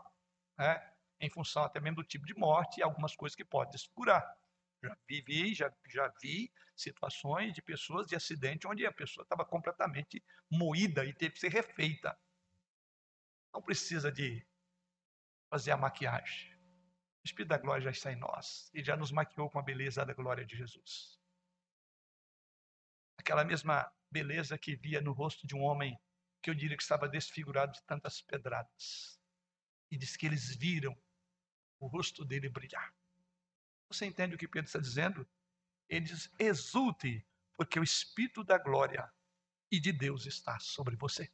né? 0.57 0.93
em 1.19 1.29
função 1.29 1.63
até 1.63 1.79
mesmo 1.79 1.97
do 1.97 2.03
tipo 2.03 2.25
de 2.25 2.33
morte 2.35 2.79
e 2.79 2.83
algumas 2.83 3.15
coisas 3.15 3.35
que 3.35 3.45
podem 3.45 3.71
desfigurar. 3.71 4.23
Já 4.83 4.97
vivi, 5.07 5.53
já, 5.53 5.71
já 5.87 6.11
vi 6.21 6.51
situações 6.75 7.53
de 7.53 7.61
pessoas 7.61 8.07
de 8.07 8.15
acidente 8.15 8.67
onde 8.67 8.85
a 8.85 8.91
pessoa 8.91 9.23
estava 9.23 9.45
completamente 9.45 10.23
moída 10.49 11.05
e 11.05 11.13
teve 11.13 11.35
que 11.35 11.39
ser 11.39 11.51
refeita. 11.51 12.17
Não 13.53 13.61
precisa 13.61 14.11
de 14.11 14.45
fazer 15.51 15.71
a 15.71 15.77
maquiagem. 15.77 16.51
O 17.23 17.25
Espírito 17.25 17.49
da 17.49 17.57
glória 17.59 17.83
já 17.83 17.91
está 17.91 18.11
em 18.11 18.15
nós 18.15 18.71
e 18.73 18.83
já 18.83 18.97
nos 18.97 19.11
maquiou 19.11 19.49
com 19.49 19.59
a 19.59 19.63
beleza 19.63 20.03
da 20.03 20.13
glória 20.13 20.43
de 20.43 20.57
Jesus. 20.57 21.19
Aquela 23.19 23.43
mesma 23.43 23.91
beleza 24.09 24.57
que 24.57 24.75
via 24.75 24.99
no 24.99 25.13
rosto 25.13 25.45
de 25.45 25.55
um 25.55 25.61
homem 25.61 25.95
que 26.41 26.49
eu 26.49 26.55
diria 26.55 26.75
que 26.75 26.83
estava 26.83 27.07
desfigurado 27.07 27.73
de 27.73 27.83
tantas 27.83 28.21
pedradas. 28.21 29.19
E 29.89 29.97
diz 29.97 30.15
que 30.17 30.25
eles 30.25 30.55
viram 30.55 30.97
o 31.79 31.87
rosto 31.87 32.25
dele 32.25 32.49
brilhar. 32.49 32.93
Você 33.87 34.05
entende 34.05 34.35
o 34.35 34.37
que 34.37 34.47
Pedro 34.47 34.67
está 34.67 34.79
dizendo? 34.79 35.27
Ele 35.89 36.05
diz: 36.05 36.31
exulte, 36.39 37.25
porque 37.55 37.79
o 37.79 37.83
Espírito 37.83 38.43
da 38.43 38.57
glória 38.57 39.11
e 39.69 39.79
de 39.79 39.91
Deus 39.91 40.25
está 40.25 40.59
sobre 40.59 40.95
você. 40.95 41.31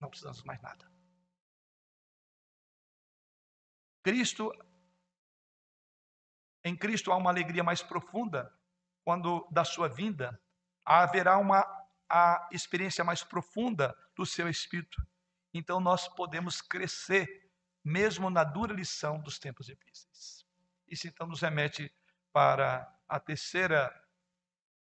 Não 0.00 0.08
precisamos 0.08 0.42
mais 0.42 0.60
nada. 0.60 0.92
Cristo, 4.02 4.52
em 6.62 6.76
Cristo 6.76 7.10
há 7.10 7.16
uma 7.16 7.30
alegria 7.30 7.64
mais 7.64 7.82
profunda 7.82 8.54
quando 9.02 9.48
da 9.50 9.64
sua 9.64 9.88
vinda 9.88 10.38
haverá 10.84 11.38
uma 11.38 11.62
a 12.08 12.48
experiência 12.52 13.04
mais 13.04 13.22
profunda 13.22 13.96
do 14.16 14.24
seu 14.24 14.48
espírito. 14.48 15.02
Então 15.52 15.80
nós 15.80 16.08
podemos 16.08 16.60
crescer 16.60 17.50
mesmo 17.84 18.30
na 18.30 18.44
dura 18.44 18.72
lição 18.72 19.20
dos 19.20 19.38
tempos 19.38 19.66
difíceis. 19.66 20.44
Isso 20.88 21.06
então 21.06 21.26
nos 21.26 21.40
remete 21.40 21.92
para 22.32 22.90
a 23.08 23.20
terceira, 23.20 23.92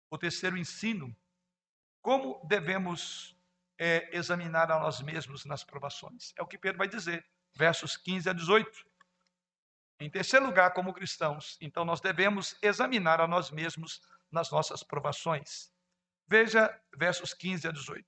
o 0.09 0.17
terceiro 0.17 0.57
ensino, 0.57 1.15
como 2.01 2.43
devemos 2.47 3.35
é, 3.77 4.15
examinar 4.15 4.71
a 4.71 4.79
nós 4.79 5.01
mesmos 5.01 5.45
nas 5.45 5.63
provações. 5.63 6.33
É 6.37 6.41
o 6.41 6.47
que 6.47 6.57
Pedro 6.57 6.77
vai 6.77 6.87
dizer, 6.87 7.25
versos 7.55 7.97
15 7.97 8.29
a 8.29 8.33
18. 8.33 8.69
Em 9.99 10.09
terceiro 10.09 10.45
lugar, 10.45 10.73
como 10.73 10.93
cristãos, 10.93 11.57
então 11.61 11.85
nós 11.85 12.01
devemos 12.01 12.57
examinar 12.61 13.21
a 13.21 13.27
nós 13.27 13.49
mesmos 13.51 14.01
nas 14.31 14.51
nossas 14.51 14.83
provações. 14.83 15.71
Veja 16.27 16.75
versos 16.97 17.33
15 17.33 17.67
a 17.67 17.71
18. 17.71 18.05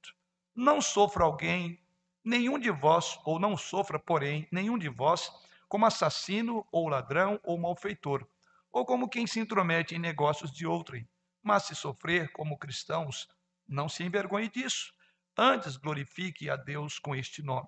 Não 0.55 0.81
sofra 0.81 1.23
alguém, 1.23 1.79
nenhum 2.23 2.57
de 2.57 2.71
vós, 2.71 3.19
ou 3.23 3.39
não 3.39 3.55
sofra, 3.55 3.99
porém, 3.99 4.47
nenhum 4.51 4.77
de 4.77 4.89
vós, 4.89 5.31
como 5.69 5.85
assassino, 5.85 6.65
ou 6.71 6.87
ladrão, 6.89 7.39
ou 7.43 7.59
malfeitor, 7.59 8.27
ou 8.71 8.85
como 8.85 9.07
quem 9.07 9.27
se 9.27 9.39
intromete 9.39 9.95
em 9.95 9.99
negócios 9.99 10.51
de 10.51 10.65
outrem. 10.65 11.07
Mas 11.43 11.63
se 11.63 11.75
sofrer 11.75 12.31
como 12.31 12.57
cristãos, 12.57 13.29
não 13.67 13.87
se 13.87 14.03
envergonhe 14.03 14.49
disso. 14.49 14.93
Antes 15.37 15.77
glorifique 15.77 16.49
a 16.49 16.55
Deus 16.55 16.97
com 16.97 17.15
este 17.15 17.43
nome. 17.43 17.67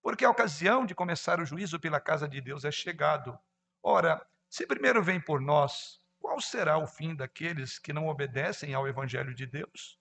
Porque 0.00 0.24
a 0.24 0.30
ocasião 0.30 0.86
de 0.86 0.94
começar 0.94 1.40
o 1.40 1.44
juízo 1.44 1.80
pela 1.80 2.00
casa 2.00 2.28
de 2.28 2.40
Deus 2.40 2.64
é 2.64 2.70
chegado. 2.70 3.38
Ora, 3.82 4.24
se 4.48 4.66
primeiro 4.66 5.02
vem 5.02 5.20
por 5.20 5.40
nós, 5.40 5.99
será 6.40 6.78
o 6.78 6.86
fim 6.86 7.14
daqueles 7.14 7.78
que 7.78 7.92
não 7.92 8.08
obedecem 8.08 8.74
ao 8.74 8.86
evangelho 8.86 9.34
de 9.34 9.46
Deus? 9.46 9.98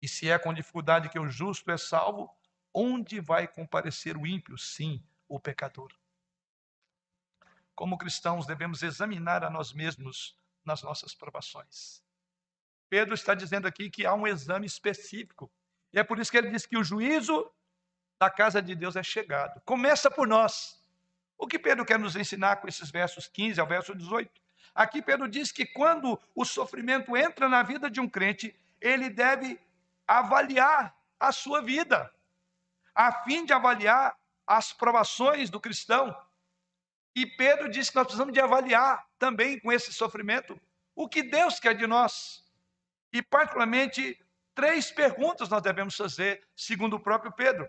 E 0.00 0.08
se 0.08 0.28
é 0.28 0.38
com 0.38 0.52
dificuldade 0.52 1.08
que 1.08 1.18
o 1.18 1.28
justo 1.28 1.70
é 1.70 1.78
salvo, 1.78 2.28
onde 2.74 3.20
vai 3.20 3.46
comparecer 3.46 4.16
o 4.16 4.26
ímpio? 4.26 4.58
Sim, 4.58 5.02
o 5.28 5.38
pecador. 5.38 5.92
Como 7.74 7.96
cristãos, 7.96 8.46
devemos 8.46 8.82
examinar 8.82 9.44
a 9.44 9.50
nós 9.50 9.72
mesmos 9.72 10.36
nas 10.64 10.82
nossas 10.82 11.14
provações. 11.14 12.02
Pedro 12.88 13.14
está 13.14 13.34
dizendo 13.34 13.66
aqui 13.66 13.88
que 13.88 14.04
há 14.04 14.12
um 14.12 14.26
exame 14.26 14.66
específico. 14.66 15.50
E 15.92 15.98
é 15.98 16.04
por 16.04 16.18
isso 16.18 16.30
que 16.30 16.36
ele 16.36 16.50
diz 16.50 16.66
que 16.66 16.76
o 16.76 16.84
juízo 16.84 17.50
da 18.20 18.28
casa 18.28 18.60
de 18.60 18.74
Deus 18.74 18.96
é 18.96 19.02
chegado. 19.02 19.60
Começa 19.62 20.10
por 20.10 20.26
nós. 20.28 20.78
O 21.38 21.46
que 21.46 21.58
Pedro 21.58 21.86
quer 21.86 21.98
nos 21.98 22.16
ensinar 22.16 22.56
com 22.56 22.68
esses 22.68 22.90
versos 22.90 23.26
15 23.28 23.60
ao 23.60 23.66
verso 23.66 23.94
18? 23.94 24.41
Aqui 24.74 25.02
Pedro 25.02 25.28
diz 25.28 25.52
que 25.52 25.66
quando 25.66 26.20
o 26.34 26.44
sofrimento 26.44 27.16
entra 27.16 27.48
na 27.48 27.62
vida 27.62 27.90
de 27.90 28.00
um 28.00 28.08
crente, 28.08 28.54
ele 28.80 29.10
deve 29.10 29.60
avaliar 30.06 30.96
a 31.20 31.30
sua 31.30 31.62
vida, 31.62 32.10
a 32.94 33.12
fim 33.22 33.44
de 33.44 33.52
avaliar 33.52 34.16
as 34.46 34.72
provações 34.72 35.50
do 35.50 35.60
cristão. 35.60 36.16
E 37.14 37.26
Pedro 37.26 37.68
diz 37.70 37.90
que 37.90 37.96
nós 37.96 38.06
precisamos 38.06 38.32
de 38.32 38.40
avaliar 38.40 39.06
também 39.18 39.60
com 39.60 39.70
esse 39.70 39.92
sofrimento 39.92 40.58
o 40.94 41.08
que 41.08 41.22
Deus 41.22 41.60
quer 41.60 41.74
de 41.74 41.86
nós. 41.86 42.44
E 43.12 43.22
particularmente 43.22 44.18
três 44.54 44.90
perguntas 44.90 45.48
nós 45.48 45.62
devemos 45.62 45.96
fazer, 45.96 46.42
segundo 46.56 46.96
o 46.96 47.00
próprio 47.00 47.32
Pedro. 47.32 47.68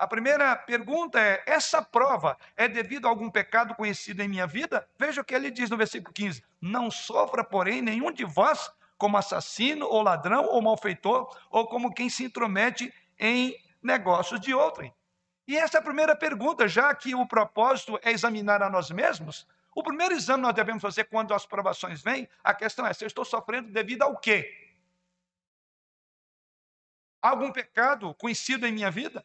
A 0.00 0.06
primeira 0.06 0.56
pergunta 0.56 1.20
é: 1.20 1.44
essa 1.46 1.82
prova 1.82 2.34
é 2.56 2.66
devido 2.66 3.04
a 3.04 3.10
algum 3.10 3.30
pecado 3.30 3.74
conhecido 3.74 4.22
em 4.22 4.28
minha 4.28 4.46
vida? 4.46 4.88
Veja 4.98 5.20
o 5.20 5.24
que 5.24 5.34
ele 5.34 5.50
diz 5.50 5.68
no 5.68 5.76
versículo 5.76 6.10
15: 6.14 6.42
Não 6.58 6.90
sofra, 6.90 7.44
porém, 7.44 7.82
nenhum 7.82 8.10
de 8.10 8.24
vós 8.24 8.72
como 8.96 9.18
assassino, 9.18 9.84
ou 9.84 10.00
ladrão, 10.00 10.46
ou 10.46 10.62
malfeitor, 10.62 11.38
ou 11.50 11.66
como 11.66 11.92
quem 11.92 12.08
se 12.08 12.24
intromete 12.24 12.90
em 13.18 13.54
negócios 13.82 14.40
de 14.40 14.54
outrem. 14.54 14.90
E 15.46 15.54
essa 15.58 15.76
é 15.76 15.80
a 15.80 15.84
primeira 15.84 16.16
pergunta, 16.16 16.66
já 16.66 16.94
que 16.94 17.14
o 17.14 17.28
propósito 17.28 17.98
é 18.02 18.10
examinar 18.10 18.62
a 18.62 18.70
nós 18.70 18.90
mesmos. 18.90 19.46
O 19.74 19.82
primeiro 19.82 20.14
exame 20.14 20.42
nós 20.42 20.54
devemos 20.54 20.80
fazer 20.80 21.04
quando 21.04 21.34
as 21.34 21.44
provações 21.44 22.00
vêm, 22.00 22.26
a 22.42 22.54
questão 22.54 22.86
é: 22.86 22.94
se 22.94 23.04
eu 23.04 23.06
estou 23.06 23.26
sofrendo 23.26 23.70
devido 23.70 24.00
ao 24.00 24.16
quê? 24.16 24.50
Algum 27.20 27.52
pecado 27.52 28.14
conhecido 28.14 28.66
em 28.66 28.72
minha 28.72 28.90
vida? 28.90 29.22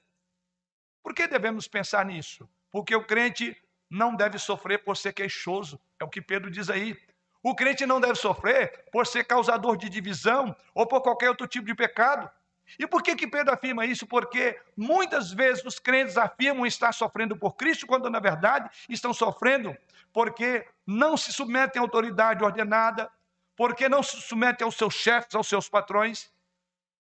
Por 1.06 1.14
que 1.14 1.28
devemos 1.28 1.68
pensar 1.68 2.04
nisso? 2.04 2.50
Porque 2.72 2.96
o 2.96 3.06
crente 3.06 3.56
não 3.88 4.16
deve 4.16 4.40
sofrer 4.40 4.84
por 4.84 4.98
ser 4.98 5.14
queixoso, 5.14 5.80
é 6.00 6.04
o 6.04 6.10
que 6.10 6.20
Pedro 6.20 6.50
diz 6.50 6.68
aí. 6.68 7.00
O 7.44 7.54
crente 7.54 7.86
não 7.86 8.02
deve 8.02 8.16
sofrer 8.16 8.86
por 8.92 9.06
ser 9.06 9.24
causador 9.24 9.78
de 9.78 9.88
divisão 9.88 10.56
ou 10.74 10.88
por 10.88 11.02
qualquer 11.02 11.30
outro 11.30 11.46
tipo 11.46 11.68
de 11.68 11.76
pecado. 11.76 12.28
E 12.80 12.88
por 12.88 13.04
que, 13.04 13.16
que 13.16 13.28
Pedro 13.28 13.54
afirma 13.54 13.86
isso? 13.86 14.08
Porque 14.08 14.60
muitas 14.76 15.32
vezes 15.32 15.64
os 15.64 15.78
crentes 15.78 16.18
afirmam 16.18 16.66
estar 16.66 16.92
sofrendo 16.92 17.38
por 17.38 17.56
Cristo, 17.56 17.86
quando 17.86 18.10
na 18.10 18.20
verdade 18.20 18.68
estão 18.90 19.14
sofrendo 19.14 19.78
porque 20.12 20.68
não 20.88 21.16
se 21.16 21.32
submetem 21.32 21.80
à 21.80 21.84
autoridade 21.84 22.44
ordenada, 22.44 23.12
porque 23.56 23.88
não 23.88 24.02
se 24.02 24.20
submetem 24.22 24.66
aos 24.66 24.76
seus 24.76 24.96
chefes, 24.96 25.36
aos 25.36 25.48
seus 25.48 25.70
patrões, 25.70 26.32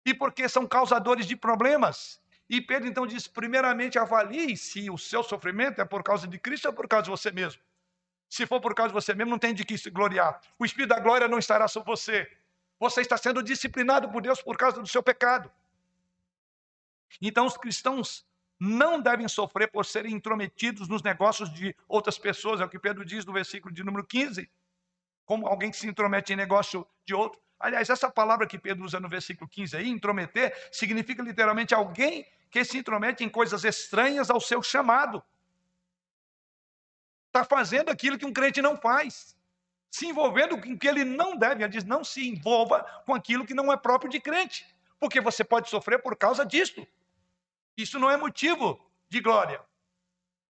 e 0.06 0.14
porque 0.14 0.48
são 0.48 0.66
causadores 0.66 1.26
de 1.26 1.36
problemas. 1.36 2.21
E 2.52 2.60
Pedro 2.60 2.86
então 2.86 3.06
diz: 3.06 3.26
primeiramente, 3.26 3.98
avalie 3.98 4.58
se 4.58 4.90
o 4.90 4.98
seu 4.98 5.22
sofrimento 5.22 5.80
é 5.80 5.86
por 5.86 6.02
causa 6.02 6.28
de 6.28 6.38
Cristo 6.38 6.66
ou 6.66 6.74
por 6.74 6.86
causa 6.86 7.04
de 7.04 7.10
você 7.10 7.30
mesmo. 7.30 7.62
Se 8.28 8.46
for 8.46 8.60
por 8.60 8.74
causa 8.74 8.88
de 8.88 8.94
você 8.94 9.14
mesmo, 9.14 9.30
não 9.30 9.38
tem 9.38 9.54
de 9.54 9.64
que 9.64 9.78
se 9.78 9.88
gloriar. 9.88 10.38
O 10.58 10.64
Espírito 10.66 10.90
da 10.90 11.00
glória 11.00 11.26
não 11.26 11.38
estará 11.38 11.66
sobre 11.66 11.88
você. 11.88 12.30
Você 12.78 13.00
está 13.00 13.16
sendo 13.16 13.42
disciplinado 13.42 14.10
por 14.10 14.20
Deus 14.20 14.42
por 14.42 14.58
causa 14.58 14.82
do 14.82 14.86
seu 14.86 15.02
pecado. 15.02 15.50
Então, 17.22 17.46
os 17.46 17.56
cristãos 17.56 18.26
não 18.60 19.00
devem 19.00 19.28
sofrer 19.28 19.70
por 19.70 19.86
serem 19.86 20.12
intrometidos 20.12 20.88
nos 20.88 21.02
negócios 21.02 21.50
de 21.50 21.74
outras 21.88 22.18
pessoas, 22.18 22.60
é 22.60 22.64
o 22.66 22.68
que 22.68 22.78
Pedro 22.78 23.02
diz 23.02 23.24
no 23.24 23.32
versículo 23.32 23.72
de 23.72 23.82
número 23.82 24.04
15. 24.04 24.50
Como 25.24 25.46
alguém 25.46 25.70
que 25.70 25.76
se 25.78 25.88
intromete 25.88 26.34
em 26.34 26.36
negócio 26.36 26.86
de 27.06 27.14
outro. 27.14 27.40
Aliás, 27.62 27.88
essa 27.88 28.10
palavra 28.10 28.44
que 28.44 28.58
Pedro 28.58 28.84
usa 28.84 28.98
no 28.98 29.08
versículo 29.08 29.48
15 29.48 29.76
aí, 29.76 29.88
intrometer, 29.88 30.52
significa 30.72 31.22
literalmente 31.22 31.72
alguém 31.72 32.26
que 32.50 32.64
se 32.64 32.76
intromete 32.76 33.22
em 33.22 33.28
coisas 33.28 33.62
estranhas 33.62 34.28
ao 34.30 34.40
seu 34.40 34.60
chamado. 34.60 35.22
Está 37.28 37.44
fazendo 37.44 37.88
aquilo 37.88 38.18
que 38.18 38.26
um 38.26 38.32
crente 38.32 38.60
não 38.60 38.76
faz. 38.76 39.36
Se 39.92 40.08
envolvendo 40.08 40.60
com 40.60 40.72
o 40.72 40.78
que 40.78 40.88
ele 40.88 41.04
não 41.04 41.36
deve. 41.36 41.62
Ele 41.62 41.70
diz: 41.70 41.84
não 41.84 42.02
se 42.02 42.28
envolva 42.28 42.82
com 43.06 43.14
aquilo 43.14 43.46
que 43.46 43.54
não 43.54 43.72
é 43.72 43.76
próprio 43.76 44.10
de 44.10 44.18
crente. 44.18 44.66
Porque 44.98 45.20
você 45.20 45.44
pode 45.44 45.70
sofrer 45.70 46.02
por 46.02 46.16
causa 46.16 46.44
disto. 46.44 46.84
Isso 47.76 47.96
não 47.96 48.10
é 48.10 48.16
motivo 48.16 48.84
de 49.08 49.20
glória. 49.20 49.60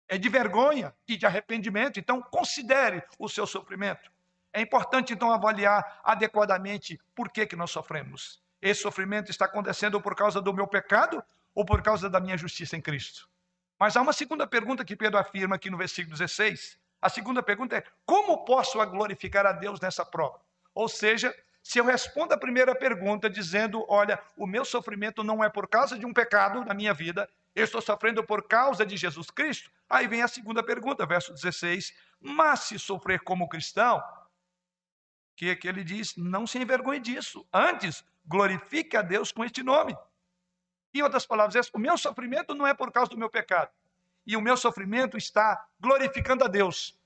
É 0.09 0.17
de 0.17 0.27
vergonha 0.27 0.93
e 1.07 1.15
de 1.15 1.25
arrependimento. 1.25 2.01
Então, 2.01 2.21
considere 2.21 3.01
o 3.17 3.29
seu 3.29 3.47
sofrimento. 3.47 4.11
É 4.57 4.61
importante, 4.61 5.13
então, 5.13 5.31
avaliar 5.31 6.01
adequadamente 6.03 6.99
por 7.13 7.29
que, 7.29 7.45
que 7.45 7.55
nós 7.55 7.69
sofremos. 7.69 8.41
Esse 8.59 8.81
sofrimento 8.81 9.29
está 9.29 9.45
acontecendo 9.45 10.01
por 10.01 10.15
causa 10.15 10.41
do 10.41 10.51
meu 10.51 10.65
pecado 10.65 11.23
ou 11.53 11.63
por 11.63 11.79
causa 11.83 12.09
da 12.09 12.19
minha 12.19 12.35
justiça 12.35 12.75
em 12.75 12.81
Cristo? 12.81 13.29
Mas 13.79 13.95
há 13.95 14.01
uma 14.01 14.13
segunda 14.13 14.47
pergunta 14.47 14.83
que 14.83 14.95
Pedro 14.95 15.19
afirma 15.19 15.57
aqui 15.57 15.69
no 15.69 15.77
versículo 15.77 16.17
16. 16.17 16.75
A 16.99 17.07
segunda 17.07 17.43
pergunta 17.43 17.77
é: 17.77 17.83
como 18.03 18.45
posso 18.45 18.83
glorificar 18.87 19.45
a 19.45 19.51
Deus 19.51 19.79
nessa 19.79 20.03
prova? 20.03 20.39
Ou 20.73 20.89
seja, 20.89 21.31
se 21.61 21.77
eu 21.77 21.85
respondo 21.85 22.33
a 22.33 22.37
primeira 22.37 22.73
pergunta 22.73 23.29
dizendo, 23.29 23.85
olha, 23.87 24.19
o 24.35 24.47
meu 24.47 24.65
sofrimento 24.65 25.23
não 25.23 25.43
é 25.43 25.49
por 25.49 25.67
causa 25.67 25.99
de 25.99 26.05
um 26.07 26.11
pecado 26.11 26.65
na 26.65 26.73
minha 26.73 26.95
vida, 26.95 27.29
eu 27.55 27.63
estou 27.63 27.79
sofrendo 27.79 28.23
por 28.23 28.47
causa 28.47 28.83
de 28.83 28.97
Jesus 28.97 29.29
Cristo. 29.29 29.69
Aí 29.87 30.07
vem 30.07 30.23
a 30.23 30.27
segunda 30.27 30.63
pergunta, 30.63 31.05
verso 31.05 31.31
16: 31.31 31.93
mas 32.19 32.61
se 32.61 32.79
sofrer 32.79 33.19
como 33.19 33.47
cristão, 33.47 34.03
que, 35.37 35.55
que 35.55 35.67
ele 35.67 35.83
diz, 35.83 36.17
não 36.17 36.47
se 36.47 36.57
envergonhe 36.57 36.99
disso. 36.99 37.47
Antes, 37.53 38.03
glorifique 38.25 38.97
a 38.97 39.03
Deus 39.03 39.31
com 39.31 39.45
este 39.45 39.61
nome. 39.61 39.95
Em 40.91 41.03
outras 41.03 41.27
palavras, 41.27 41.69
o 41.71 41.77
meu 41.77 41.95
sofrimento 41.95 42.55
não 42.55 42.65
é 42.65 42.73
por 42.73 42.91
causa 42.91 43.11
do 43.11 43.17
meu 43.17 43.29
pecado. 43.29 43.69
E 44.25 44.35
o 44.35 44.41
meu 44.41 44.57
sofrimento 44.57 45.15
está 45.15 45.67
glorificando 45.79 46.43
a 46.43 46.47
Deus. 46.47 46.99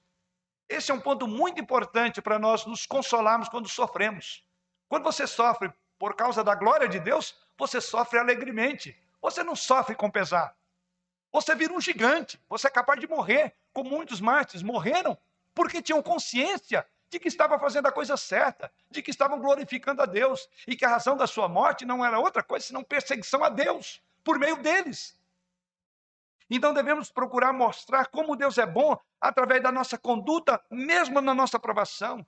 Esse 0.70 0.92
é 0.92 0.94
um 0.94 1.00
ponto 1.00 1.28
muito 1.28 1.60
importante 1.60 2.22
para 2.22 2.40
nós 2.40 2.66
nos 2.66 2.86
consolarmos 2.86 3.50
quando 3.50 3.68
sofremos. 3.68 4.48
Quando 4.88 5.04
você 5.04 5.28
sofre 5.28 5.72
por 6.00 6.16
causa 6.16 6.42
da 6.42 6.56
glória 6.56 6.88
de 6.88 7.02
Deus, 7.02 7.38
você 7.58 7.82
sofre 7.82 8.18
alegremente. 8.18 8.98
Você 9.22 9.44
não 9.44 9.58
sofre 9.58 9.94
com 9.94 10.10
pesar. 10.10 10.56
Você 11.34 11.54
vira 11.54 11.74
um 11.74 11.82
gigante. 11.82 12.42
Você 12.48 12.68
é 12.68 12.72
capaz 12.72 12.98
de 12.98 13.08
morrer, 13.08 13.54
como 13.74 13.90
muitos 13.90 14.22
mártires 14.22 14.64
morreram 14.64 15.18
porque 15.54 15.82
tinham 15.82 16.02
consciência 16.02 16.88
de 17.12 17.20
que 17.20 17.28
estava 17.28 17.60
fazendo 17.60 17.88
a 17.88 17.92
coisa 17.92 18.16
certa, 18.16 18.72
de 18.90 19.02
que 19.02 19.12
estavam 19.12 19.38
glorificando 19.38 20.02
a 20.02 20.06
Deus 20.06 20.50
e 20.66 20.78
que 20.78 20.86
a 20.86 20.90
razão 20.90 21.18
da 21.18 21.28
sua 21.28 21.50
morte 21.50 21.86
não 21.86 22.04
era 22.06 22.18
outra 22.18 22.42
coisa 22.42 22.66
senão 22.66 22.84
perseguição 22.84 23.44
a 23.44 23.50
Deus 23.50 24.02
por 24.24 24.40
meio 24.40 24.56
deles. 24.56 25.20
Então 26.50 26.74
devemos 26.74 27.12
procurar 27.12 27.52
mostrar 27.52 28.06
como 28.06 28.36
Deus 28.38 28.58
é 28.58 28.66
bom 28.66 28.98
através 29.20 29.62
da 29.62 29.74
nossa 29.74 29.98
conduta, 29.98 30.62
mesmo 30.72 31.20
na 31.20 31.34
nossa 31.34 31.58
aprovação. 31.58 32.26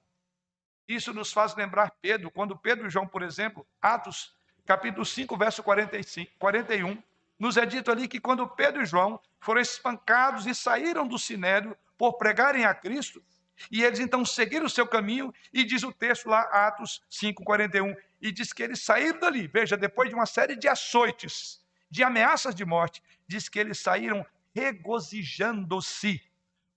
Isso 0.86 1.14
nos 1.14 1.32
faz 1.32 1.56
lembrar 1.56 1.96
Pedro, 2.02 2.30
quando 2.30 2.58
Pedro 2.58 2.86
e 2.86 2.90
João, 2.90 3.08
por 3.08 3.24
exemplo, 3.24 3.66
Atos 3.82 4.36
capítulo 4.66 5.06
5, 5.06 5.38
verso 5.38 5.64
45, 5.64 6.34
41, 6.38 7.02
nos 7.40 7.56
é 7.56 7.66
dito 7.66 7.90
ali 7.90 8.08
que 8.08 8.20
quando 8.20 8.48
Pedro 8.48 8.82
e 8.82 8.86
João 8.86 9.18
foram 9.40 9.62
espancados 9.62 10.46
e 10.46 10.54
saíram 10.54 11.08
do 11.08 11.18
sinédrio 11.18 11.78
por 11.98 12.14
pregarem 12.14 12.66
a 12.66 12.74
Cristo, 12.74 13.24
e 13.72 13.84
eles 13.84 14.00
então 14.00 14.26
seguiram 14.26 14.66
o 14.66 14.70
seu 14.70 14.88
caminho, 14.88 15.34
e 15.52 15.64
diz 15.64 15.84
o 15.84 15.92
texto 15.92 16.28
lá, 16.28 16.42
Atos 16.42 17.02
5,41. 17.10 17.96
e 18.22 18.32
diz 18.32 18.54
que 18.54 18.64
eles 18.64 18.82
saíram 18.82 19.20
dali. 19.20 19.48
Veja, 19.48 19.76
depois 19.78 20.10
de 20.10 20.16
uma 20.16 20.26
série 20.26 20.56
de 20.56 20.68
açoites, 20.68 21.62
de 21.90 22.04
ameaças 22.04 22.56
de 22.56 22.66
morte, 22.66 23.04
diz 23.28 23.50
que 23.50 23.60
eles 23.60 23.80
saíram 23.80 24.26
regozijando-se 24.56 26.22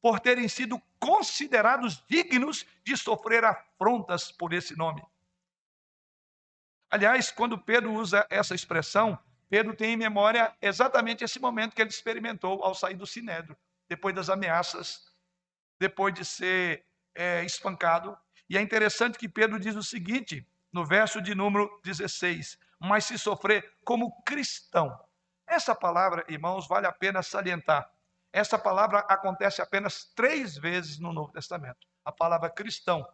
por 0.01 0.20
terem 0.20 0.49
sido 0.49 0.81
considerados 0.99 2.03
dignos 2.09 2.66
de 2.85 2.97
sofrer 2.97 3.45
afrontas 3.45 4.31
por 4.31 4.53
esse 4.53 4.77
nome. 4.77 5.03
Aliás, 6.91 7.31
quando 7.31 7.59
Pedro 7.59 7.93
usa 7.93 8.27
essa 8.31 8.55
expressão, 8.55 9.18
Pedro 9.49 9.74
tem 9.74 9.93
em 9.93 9.97
memória 9.97 10.55
exatamente 10.61 11.24
esse 11.24 11.41
momento 11.41 11.74
que 11.74 11.83
ele 11.83 11.91
experimentou 11.91 12.62
ao 12.62 12.74
sair 12.74 12.95
do 12.95 13.07
sinédrio, 13.07 13.57
depois 13.89 14.14
das 14.14 14.29
ameaças, 14.31 15.12
depois 15.79 16.14
de 16.14 16.24
ser 16.24 16.85
é, 17.14 17.45
espancado. 17.45 18.16
E 18.49 18.57
é 18.57 18.61
interessante 18.61 19.18
que 19.18 19.29
Pedro 19.29 19.59
diz 19.59 19.74
o 19.74 19.83
seguinte, 19.83 20.47
no 20.72 20.85
verso 20.85 21.20
de 21.20 21.35
número 21.35 21.81
16: 21.83 22.59
Mas 22.79 23.05
se 23.05 23.18
sofrer 23.18 23.74
como 23.85 24.22
cristão. 24.22 24.99
Essa 25.47 25.74
palavra, 25.74 26.24
irmãos, 26.29 26.66
vale 26.66 26.87
a 26.87 26.93
pena 26.93 27.22
salientar. 27.22 27.91
Essa 28.33 28.59
palavra 28.59 28.99
acontece 29.09 29.62
apenas 29.62 30.05
três 30.14 30.57
vezes 30.57 30.99
no 30.99 31.12
Novo 31.12 31.33
Testamento. 31.33 31.87
A 32.05 32.12
palavra 32.12 32.51
cristão. 32.51 33.07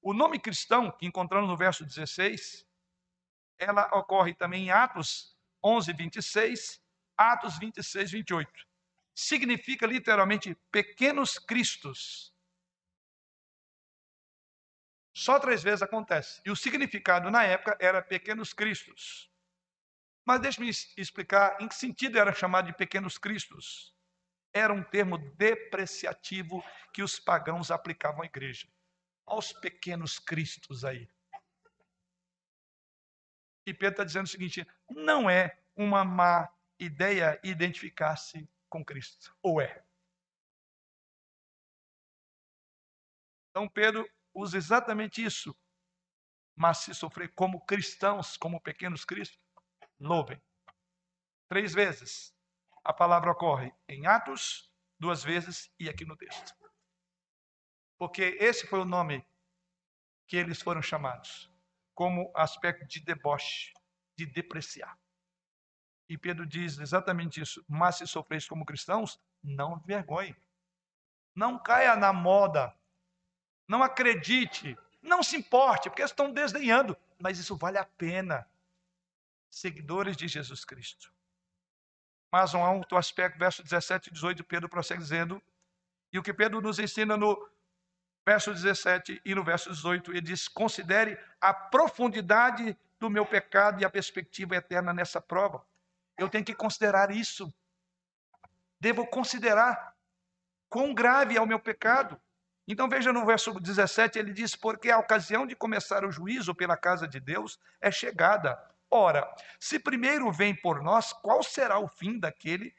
O 0.00 0.14
nome 0.14 0.38
cristão, 0.38 0.90
que 0.90 1.06
encontramos 1.06 1.48
no 1.48 1.56
verso 1.56 1.84
16, 1.84 2.64
ela 3.58 3.86
ocorre 3.92 4.34
também 4.34 4.66
em 4.66 4.70
Atos 4.70 5.36
11, 5.62 5.92
26, 5.92 6.80
Atos 7.16 7.58
26, 7.58 8.12
28. 8.12 8.50
Significa 9.16 9.86
literalmente 9.86 10.54
pequenos 10.70 11.38
cristos. 11.38 12.34
Só 15.16 15.40
três 15.40 15.62
vezes 15.62 15.80
acontece. 15.80 16.42
E 16.44 16.50
o 16.50 16.56
significado 16.56 17.30
na 17.30 17.42
época 17.42 17.78
era 17.80 18.02
pequenos 18.02 18.52
cristos. 18.52 19.32
Mas 20.22 20.42
deixe-me 20.42 20.68
explicar 20.98 21.56
em 21.62 21.66
que 21.66 21.74
sentido 21.74 22.18
era 22.18 22.34
chamado 22.34 22.66
de 22.66 22.74
pequenos 22.74 23.16
cristos. 23.16 23.96
Era 24.52 24.70
um 24.70 24.82
termo 24.82 25.16
depreciativo 25.16 26.62
que 26.92 27.02
os 27.02 27.18
pagãos 27.18 27.70
aplicavam 27.70 28.20
à 28.20 28.26
igreja. 28.26 28.68
Aos 29.24 29.50
pequenos 29.50 30.18
cristos 30.18 30.84
aí. 30.84 31.08
E 33.64 33.72
Pedro 33.72 33.92
está 33.92 34.04
dizendo 34.04 34.26
o 34.26 34.28
seguinte: 34.28 34.66
não 34.90 35.30
é 35.30 35.58
uma 35.74 36.04
má 36.04 36.52
ideia 36.78 37.40
identificar-se 37.42 38.46
com 38.76 38.84
Cristo. 38.84 39.34
Ou 39.42 39.60
é? 39.60 39.82
Então 43.50 43.66
Pedro 43.68 44.06
usa 44.34 44.58
exatamente 44.58 45.24
isso. 45.24 45.56
Mas 46.54 46.78
se 46.78 46.94
sofrer 46.94 47.32
como 47.34 47.64
cristãos, 47.64 48.36
como 48.36 48.60
pequenos 48.60 49.04
cristos, 49.04 49.40
louvem. 49.98 50.40
Três 51.48 51.72
vezes 51.72 52.34
a 52.84 52.92
palavra 52.92 53.30
ocorre 53.30 53.74
em 53.88 54.06
Atos, 54.06 54.70
duas 54.98 55.24
vezes 55.24 55.72
e 55.78 55.88
aqui 55.88 56.04
no 56.04 56.16
texto. 56.16 56.54
Porque 57.98 58.36
esse 58.38 58.66
foi 58.66 58.80
o 58.80 58.84
nome 58.84 59.26
que 60.28 60.36
eles 60.36 60.60
foram 60.60 60.82
chamados, 60.82 61.50
como 61.94 62.30
aspecto 62.34 62.86
de 62.86 63.00
deboche, 63.00 63.72
de 64.16 64.26
depreciar. 64.26 64.98
E 66.08 66.16
Pedro 66.16 66.46
diz 66.46 66.78
exatamente 66.78 67.40
isso. 67.40 67.64
Mas 67.68 67.96
se 67.96 68.06
sofreis 68.06 68.46
como 68.48 68.64
cristãos, 68.64 69.20
não 69.42 69.78
vergonhe. 69.80 70.36
Não 71.34 71.58
caia 71.58 71.96
na 71.96 72.12
moda 72.12 72.74
não 73.68 73.82
acredite, 73.82 74.76
não 75.02 75.22
se 75.22 75.36
importe, 75.36 75.88
porque 75.88 76.02
estão 76.02 76.32
desdenhando, 76.32 76.96
mas 77.18 77.38
isso 77.38 77.56
vale 77.56 77.78
a 77.78 77.84
pena. 77.84 78.48
Seguidores 79.50 80.16
de 80.16 80.28
Jesus 80.28 80.64
Cristo. 80.64 81.12
Mas 82.30 82.54
um 82.54 82.60
outro 82.60 82.98
aspecto, 82.98 83.38
verso 83.38 83.62
17 83.62 84.08
e 84.08 84.12
18, 84.12 84.44
Pedro 84.44 84.68
prossegue 84.68 85.00
dizendo, 85.00 85.42
e 86.12 86.18
o 86.18 86.22
que 86.22 86.34
Pedro 86.34 86.60
nos 86.60 86.78
ensina 86.78 87.16
no 87.16 87.48
verso 88.24 88.52
17 88.52 89.20
e 89.24 89.34
no 89.34 89.42
verso 89.42 89.70
18, 89.70 90.12
ele 90.12 90.20
diz: 90.20 90.48
considere 90.48 91.18
a 91.40 91.54
profundidade 91.54 92.76
do 92.98 93.08
meu 93.08 93.24
pecado 93.24 93.80
e 93.80 93.84
a 93.84 93.90
perspectiva 93.90 94.56
eterna 94.56 94.92
nessa 94.92 95.20
prova. 95.20 95.64
Eu 96.18 96.28
tenho 96.28 96.44
que 96.44 96.54
considerar 96.54 97.10
isso. 97.10 97.52
Devo 98.80 99.06
considerar 99.06 99.94
quão 100.68 100.94
grave 100.94 101.36
é 101.36 101.40
o 101.40 101.46
meu 101.46 101.58
pecado. 101.58 102.20
Então 102.68 102.88
veja 102.88 103.12
no 103.12 103.24
verso 103.24 103.52
17, 103.58 104.18
ele 104.18 104.32
diz: 104.32 104.56
Porque 104.56 104.90
a 104.90 104.98
ocasião 104.98 105.46
de 105.46 105.54
começar 105.54 106.04
o 106.04 106.10
juízo 106.10 106.54
pela 106.54 106.76
casa 106.76 107.06
de 107.06 107.20
Deus 107.20 107.58
é 107.80 107.90
chegada. 107.90 108.58
Ora, 108.90 109.28
se 109.60 109.78
primeiro 109.78 110.30
vem 110.32 110.54
por 110.54 110.82
nós, 110.82 111.12
qual 111.12 111.42
será 111.42 111.78
o 111.78 111.88
fim 111.88 112.18
daquele 112.18 112.74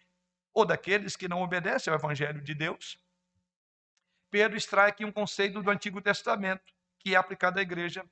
ou 0.53 0.65
daqueles 0.65 1.15
que 1.15 1.27
não 1.27 1.41
obedecem 1.41 1.91
ao 1.91 1.99
evangelho 1.99 2.41
de 2.41 2.53
Deus? 2.53 2.99
Pedro 4.29 4.57
extrai 4.57 4.89
aqui 4.89 5.05
um 5.05 5.11
conceito 5.11 5.61
do 5.61 5.69
Antigo 5.69 6.01
Testamento, 6.01 6.73
que 6.99 7.15
é 7.15 7.17
aplicado 7.17 7.59
à 7.59 7.61
igreja. 7.61 8.05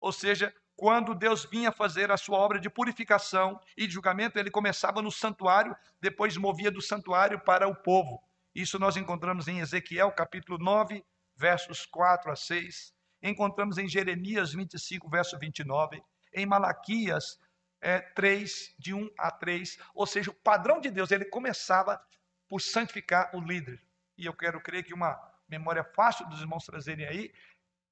Ou 0.00 0.12
seja, 0.12 0.54
quando 0.80 1.14
Deus 1.14 1.44
vinha 1.44 1.70
fazer 1.70 2.10
a 2.10 2.16
sua 2.16 2.38
obra 2.38 2.58
de 2.58 2.70
purificação 2.70 3.60
e 3.76 3.86
de 3.86 3.92
julgamento, 3.92 4.38
ele 4.38 4.50
começava 4.50 5.02
no 5.02 5.12
santuário, 5.12 5.76
depois 6.00 6.38
movia 6.38 6.70
do 6.70 6.80
santuário 6.80 7.38
para 7.38 7.68
o 7.68 7.76
povo. 7.76 8.18
Isso 8.54 8.78
nós 8.78 8.96
encontramos 8.96 9.46
em 9.46 9.58
Ezequiel, 9.58 10.10
capítulo 10.10 10.56
9, 10.56 11.04
versos 11.36 11.84
4 11.84 12.32
a 12.32 12.34
6. 12.34 12.94
Encontramos 13.22 13.76
em 13.76 13.86
Jeremias 13.86 14.54
25, 14.54 15.06
verso 15.10 15.38
29. 15.38 16.02
Em 16.32 16.46
Malaquias 16.46 17.38
é, 17.82 18.00
3, 18.00 18.74
de 18.78 18.94
1 18.94 19.10
a 19.18 19.30
3. 19.30 19.76
Ou 19.94 20.06
seja, 20.06 20.30
o 20.30 20.34
padrão 20.34 20.80
de 20.80 20.90
Deus, 20.90 21.10
ele 21.10 21.26
começava 21.26 22.02
por 22.48 22.58
santificar 22.58 23.28
o 23.36 23.40
líder. 23.42 23.82
E 24.16 24.24
eu 24.24 24.32
quero 24.32 24.58
crer 24.62 24.82
que 24.82 24.94
uma 24.94 25.20
memória 25.46 25.84
fácil 25.84 26.26
dos 26.30 26.40
irmãos 26.40 26.64
trazerem 26.64 27.04
aí 27.04 27.30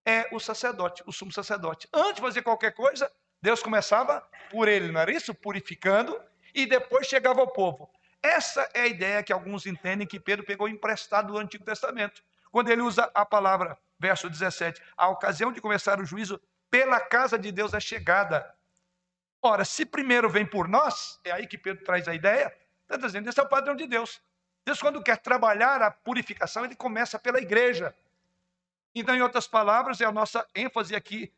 é 0.05 0.29
o 0.33 0.41
sacerdote, 0.41 1.03
o 1.07 1.13
sumo 1.13 1.33
sacerdote. 1.33 1.89
Antes 1.93 2.17
de 2.17 2.21
fazer 2.21 2.43
qualquer 2.43 2.73
coisa, 2.73 3.11
Deus 3.41 3.63
começava 3.63 4.21
por 4.51 4.69
ele, 4.69 4.91
não 4.91 5.01
era 5.01 5.13
isso? 5.13 5.35
Purificando, 5.35 6.21
e 6.55 6.67
depois 6.67 7.07
chegava 7.07 7.41
ao 7.41 7.49
povo. 7.49 7.91
Essa 8.23 8.69
é 8.75 8.83
a 8.83 8.87
ideia 8.87 9.23
que 9.23 9.33
alguns 9.33 9.67
entendem 9.67 10.07
que 10.07 10.19
Pedro 10.19 10.45
pegou 10.45 10.69
emprestado 10.69 11.33
do 11.33 11.39
Antigo 11.39 11.65
Testamento. 11.65 12.23
Quando 12.51 12.71
ele 12.71 12.83
usa 12.83 13.11
a 13.15 13.25
palavra, 13.25 13.79
verso 13.99 14.29
17, 14.29 14.83
a 14.97 15.09
ocasião 15.09 15.53
de 15.53 15.61
começar 15.61 16.01
o 16.01 16.05
juízo 16.05 16.41
pela 16.71 17.01
casa 17.01 17.39
de 17.39 17.53
Deus 17.53 17.75
é 17.75 17.81
chegada. 17.81 18.55
Ora, 19.41 19.65
se 19.65 19.87
primeiro 19.87 20.29
vem 20.29 20.45
por 20.45 20.67
nós, 20.67 21.21
é 21.25 21.31
aí 21.31 21.47
que 21.47 21.57
Pedro 21.57 21.85
traz 21.85 22.09
a 22.09 22.15
ideia, 22.15 22.53
está 22.83 22.97
dizendo, 22.97 23.29
esse 23.29 23.39
é 23.39 23.43
o 23.43 23.49
padrão 23.49 23.77
de 23.77 23.87
Deus. 23.87 24.21
Deus, 24.67 24.81
quando 24.81 25.03
quer 25.03 25.19
trabalhar 25.19 25.81
a 25.81 25.91
purificação, 25.91 26.65
ele 26.65 26.75
começa 26.75 27.19
pela 27.19 27.39
igreja. 27.39 27.95
Então, 28.95 29.15
em 29.15 29.23
outras 29.23 29.47
palavras, 29.47 30.01
é 30.01 30.05
a 30.05 30.13
nossa 30.13 30.47
ênfase 30.55 30.95
aqui. 30.95 31.33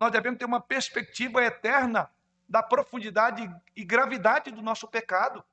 Nós 0.00 0.12
devemos 0.12 0.38
ter 0.38 0.44
uma 0.44 0.60
perspectiva 0.60 1.42
eterna 1.42 2.10
da 2.48 2.62
profundidade 2.62 3.48
e 3.76 3.84
gravidade 3.84 4.50
do 4.50 4.62
nosso 4.62 4.88
pecado. 4.88 5.44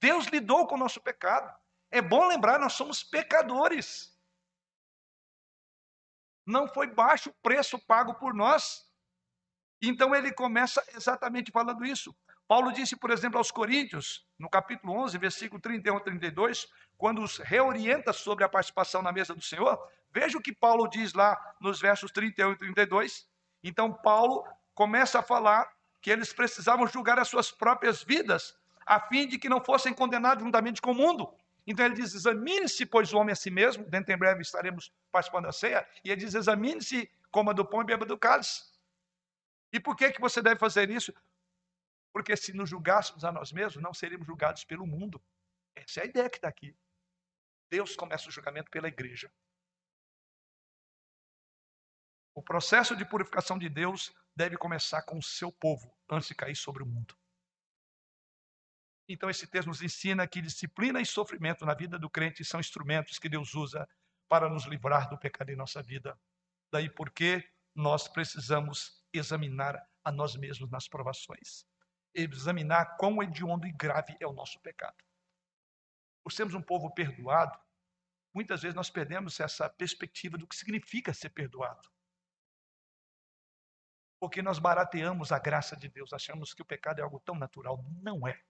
Deus 0.00 0.26
lidou 0.26 0.66
com 0.66 0.76
o 0.76 0.78
nosso 0.78 1.00
pecado. 1.00 1.52
É 1.90 2.00
bom 2.00 2.26
lembrar, 2.28 2.58
nós 2.58 2.74
somos 2.74 3.02
pecadores. 3.02 4.16
Não 6.46 6.68
foi 6.68 6.86
baixo 6.86 7.30
o 7.30 7.34
preço 7.42 7.78
pago 7.78 8.14
por 8.14 8.32
nós. 8.32 8.86
Então 9.82 10.14
ele 10.14 10.32
começa 10.32 10.84
exatamente 10.94 11.50
falando 11.50 11.84
isso. 11.84 12.14
Paulo 12.48 12.72
disse, 12.72 12.96
por 12.96 13.10
exemplo, 13.10 13.36
aos 13.36 13.50
Coríntios, 13.50 14.26
no 14.38 14.48
capítulo 14.48 14.94
11, 14.94 15.18
versículo 15.18 15.60
31 15.60 15.98
a 15.98 16.00
32, 16.00 16.66
quando 16.96 17.22
os 17.22 17.36
reorienta 17.36 18.10
sobre 18.10 18.42
a 18.42 18.48
participação 18.48 19.02
na 19.02 19.12
mesa 19.12 19.34
do 19.34 19.42
Senhor, 19.42 19.78
veja 20.10 20.38
o 20.38 20.40
que 20.40 20.52
Paulo 20.52 20.88
diz 20.88 21.12
lá 21.12 21.38
nos 21.60 21.78
versos 21.78 22.10
31 22.10 22.52
e 22.52 22.56
32. 22.56 23.28
Então 23.62 23.92
Paulo 23.92 24.44
começa 24.74 25.18
a 25.18 25.22
falar 25.22 25.70
que 26.00 26.10
eles 26.10 26.32
precisavam 26.32 26.86
julgar 26.86 27.18
as 27.18 27.28
suas 27.28 27.50
próprias 27.50 28.02
vidas 28.02 28.56
a 28.86 28.98
fim 28.98 29.26
de 29.26 29.38
que 29.38 29.50
não 29.50 29.62
fossem 29.62 29.92
condenados 29.92 30.42
juntamente 30.42 30.80
com 30.80 30.92
o 30.92 30.94
mundo. 30.94 31.30
Então 31.66 31.84
ele 31.84 31.94
diz: 31.94 32.14
examine-se, 32.14 32.86
pois, 32.86 33.12
o 33.12 33.18
homem 33.18 33.34
a 33.34 33.36
si 33.36 33.50
mesmo. 33.50 33.84
Dentro 33.84 34.14
em 34.14 34.16
breve 34.16 34.40
estaremos 34.40 34.90
participando 35.12 35.44
da 35.44 35.52
ceia. 35.52 35.86
E 36.02 36.10
ele 36.10 36.22
diz: 36.22 36.34
examine-se, 36.34 37.10
coma 37.30 37.52
do 37.52 37.62
pão 37.62 37.82
e 37.82 37.84
beba 37.84 38.06
do 38.06 38.16
cálice. 38.16 38.62
E 39.70 39.78
por 39.78 39.94
que, 39.94 40.10
que 40.12 40.20
você 40.20 40.40
deve 40.40 40.58
fazer 40.58 40.88
isso? 40.88 41.12
Porque 42.12 42.36
se 42.36 42.52
nos 42.52 42.70
julgássemos 42.70 43.24
a 43.24 43.32
nós 43.32 43.52
mesmos, 43.52 43.82
não 43.82 43.94
seríamos 43.94 44.26
julgados 44.26 44.64
pelo 44.64 44.86
mundo. 44.86 45.22
Essa 45.74 46.00
é 46.00 46.02
a 46.04 46.06
ideia 46.06 46.30
que 46.30 46.36
está 46.38 46.48
aqui. 46.48 46.76
Deus 47.70 47.94
começa 47.94 48.28
o 48.28 48.32
julgamento 48.32 48.70
pela 48.70 48.88
igreja. 48.88 49.32
O 52.34 52.42
processo 52.42 52.96
de 52.96 53.04
purificação 53.04 53.58
de 53.58 53.68
Deus 53.68 54.14
deve 54.34 54.56
começar 54.56 55.02
com 55.02 55.18
o 55.18 55.22
seu 55.22 55.50
povo, 55.50 55.92
antes 56.08 56.28
de 56.28 56.34
cair 56.34 56.54
sobre 56.54 56.82
o 56.82 56.86
mundo. 56.86 57.16
Então, 59.08 59.28
esse 59.28 59.46
texto 59.46 59.68
nos 59.68 59.82
ensina 59.82 60.26
que 60.26 60.40
disciplina 60.40 61.00
e 61.00 61.06
sofrimento 61.06 61.64
na 61.64 61.74
vida 61.74 61.98
do 61.98 62.10
crente 62.10 62.44
são 62.44 62.60
instrumentos 62.60 63.18
que 63.18 63.28
Deus 63.28 63.54
usa 63.54 63.88
para 64.28 64.48
nos 64.48 64.66
livrar 64.66 65.08
do 65.08 65.18
pecado 65.18 65.50
em 65.50 65.56
nossa 65.56 65.82
vida. 65.82 66.18
Daí 66.70 66.90
porque 66.90 67.50
nós 67.74 68.06
precisamos 68.06 69.02
examinar 69.12 69.82
a 70.04 70.12
nós 70.12 70.36
mesmos 70.36 70.70
nas 70.70 70.86
provações. 70.86 71.66
Examinar 72.20 72.96
quão 72.96 73.22
hediondo 73.22 73.66
e 73.66 73.72
grave 73.72 74.16
é 74.18 74.26
o 74.26 74.32
nosso 74.32 74.58
pecado. 74.60 74.96
Por 76.24 76.32
sermos 76.32 76.54
um 76.54 76.60
povo 76.60 76.92
perdoado, 76.92 77.56
muitas 78.34 78.62
vezes 78.62 78.74
nós 78.74 78.90
perdemos 78.90 79.38
essa 79.38 79.70
perspectiva 79.70 80.36
do 80.36 80.46
que 80.46 80.56
significa 80.56 81.14
ser 81.14 81.30
perdoado. 81.30 81.88
Porque 84.20 84.42
nós 84.42 84.58
barateamos 84.58 85.30
a 85.30 85.38
graça 85.38 85.76
de 85.76 85.88
Deus, 85.88 86.12
achamos 86.12 86.52
que 86.52 86.60
o 86.60 86.64
pecado 86.64 86.98
é 86.98 87.02
algo 87.02 87.20
tão 87.20 87.36
natural. 87.36 87.84
Não 88.02 88.26
é. 88.26 88.42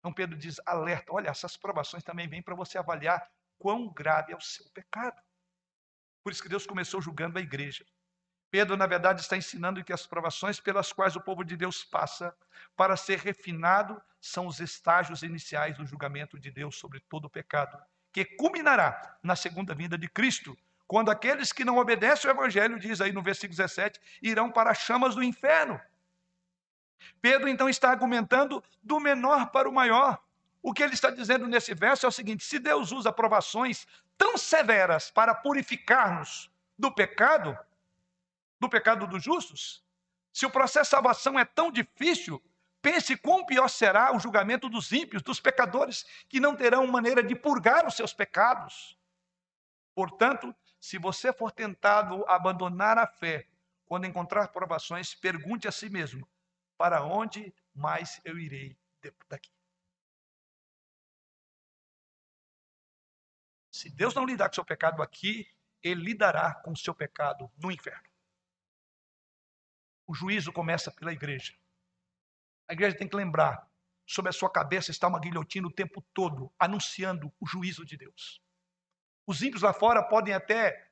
Então 0.00 0.12
Pedro 0.12 0.36
diz: 0.36 0.60
alerta, 0.66 1.12
olha, 1.12 1.28
essas 1.28 1.56
provações 1.56 2.02
também 2.02 2.28
vêm 2.28 2.42
para 2.42 2.56
você 2.56 2.78
avaliar 2.78 3.30
quão 3.58 3.92
grave 3.92 4.32
é 4.32 4.36
o 4.36 4.40
seu 4.40 4.68
pecado. 4.70 5.22
Por 6.24 6.32
isso 6.32 6.42
que 6.42 6.48
Deus 6.48 6.66
começou 6.66 7.00
julgando 7.00 7.38
a 7.38 7.40
igreja. 7.40 7.86
Pedro, 8.50 8.76
na 8.76 8.86
verdade, 8.86 9.20
está 9.20 9.36
ensinando 9.36 9.82
que 9.82 9.92
as 9.92 10.06
provações 10.06 10.60
pelas 10.60 10.92
quais 10.92 11.16
o 11.16 11.20
povo 11.20 11.44
de 11.44 11.56
Deus 11.56 11.84
passa 11.84 12.34
para 12.76 12.96
ser 12.96 13.18
refinado 13.18 14.00
são 14.20 14.46
os 14.46 14.60
estágios 14.60 15.22
iniciais 15.22 15.76
do 15.76 15.86
julgamento 15.86 16.38
de 16.38 16.50
Deus 16.50 16.76
sobre 16.78 17.00
todo 17.00 17.26
o 17.26 17.30
pecado, 17.30 17.78
que 18.12 18.24
culminará 18.24 19.18
na 19.22 19.36
segunda 19.36 19.74
vinda 19.74 19.98
de 19.98 20.08
Cristo, 20.08 20.56
quando 20.86 21.10
aqueles 21.10 21.52
que 21.52 21.64
não 21.64 21.78
obedecem 21.78 22.30
ao 22.30 22.36
Evangelho, 22.36 22.78
diz 22.78 23.00
aí 23.00 23.12
no 23.12 23.22
versículo 23.22 23.56
17, 23.56 24.00
irão 24.22 24.50
para 24.50 24.70
as 24.70 24.78
chamas 24.78 25.14
do 25.14 25.22
inferno. 25.22 25.80
Pedro 27.20 27.48
então 27.48 27.68
está 27.68 27.90
argumentando 27.90 28.62
do 28.82 29.00
menor 29.00 29.50
para 29.50 29.68
o 29.68 29.72
maior. 29.72 30.22
O 30.62 30.72
que 30.72 30.82
ele 30.82 30.94
está 30.94 31.10
dizendo 31.10 31.46
nesse 31.46 31.74
verso 31.74 32.06
é 32.06 32.08
o 32.08 32.12
seguinte: 32.12 32.44
se 32.44 32.58
Deus 32.58 32.92
usa 32.92 33.12
provações 33.12 33.86
tão 34.16 34.38
severas 34.38 35.10
para 35.10 35.34
purificar-nos 35.34 36.50
do 36.78 36.90
pecado, 36.92 37.56
do 38.60 38.68
pecado 38.68 39.06
dos 39.06 39.22
justos, 39.22 39.84
se 40.32 40.44
o 40.44 40.50
processo 40.50 40.90
de 40.90 40.90
salvação 40.90 41.38
é 41.38 41.44
tão 41.44 41.70
difícil, 41.70 42.42
pense 42.82 43.16
quão 43.16 43.44
pior 43.46 43.68
será 43.68 44.14
o 44.14 44.20
julgamento 44.20 44.68
dos 44.68 44.92
ímpios, 44.92 45.22
dos 45.22 45.40
pecadores, 45.40 46.04
que 46.28 46.38
não 46.38 46.54
terão 46.54 46.86
maneira 46.86 47.22
de 47.22 47.34
purgar 47.34 47.86
os 47.86 47.94
seus 47.94 48.12
pecados. 48.12 48.98
Portanto, 49.94 50.54
se 50.78 50.98
você 50.98 51.32
for 51.32 51.50
tentado 51.50 52.22
abandonar 52.28 52.98
a 52.98 53.06
fé 53.06 53.48
quando 53.86 54.06
encontrar 54.06 54.48
provações, 54.48 55.14
pergunte 55.14 55.66
a 55.66 55.72
si 55.72 55.88
mesmo: 55.88 56.28
para 56.76 57.02
onde 57.02 57.54
mais 57.74 58.20
eu 58.24 58.38
irei 58.38 58.78
daqui? 59.28 59.50
Se 63.72 63.90
Deus 63.90 64.14
não 64.14 64.24
lidar 64.24 64.48
com 64.48 64.54
seu 64.54 64.64
pecado 64.64 65.02
aqui, 65.02 65.50
ele 65.82 66.02
lidará 66.02 66.54
com 66.54 66.74
seu 66.76 66.94
pecado 66.94 67.50
no 67.56 67.70
inferno. 67.70 68.15
O 70.06 70.14
juízo 70.14 70.52
começa 70.52 70.90
pela 70.90 71.12
igreja. 71.12 71.54
A 72.68 72.72
igreja 72.72 72.96
tem 72.96 73.08
que 73.08 73.16
lembrar: 73.16 73.68
sobre 74.06 74.30
a 74.30 74.32
sua 74.32 74.50
cabeça 74.50 74.90
está 74.90 75.08
uma 75.08 75.18
guilhotina 75.18 75.66
o 75.66 75.72
tempo 75.72 76.00
todo, 76.14 76.52
anunciando 76.58 77.32
o 77.40 77.46
juízo 77.46 77.84
de 77.84 77.96
Deus. 77.96 78.40
Os 79.26 79.42
ímpios 79.42 79.62
lá 79.62 79.72
fora 79.72 80.02
podem 80.02 80.32
até 80.32 80.90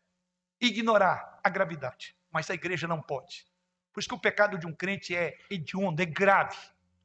ignorar 0.60 1.40
a 1.42 1.48
gravidade, 1.48 2.16
mas 2.30 2.50
a 2.50 2.54
igreja 2.54 2.88
não 2.88 3.00
pode. 3.00 3.46
Por 3.92 4.00
isso 4.00 4.08
que 4.08 4.14
o 4.14 4.20
pecado 4.20 4.58
de 4.58 4.66
um 4.66 4.74
crente 4.74 5.14
é 5.14 5.38
hediondo, 5.48 6.02
é 6.02 6.04
grave, 6.04 6.56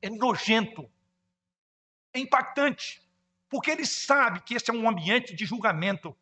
é 0.02 0.10
nojento, 0.10 0.92
é 2.12 2.20
impactante, 2.20 3.08
porque 3.48 3.70
ele 3.70 3.86
sabe 3.86 4.42
que 4.42 4.56
esse 4.56 4.72
é 4.72 4.74
um 4.74 4.90
ambiente 4.90 5.36
de 5.36 5.46
julgamento. 5.46 6.18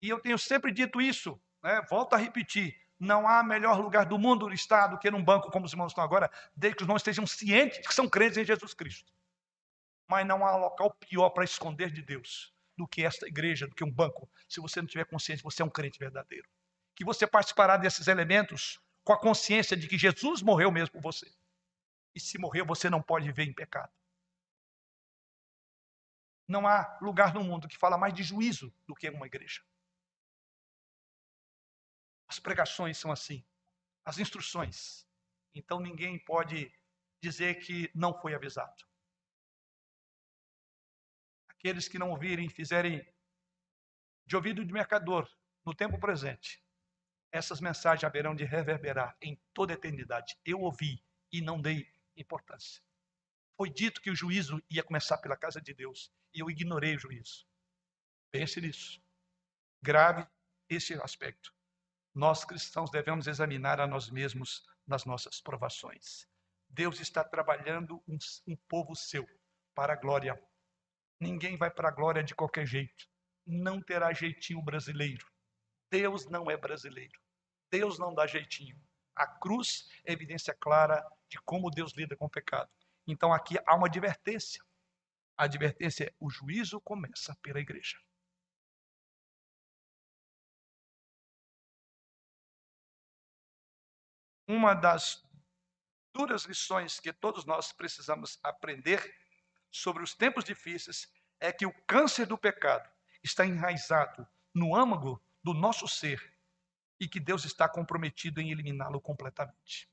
E 0.00 0.08
eu 0.08 0.20
tenho 0.20 0.38
sempre 0.38 0.70
dito 0.72 1.00
isso, 1.00 1.40
né? 1.60 1.82
volto 1.90 2.14
a 2.14 2.16
repetir: 2.16 2.80
não 2.98 3.28
há 3.28 3.42
melhor 3.42 3.80
lugar 3.80 4.06
do 4.06 4.18
mundo 4.18 4.48
no 4.48 4.54
Estado 4.54 4.98
que 4.98 5.10
num 5.10 5.22
banco 5.22 5.50
como 5.50 5.66
os 5.66 5.72
irmãos 5.72 5.92
estão 5.92 6.02
agora, 6.02 6.30
desde 6.56 6.76
que 6.76 6.82
os 6.82 6.86
irmãos 6.86 7.00
estejam 7.00 7.26
cientes 7.26 7.78
de 7.78 7.86
que 7.86 7.94
são 7.94 8.08
crentes 8.08 8.38
em 8.38 8.44
Jesus 8.44 8.74
Cristo. 8.74 9.12
Mas 10.08 10.26
não 10.26 10.44
há 10.44 10.56
local 10.56 10.90
pior 10.94 11.30
para 11.30 11.44
esconder 11.44 11.90
de 11.90 12.02
Deus 12.02 12.52
do 12.76 12.86
que 12.86 13.04
esta 13.04 13.26
igreja, 13.26 13.66
do 13.66 13.74
que 13.74 13.84
um 13.84 13.90
banco, 13.90 14.28
se 14.48 14.60
você 14.60 14.80
não 14.80 14.88
tiver 14.88 15.04
consciência, 15.04 15.42
você 15.42 15.62
é 15.62 15.64
um 15.64 15.70
crente 15.70 15.98
verdadeiro. 15.98 16.48
Que 16.94 17.04
você 17.04 17.26
participará 17.26 17.76
desses 17.76 18.08
elementos 18.08 18.80
com 19.04 19.12
a 19.12 19.18
consciência 19.18 19.76
de 19.76 19.86
que 19.86 19.98
Jesus 19.98 20.42
morreu 20.42 20.70
mesmo 20.70 20.92
por 20.92 21.02
você. 21.02 21.30
E 22.14 22.20
se 22.20 22.38
morreu, 22.38 22.64
você 22.64 22.90
não 22.90 23.02
pode 23.02 23.26
viver 23.26 23.44
em 23.44 23.52
pecado. 23.52 23.92
Não 26.46 26.66
há 26.66 26.98
lugar 27.00 27.34
no 27.34 27.44
mundo 27.44 27.68
que 27.68 27.76
fala 27.76 27.98
mais 27.98 28.14
de 28.14 28.22
juízo 28.22 28.72
do 28.86 28.94
que 28.94 29.08
uma 29.10 29.26
igreja. 29.26 29.62
As 32.28 32.38
pregações 32.38 32.98
são 32.98 33.10
assim, 33.10 33.44
as 34.04 34.18
instruções. 34.18 35.06
Então 35.54 35.80
ninguém 35.80 36.18
pode 36.18 36.70
dizer 37.20 37.56
que 37.56 37.90
não 37.94 38.18
foi 38.20 38.34
avisado. 38.34 38.86
Aqueles 41.48 41.88
que 41.88 41.98
não 41.98 42.10
ouvirem, 42.10 42.48
fizerem 42.48 43.06
de 44.26 44.36
ouvido 44.36 44.64
de 44.64 44.72
mercador 44.72 45.28
no 45.64 45.74
tempo 45.74 45.98
presente, 45.98 46.62
essas 47.32 47.60
mensagens 47.60 48.04
haverão 48.04 48.34
de 48.34 48.44
reverberar 48.44 49.16
em 49.20 49.40
toda 49.52 49.72
a 49.72 49.74
eternidade. 49.74 50.38
Eu 50.44 50.60
ouvi 50.60 51.02
e 51.32 51.40
não 51.40 51.60
dei 51.60 51.90
importância. 52.16 52.82
Foi 53.56 53.68
dito 53.68 54.00
que 54.00 54.10
o 54.10 54.14
juízo 54.14 54.62
ia 54.70 54.82
começar 54.82 55.18
pela 55.18 55.36
casa 55.36 55.60
de 55.60 55.74
Deus 55.74 56.12
e 56.32 56.40
eu 56.40 56.50
ignorei 56.50 56.94
o 56.94 56.98
juízo. 56.98 57.46
Pense 58.30 58.60
nisso. 58.60 59.02
Grave 59.82 60.26
esse 60.68 60.94
aspecto. 60.94 61.52
Nós 62.18 62.44
cristãos 62.44 62.90
devemos 62.90 63.28
examinar 63.28 63.80
a 63.80 63.86
nós 63.86 64.10
mesmos 64.10 64.66
nas 64.84 65.04
nossas 65.04 65.40
provações. 65.40 66.26
Deus 66.68 66.98
está 66.98 67.22
trabalhando 67.22 68.02
um, 68.08 68.18
um 68.44 68.56
povo 68.68 68.96
seu 68.96 69.24
para 69.72 69.92
a 69.92 69.96
glória. 69.96 70.36
Ninguém 71.20 71.56
vai 71.56 71.70
para 71.70 71.90
a 71.90 71.92
glória 71.92 72.24
de 72.24 72.34
qualquer 72.34 72.66
jeito. 72.66 73.06
Não 73.46 73.80
terá 73.80 74.12
jeitinho 74.12 74.60
brasileiro. 74.60 75.24
Deus 75.92 76.28
não 76.28 76.50
é 76.50 76.56
brasileiro. 76.56 77.20
Deus 77.70 78.00
não 78.00 78.12
dá 78.12 78.26
jeitinho. 78.26 78.76
A 79.14 79.24
cruz 79.24 79.88
é 80.04 80.12
evidência 80.12 80.52
clara 80.52 81.08
de 81.28 81.38
como 81.42 81.70
Deus 81.70 81.92
lida 81.92 82.16
com 82.16 82.24
o 82.24 82.30
pecado. 82.30 82.68
Então 83.06 83.32
aqui 83.32 83.56
há 83.64 83.76
uma 83.76 83.86
advertência. 83.86 84.60
A 85.36 85.44
advertência 85.44 86.06
é: 86.06 86.14
o 86.18 86.28
juízo 86.28 86.80
começa 86.80 87.36
pela 87.40 87.60
igreja. 87.60 87.96
Uma 94.48 94.72
das 94.72 95.22
duras 96.14 96.44
lições 96.44 96.98
que 96.98 97.12
todos 97.12 97.44
nós 97.44 97.70
precisamos 97.70 98.38
aprender 98.42 99.14
sobre 99.70 100.02
os 100.02 100.14
tempos 100.14 100.42
difíceis 100.42 101.06
é 101.38 101.52
que 101.52 101.66
o 101.66 101.82
câncer 101.86 102.24
do 102.24 102.38
pecado 102.38 102.90
está 103.22 103.44
enraizado 103.44 104.26
no 104.54 104.74
âmago 104.74 105.22
do 105.44 105.52
nosso 105.52 105.86
ser 105.86 106.34
e 106.98 107.06
que 107.06 107.20
Deus 107.20 107.44
está 107.44 107.68
comprometido 107.68 108.40
em 108.40 108.50
eliminá-lo 108.50 109.02
completamente. 109.02 109.86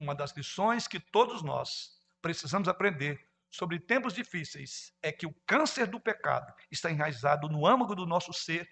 Uma 0.00 0.14
das 0.14 0.32
lições 0.32 0.88
que 0.88 0.98
todos 0.98 1.42
nós 1.42 2.00
precisamos 2.22 2.66
aprender 2.66 3.28
sobre 3.50 3.78
tempos 3.78 4.14
difíceis 4.14 4.92
é 5.02 5.12
que 5.12 5.26
o 5.26 5.34
câncer 5.46 5.86
do 5.86 6.00
pecado 6.00 6.52
está 6.70 6.90
enraizado 6.90 7.46
no 7.46 7.66
âmago 7.66 7.94
do 7.94 8.06
nosso 8.06 8.32
ser 8.32 8.66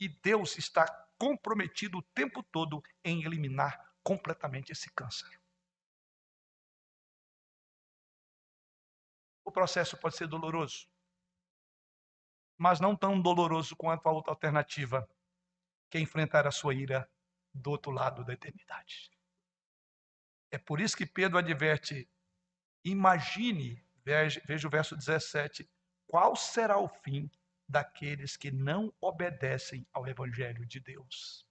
e 0.00 0.08
Deus 0.08 0.56
está 0.58 1.05
comprometido 1.18 1.98
o 1.98 2.02
tempo 2.02 2.42
todo 2.42 2.82
em 3.04 3.24
eliminar 3.24 3.94
completamente 4.02 4.72
esse 4.72 4.90
câncer. 4.92 5.40
O 9.44 9.50
processo 9.50 9.96
pode 9.96 10.16
ser 10.16 10.26
doloroso 10.26 10.88
mas 12.56 12.80
não 12.80 12.96
tão 12.96 13.20
doloroso 13.20 13.76
quanto 13.76 14.06
a 14.06 14.12
outra 14.12 14.32
alternativa, 14.32 15.08
que 15.90 15.98
é 15.98 16.00
enfrentar 16.00 16.46
a 16.46 16.50
sua 16.50 16.74
ira 16.74 17.08
do 17.52 17.70
outro 17.70 17.90
lado 17.90 18.24
da 18.24 18.32
eternidade. 18.32 19.10
É 20.50 20.58
por 20.58 20.80
isso 20.80 20.96
que 20.96 21.06
Pedro 21.06 21.38
adverte: 21.38 22.08
imagine, 22.84 23.84
veja, 24.04 24.40
veja 24.46 24.66
o 24.66 24.70
verso 24.70 24.96
17, 24.96 25.68
qual 26.06 26.34
será 26.34 26.78
o 26.78 26.88
fim 26.88 27.30
daqueles 27.68 28.36
que 28.36 28.50
não 28.50 28.92
obedecem 29.00 29.86
ao 29.92 30.06
Evangelho 30.06 30.64
de 30.66 30.80
Deus. 30.80 31.46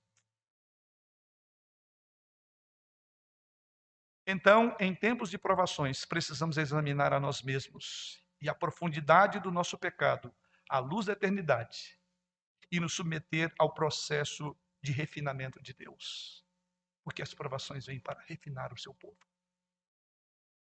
Então, 4.27 4.75
em 4.79 4.95
tempos 4.95 5.29
de 5.29 5.37
provações, 5.37 6.03
precisamos 6.03 6.57
examinar 6.57 7.13
a 7.13 7.19
nós 7.19 7.43
mesmos 7.43 8.23
e 8.41 8.49
a 8.49 8.55
profundidade 8.55 9.39
do 9.39 9.51
nosso 9.51 9.77
pecado 9.77 10.33
à 10.67 10.79
luz 10.79 11.05
da 11.05 11.13
eternidade 11.13 11.99
e 12.71 12.79
nos 12.79 12.93
submeter 12.93 13.53
ao 13.59 13.73
processo 13.73 14.57
de 14.81 14.91
refinamento 14.91 15.61
de 15.61 15.73
Deus. 15.73 16.43
Porque 17.03 17.21
as 17.21 17.35
provações 17.35 17.85
vêm 17.85 17.99
para 17.99 18.19
refinar 18.21 18.73
o 18.73 18.77
seu 18.77 18.95
povo. 18.95 19.19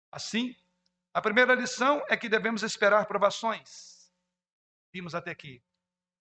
Assim, 0.10 0.56
a 1.14 1.22
primeira 1.22 1.54
lição 1.54 2.02
é 2.08 2.16
que 2.16 2.30
devemos 2.30 2.64
esperar 2.64 3.06
provações. 3.06 4.01
Vimos 4.94 5.16
até 5.16 5.32
aqui. 5.32 5.64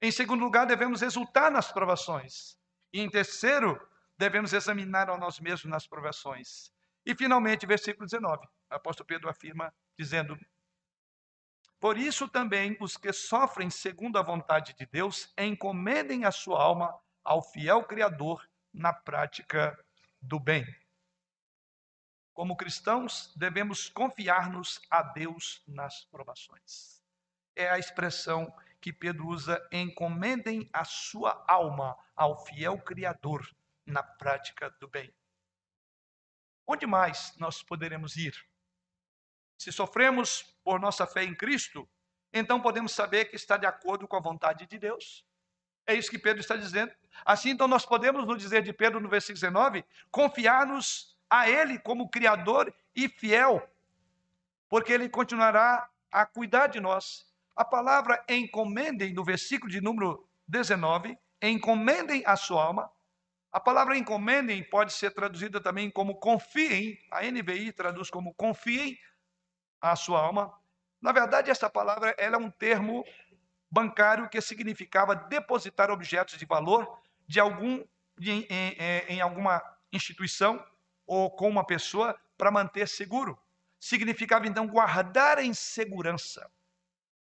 Em 0.00 0.10
segundo 0.10 0.44
lugar, 0.44 0.66
devemos 0.66 1.02
exultar 1.02 1.50
nas 1.50 1.70
provações. 1.70 2.56
E 2.92 3.00
em 3.00 3.10
terceiro, 3.10 3.80
devemos 4.16 4.52
examinar 4.52 5.10
a 5.10 5.18
nós 5.18 5.40
mesmos 5.40 5.70
nas 5.70 5.86
provações. 5.86 6.72
E 7.04 7.14
finalmente, 7.14 7.66
versículo 7.66 8.06
19, 8.06 8.46
o 8.46 8.74
apóstolo 8.74 9.06
Pedro 9.06 9.28
afirma, 9.28 9.74
dizendo: 9.98 10.38
Por 11.78 11.96
isso 11.98 12.28
também 12.28 12.76
os 12.80 12.96
que 12.96 13.12
sofrem 13.12 13.70
segundo 13.70 14.18
a 14.18 14.22
vontade 14.22 14.74
de 14.74 14.86
Deus 14.86 15.32
encomendem 15.38 16.24
a 16.24 16.30
sua 16.30 16.62
alma 16.62 16.94
ao 17.24 17.42
fiel 17.42 17.84
Criador 17.84 18.46
na 18.72 18.92
prática 18.92 19.76
do 20.20 20.38
bem. 20.38 20.64
Como 22.32 22.56
cristãos, 22.56 23.34
devemos 23.36 23.88
confiar-nos 23.88 24.80
a 24.90 25.02
Deus 25.02 25.62
nas 25.66 26.04
provações. 26.04 26.99
É 27.54 27.68
a 27.70 27.78
expressão 27.78 28.52
que 28.80 28.92
Pedro 28.92 29.26
usa: 29.26 29.60
encomendem 29.70 30.68
a 30.72 30.84
sua 30.84 31.44
alma 31.46 31.96
ao 32.16 32.44
fiel 32.44 32.78
Criador 32.78 33.48
na 33.84 34.02
prática 34.02 34.70
do 34.80 34.88
bem. 34.88 35.12
Onde 36.66 36.86
mais 36.86 37.36
nós 37.36 37.62
poderemos 37.62 38.16
ir? 38.16 38.34
Se 39.58 39.72
sofremos 39.72 40.42
por 40.64 40.80
nossa 40.80 41.06
fé 41.06 41.24
em 41.24 41.34
Cristo, 41.34 41.88
então 42.32 42.60
podemos 42.60 42.92
saber 42.92 43.26
que 43.26 43.36
está 43.36 43.56
de 43.56 43.66
acordo 43.66 44.06
com 44.06 44.16
a 44.16 44.20
vontade 44.20 44.66
de 44.66 44.78
Deus. 44.78 45.26
É 45.86 45.94
isso 45.94 46.10
que 46.10 46.18
Pedro 46.18 46.40
está 46.40 46.56
dizendo. 46.56 46.92
Assim, 47.24 47.50
então, 47.50 47.66
nós 47.66 47.84
podemos, 47.84 48.24
no 48.26 48.36
dizer 48.36 48.62
de 48.62 48.72
Pedro, 48.72 49.00
no 49.00 49.08
versículo 49.08 49.40
19, 49.40 49.84
confiar-nos 50.10 51.18
a 51.28 51.48
Ele 51.50 51.78
como 51.78 52.08
Criador 52.08 52.72
e 52.94 53.08
fiel, 53.08 53.68
porque 54.68 54.92
Ele 54.92 55.08
continuará 55.08 55.88
a 56.10 56.24
cuidar 56.24 56.68
de 56.68 56.80
nós. 56.80 57.29
A 57.60 57.64
palavra 57.66 58.24
encomendem, 58.26 59.12
no 59.12 59.22
versículo 59.22 59.70
de 59.70 59.82
número 59.82 60.26
19, 60.48 61.14
encomendem 61.42 62.22
a 62.24 62.34
sua 62.34 62.64
alma, 62.64 62.90
a 63.52 63.60
palavra 63.60 63.98
encomendem 63.98 64.64
pode 64.64 64.94
ser 64.94 65.10
traduzida 65.10 65.60
também 65.60 65.90
como 65.90 66.14
confiem. 66.14 66.98
A 67.10 67.20
NVI 67.20 67.70
traduz 67.72 68.08
como 68.08 68.32
confiem 68.32 68.98
a 69.78 69.94
sua 69.94 70.22
alma. 70.22 70.58
Na 71.02 71.12
verdade, 71.12 71.50
essa 71.50 71.68
palavra 71.68 72.14
ela 72.16 72.36
é 72.36 72.38
um 72.38 72.50
termo 72.50 73.04
bancário 73.70 74.30
que 74.30 74.40
significava 74.40 75.14
depositar 75.14 75.90
objetos 75.90 76.38
de 76.38 76.46
valor 76.46 76.98
de 77.26 77.38
algum 77.38 77.84
em, 78.18 78.46
em, 78.48 78.76
em 79.06 79.20
alguma 79.20 79.62
instituição 79.92 80.64
ou 81.06 81.30
com 81.30 81.46
uma 81.46 81.66
pessoa 81.66 82.18
para 82.38 82.50
manter 82.50 82.88
seguro. 82.88 83.38
Significava 83.78 84.46
então 84.46 84.66
guardar 84.66 85.38
em 85.40 85.52
segurança. 85.52 86.50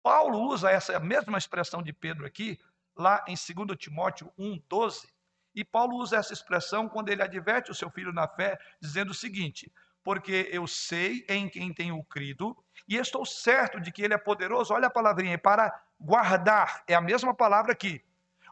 Paulo 0.04 0.38
usa 0.38 0.70
essa 0.70 1.00
mesma 1.00 1.38
expressão 1.38 1.82
de 1.82 1.90
Pedro 1.90 2.26
aqui, 2.26 2.60
lá 2.94 3.24
em 3.26 3.34
2 3.34 3.78
Timóteo 3.78 4.30
1, 4.36 4.62
12, 4.68 5.08
e 5.54 5.64
Paulo 5.64 5.96
usa 5.96 6.18
essa 6.18 6.34
expressão 6.34 6.90
quando 6.90 7.08
ele 7.08 7.22
adverte 7.22 7.70
o 7.70 7.74
seu 7.74 7.88
filho 7.88 8.12
na 8.12 8.28
fé, 8.28 8.58
dizendo 8.78 9.12
o 9.12 9.14
seguinte: 9.14 9.72
Porque 10.02 10.50
eu 10.52 10.66
sei 10.66 11.24
em 11.26 11.48
quem 11.48 11.72
tenho 11.72 12.04
crido, 12.04 12.54
e 12.86 12.96
estou 12.96 13.24
certo 13.24 13.80
de 13.80 13.90
que 13.90 14.02
ele 14.02 14.12
é 14.12 14.18
poderoso, 14.18 14.74
olha 14.74 14.88
a 14.88 14.90
palavrinha, 14.90 15.38
para 15.38 15.72
guardar, 15.98 16.84
é 16.86 16.94
a 16.94 17.00
mesma 17.00 17.34
palavra 17.34 17.72
aqui, 17.72 18.04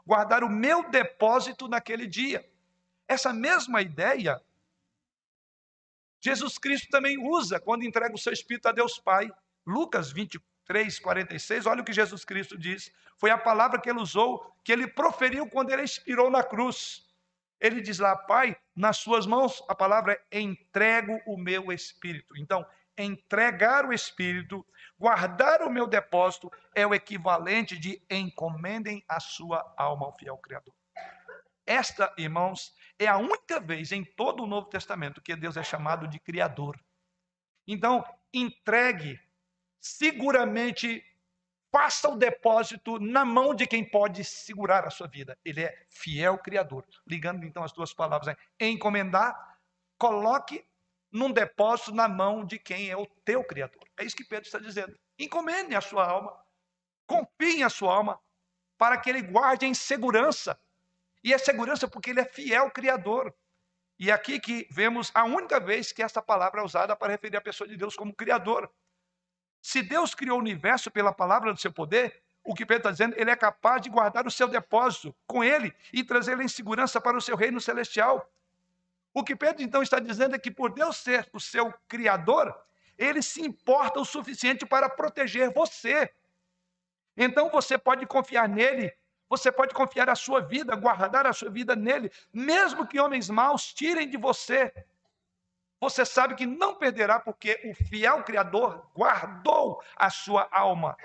guardar 0.06 0.42
o 0.42 0.48
meu 0.48 0.88
depósito 0.88 1.68
naquele 1.68 2.06
dia. 2.06 2.50
Essa 3.06 3.30
mesma 3.30 3.82
ideia, 3.82 4.40
Jesus 6.18 6.56
Cristo 6.56 6.88
também 6.88 7.18
usa 7.22 7.60
quando 7.60 7.84
entrega 7.84 8.14
o 8.14 8.18
seu 8.18 8.32
Espírito 8.32 8.68
a 8.68 8.72
Deus 8.72 8.98
Pai. 8.98 9.30
Lucas 9.64 10.10
23, 10.10 10.51
46, 11.00 11.66
olha 11.66 11.82
o 11.82 11.84
que 11.84 11.92
Jesus 11.92 12.24
Cristo 12.24 12.56
diz. 12.56 12.92
Foi 13.18 13.30
a 13.30 13.38
palavra 13.38 13.80
que 13.80 13.88
ele 13.88 14.00
usou, 14.00 14.54
que 14.64 14.72
ele 14.72 14.86
proferiu 14.86 15.48
quando 15.48 15.70
ele 15.70 15.82
expirou 15.82 16.30
na 16.30 16.42
cruz. 16.42 17.06
Ele 17.60 17.80
diz 17.80 17.98
lá, 17.98 18.16
Pai, 18.16 18.56
nas 18.74 18.96
suas 18.96 19.26
mãos, 19.26 19.62
a 19.68 19.74
palavra 19.74 20.20
é 20.30 20.40
entrego 20.40 21.20
o 21.26 21.36
meu 21.36 21.72
espírito. 21.72 22.36
Então, 22.36 22.66
entregar 22.98 23.86
o 23.86 23.92
espírito, 23.92 24.66
guardar 24.98 25.62
o 25.62 25.70
meu 25.70 25.86
depósito, 25.86 26.50
é 26.74 26.86
o 26.86 26.94
equivalente 26.94 27.78
de 27.78 28.02
encomendem 28.10 29.04
a 29.08 29.20
sua 29.20 29.72
alma 29.76 30.06
ao 30.06 30.16
fiel 30.16 30.36
Criador. 30.38 30.74
Esta, 31.64 32.12
irmãos, 32.18 32.74
é 32.98 33.06
a 33.06 33.18
única 33.18 33.60
vez 33.60 33.92
em 33.92 34.04
todo 34.04 34.42
o 34.42 34.46
Novo 34.46 34.68
Testamento 34.68 35.22
que 35.22 35.36
Deus 35.36 35.56
é 35.56 35.62
chamado 35.62 36.08
de 36.08 36.18
Criador. 36.18 36.78
Então, 37.66 38.04
entregue 38.32 39.20
seguramente 39.82 41.04
faça 41.72 42.08
o 42.08 42.16
depósito 42.16 43.00
na 43.00 43.24
mão 43.24 43.54
de 43.54 43.66
quem 43.66 43.84
pode 43.84 44.22
segurar 44.24 44.86
a 44.86 44.90
sua 44.90 45.08
vida. 45.08 45.36
Ele 45.44 45.64
é 45.64 45.86
fiel 45.90 46.38
criador. 46.38 46.86
Ligando 47.06 47.44
então 47.44 47.64
as 47.64 47.72
duas 47.72 47.92
palavras, 47.92 48.28
né? 48.28 48.36
encomendar, 48.60 49.58
coloque 49.98 50.64
num 51.10 51.32
depósito 51.32 51.92
na 51.92 52.08
mão 52.08 52.44
de 52.44 52.58
quem 52.58 52.88
é 52.88 52.96
o 52.96 53.06
teu 53.24 53.42
criador. 53.42 53.82
É 53.98 54.04
isso 54.04 54.16
que 54.16 54.24
Pedro 54.24 54.46
está 54.46 54.58
dizendo. 54.58 54.96
Encomende 55.18 55.74
a 55.74 55.80
sua 55.80 56.06
alma, 56.06 56.38
confie 57.06 57.62
a 57.62 57.68
sua 57.68 57.94
alma, 57.94 58.20
para 58.78 58.96
que 58.98 59.10
ele 59.10 59.22
guarde 59.22 59.66
em 59.66 59.74
segurança. 59.74 60.58
E 61.24 61.32
é 61.32 61.38
segurança 61.38 61.88
porque 61.88 62.10
ele 62.10 62.20
é 62.20 62.24
fiel 62.24 62.70
criador. 62.70 63.34
E 63.98 64.10
é 64.10 64.12
aqui 64.12 64.40
que 64.40 64.66
vemos 64.70 65.10
a 65.14 65.24
única 65.24 65.60
vez 65.60 65.92
que 65.92 66.02
essa 66.02 66.22
palavra 66.22 66.60
é 66.60 66.64
usada 66.64 66.96
para 66.96 67.12
referir 67.12 67.36
a 67.36 67.40
pessoa 67.40 67.68
de 67.68 67.76
Deus 67.76 67.94
como 67.96 68.14
criador. 68.14 68.70
Se 69.62 69.80
Deus 69.80 70.12
criou 70.12 70.36
o 70.36 70.40
universo 70.40 70.90
pela 70.90 71.12
palavra 71.12 71.52
do 71.52 71.60
seu 71.60 71.72
poder, 71.72 72.20
o 72.42 72.52
que 72.52 72.66
Pedro 72.66 72.80
está 72.80 72.90
dizendo, 72.90 73.14
ele 73.16 73.30
é 73.30 73.36
capaz 73.36 73.80
de 73.80 73.88
guardar 73.88 74.26
o 74.26 74.30
seu 74.30 74.48
depósito 74.48 75.14
com 75.24 75.44
ele 75.44 75.72
e 75.92 76.02
trazê-lo 76.02 76.42
em 76.42 76.48
segurança 76.48 77.00
para 77.00 77.16
o 77.16 77.20
seu 77.20 77.36
reino 77.36 77.60
celestial. 77.60 78.28
O 79.14 79.22
que 79.22 79.36
Pedro 79.36 79.62
então 79.62 79.80
está 79.80 80.00
dizendo 80.00 80.34
é 80.34 80.38
que 80.38 80.50
por 80.50 80.72
Deus 80.72 80.96
ser 80.96 81.28
o 81.32 81.38
seu 81.38 81.72
criador, 81.86 82.52
ele 82.98 83.22
se 83.22 83.40
importa 83.40 84.00
o 84.00 84.04
suficiente 84.04 84.66
para 84.66 84.88
proteger 84.88 85.52
você. 85.52 86.12
Então 87.16 87.48
você 87.48 87.78
pode 87.78 88.04
confiar 88.04 88.48
nele, 88.48 88.92
você 89.28 89.52
pode 89.52 89.72
confiar 89.72 90.10
a 90.10 90.16
sua 90.16 90.40
vida, 90.40 90.74
guardar 90.74 91.24
a 91.24 91.32
sua 91.32 91.50
vida 91.50 91.76
nele, 91.76 92.10
mesmo 92.32 92.84
que 92.84 92.98
homens 92.98 93.30
maus 93.30 93.72
tirem 93.72 94.10
de 94.10 94.16
você 94.16 94.72
você 95.82 96.06
sabe 96.06 96.36
que 96.36 96.46
não 96.46 96.76
perderá, 96.76 97.18
porque 97.18 97.60
o 97.64 97.74
fiel 97.74 98.22
Criador 98.22 98.88
guardou 98.94 99.82
a 99.96 100.10
sua 100.10 100.48
alma. 100.52 100.96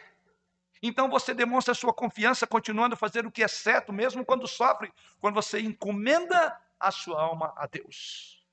Então 0.83 1.09
você 1.09 1.33
demonstra 1.33 1.73
sua 1.73 1.91
confiança 1.91 2.45
continuando 2.45 2.93
a 2.93 2.97
fazer 2.97 3.25
o 3.25 3.31
que 3.31 3.41
é 3.41 3.47
certo, 3.47 3.91
mesmo 3.91 4.23
quando 4.23 4.47
sofre, 4.47 4.93
quando 5.19 5.33
você 5.33 5.59
encomenda 5.59 6.61
a 6.79 6.91
sua 6.91 7.19
alma 7.19 7.55
a 7.57 7.65
Deus. 7.65 8.45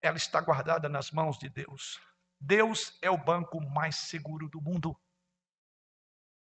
Ela 0.00 0.16
está 0.16 0.40
guardada 0.40 0.88
nas 0.88 1.10
mãos 1.10 1.36
de 1.36 1.48
Deus. 1.48 2.00
Deus 2.38 2.96
é 3.02 3.10
o 3.10 3.18
banco 3.18 3.60
mais 3.60 3.96
seguro 3.96 4.48
do 4.48 4.60
mundo. 4.60 4.96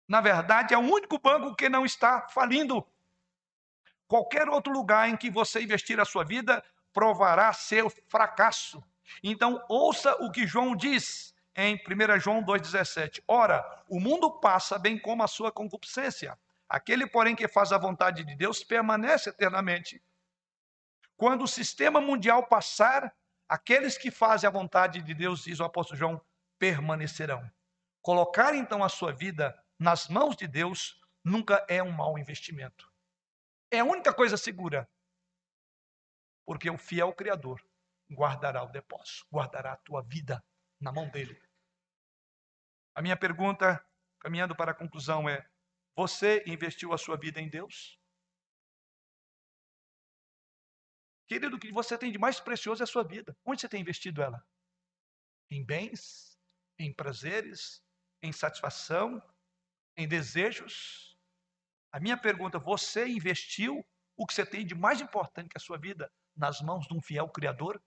Na 0.05 0.19
verdade, 0.19 0.73
é 0.73 0.77
o 0.77 0.81
único 0.81 1.17
banco 1.17 1.55
que 1.55 1.69
não 1.69 1.85
está 1.85 2.27
falindo. 2.27 2.85
Qualquer 4.05 4.49
outro 4.49 4.73
lugar 4.73 5.07
em 5.07 5.15
que 5.15 5.31
você 5.31 5.63
investir 5.63 5.97
a 5.97 6.03
sua 6.03 6.25
vida 6.25 6.61
provará 6.95 7.51
seu 7.51 7.89
fracasso. 7.89 8.81
Então, 9.21 9.61
ouça 9.67 10.15
o 10.23 10.31
que 10.31 10.47
João 10.47 10.73
diz 10.73 11.35
em 11.53 11.75
1 11.75 12.19
João 12.21 12.41
2,17: 12.41 13.21
Ora, 13.27 13.83
o 13.89 13.99
mundo 13.99 14.39
passa 14.39 14.79
bem 14.79 14.97
como 14.97 15.21
a 15.21 15.27
sua 15.27 15.51
concupiscência. 15.51 16.39
Aquele, 16.69 17.05
porém, 17.05 17.35
que 17.35 17.49
faz 17.49 17.73
a 17.73 17.77
vontade 17.77 18.23
de 18.23 18.33
Deus 18.35 18.63
permanece 18.63 19.29
eternamente. 19.29 20.01
Quando 21.17 21.43
o 21.43 21.47
sistema 21.47 21.99
mundial 21.99 22.47
passar, 22.47 23.13
aqueles 23.47 23.97
que 23.97 24.09
fazem 24.09 24.47
a 24.47 24.51
vontade 24.51 25.01
de 25.01 25.13
Deus, 25.13 25.43
diz 25.43 25.59
o 25.59 25.65
apóstolo 25.65 25.99
João, 25.99 26.21
permanecerão. 26.57 27.43
Colocar 28.01 28.55
então 28.55 28.83
a 28.83 28.89
sua 28.89 29.11
vida 29.11 29.53
nas 29.77 30.07
mãos 30.07 30.35
de 30.35 30.47
Deus 30.47 30.99
nunca 31.23 31.63
é 31.67 31.83
um 31.83 31.91
mau 31.91 32.17
investimento. 32.17 32.89
É 33.69 33.79
a 33.79 33.85
única 33.85 34.13
coisa 34.13 34.37
segura 34.37 34.89
porque 36.45 36.69
o 36.69 36.77
fiel 36.77 37.13
Criador 37.13 37.61
guardará 38.11 38.63
o 38.63 38.71
depósito, 38.71 39.25
guardará 39.31 39.73
a 39.73 39.77
tua 39.77 40.01
vida 40.03 40.43
na 40.79 40.91
mão 40.91 41.09
dele. 41.09 41.41
A 42.93 43.01
minha 43.01 43.17
pergunta, 43.17 43.83
caminhando 44.19 44.55
para 44.55 44.71
a 44.71 44.75
conclusão, 44.75 45.27
é: 45.27 45.45
você 45.95 46.43
investiu 46.45 46.93
a 46.93 46.97
sua 46.97 47.17
vida 47.17 47.41
em 47.41 47.49
Deus? 47.49 47.99
Querido, 51.27 51.55
o 51.55 51.59
que 51.59 51.71
você 51.71 51.97
tem 51.97 52.11
de 52.11 52.19
mais 52.19 52.39
precioso 52.39 52.83
é 52.83 52.85
a 52.85 52.87
sua 52.87 53.03
vida. 53.03 53.35
Onde 53.43 53.61
você 53.61 53.67
tem 53.67 53.81
investido 53.81 54.21
ela? 54.21 54.45
Em 55.49 55.65
bens? 55.65 56.39
Em 56.77 56.93
prazeres? 56.93 57.83
Em 58.21 58.31
satisfação? 58.31 59.21
Em 59.97 60.07
desejos? 60.07 61.17
A 61.91 61.99
minha 61.99 62.17
pergunta: 62.17 62.59
você 62.59 63.07
investiu 63.07 63.83
o 64.15 64.25
que 64.27 64.33
você 64.33 64.45
tem 64.45 64.65
de 64.65 64.75
mais 64.75 65.01
importante 65.01 65.49
que 65.49 65.57
a 65.57 65.61
sua 65.61 65.77
vida 65.77 66.11
nas 66.35 66.61
mãos 66.61 66.87
de 66.87 66.93
um 66.93 67.01
fiel 67.01 67.29
Criador? 67.29 67.81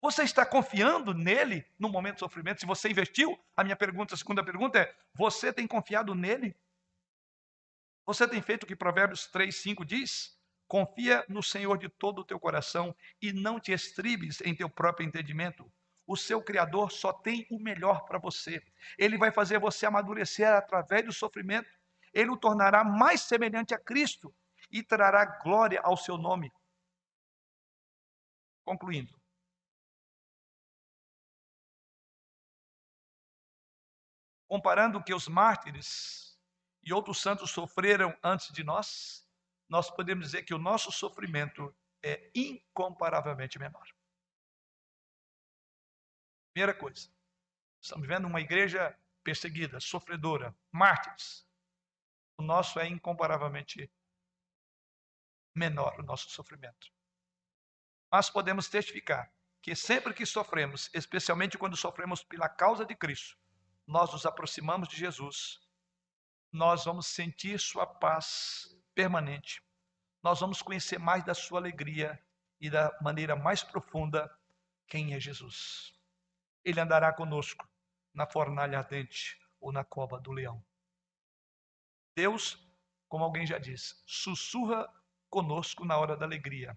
Você 0.00 0.22
está 0.22 0.46
confiando 0.46 1.12
nele 1.12 1.66
no 1.78 1.88
momento 1.88 2.14
de 2.14 2.20
sofrimento? 2.20 2.60
Se 2.60 2.66
você 2.66 2.88
investiu, 2.88 3.38
a 3.56 3.64
minha 3.64 3.76
pergunta, 3.76 4.14
a 4.14 4.18
segunda 4.18 4.44
pergunta 4.44 4.78
é: 4.78 4.94
você 5.14 5.52
tem 5.52 5.66
confiado 5.66 6.14
nele? 6.14 6.54
Você 8.04 8.28
tem 8.28 8.40
feito 8.40 8.62
o 8.62 8.66
que 8.66 8.76
Provérbios 8.76 9.26
3, 9.26 9.54
5 9.54 9.84
diz? 9.84 10.38
Confia 10.68 11.24
no 11.28 11.42
Senhor 11.42 11.76
de 11.76 11.88
todo 11.88 12.20
o 12.20 12.24
teu 12.24 12.38
coração 12.38 12.94
e 13.20 13.32
não 13.32 13.58
te 13.58 13.72
estribes 13.72 14.40
em 14.42 14.54
teu 14.54 14.68
próprio 14.68 15.06
entendimento. 15.06 15.70
O 16.06 16.16
seu 16.16 16.40
Criador 16.40 16.92
só 16.92 17.12
tem 17.12 17.46
o 17.50 17.58
melhor 17.58 18.04
para 18.04 18.18
você. 18.18 18.62
Ele 18.96 19.18
vai 19.18 19.32
fazer 19.32 19.58
você 19.58 19.86
amadurecer 19.86 20.48
através 20.48 21.04
do 21.04 21.12
sofrimento. 21.12 21.68
Ele 22.14 22.30
o 22.30 22.36
tornará 22.36 22.84
mais 22.84 23.22
semelhante 23.22 23.74
a 23.74 23.78
Cristo 23.78 24.32
e 24.70 24.82
trará 24.82 25.24
glória 25.42 25.80
ao 25.82 25.96
seu 25.96 26.16
nome. 26.16 26.52
Concluindo. 28.66 29.14
Comparando 34.48 34.98
o 34.98 35.04
que 35.04 35.14
os 35.14 35.28
mártires 35.28 36.36
e 36.82 36.92
outros 36.92 37.20
santos 37.20 37.52
sofreram 37.52 38.16
antes 38.22 38.52
de 38.52 38.64
nós, 38.64 39.24
nós 39.68 39.88
podemos 39.88 40.26
dizer 40.26 40.42
que 40.42 40.52
o 40.52 40.58
nosso 40.58 40.90
sofrimento 40.90 41.74
é 42.04 42.28
incomparavelmente 42.34 43.56
menor. 43.56 43.88
Primeira 46.52 46.76
coisa, 46.76 47.08
estamos 47.80 48.06
vendo 48.06 48.26
uma 48.26 48.40
igreja 48.40 48.98
perseguida, 49.22 49.78
sofredora, 49.78 50.56
mártires. 50.72 51.46
O 52.36 52.42
nosso 52.42 52.80
é 52.80 52.88
incomparavelmente 52.88 53.92
menor, 55.54 56.00
o 56.00 56.02
nosso 56.02 56.30
sofrimento. 56.30 56.95
Mas 58.16 58.30
podemos 58.30 58.66
testificar 58.66 59.30
que 59.60 59.74
sempre 59.76 60.14
que 60.14 60.24
sofremos, 60.24 60.88
especialmente 60.94 61.58
quando 61.58 61.76
sofremos 61.76 62.24
pela 62.24 62.48
causa 62.48 62.82
de 62.82 62.94
Cristo, 62.94 63.36
nós 63.86 64.10
nos 64.10 64.24
aproximamos 64.24 64.88
de 64.88 64.96
Jesus, 64.96 65.60
nós 66.50 66.86
vamos 66.86 67.08
sentir 67.08 67.60
Sua 67.60 67.84
paz 67.84 68.74
permanente. 68.94 69.62
Nós 70.22 70.40
vamos 70.40 70.62
conhecer 70.62 70.98
mais 70.98 71.26
da 71.26 71.34
sua 71.34 71.60
alegria 71.60 72.18
e 72.58 72.70
da 72.70 72.90
maneira 73.02 73.36
mais 73.36 73.62
profunda 73.62 74.34
quem 74.88 75.12
é 75.12 75.20
Jesus. 75.20 75.92
Ele 76.64 76.80
andará 76.80 77.12
conosco 77.12 77.68
na 78.14 78.26
fornalha 78.26 78.78
ardente 78.78 79.38
ou 79.60 79.70
na 79.70 79.84
cova 79.84 80.18
do 80.18 80.32
leão. 80.32 80.64
Deus, 82.16 82.58
como 83.10 83.24
alguém 83.24 83.46
já 83.46 83.58
disse, 83.58 83.94
sussurra 84.06 84.88
conosco 85.28 85.84
na 85.84 85.98
hora 85.98 86.16
da 86.16 86.24
alegria 86.24 86.74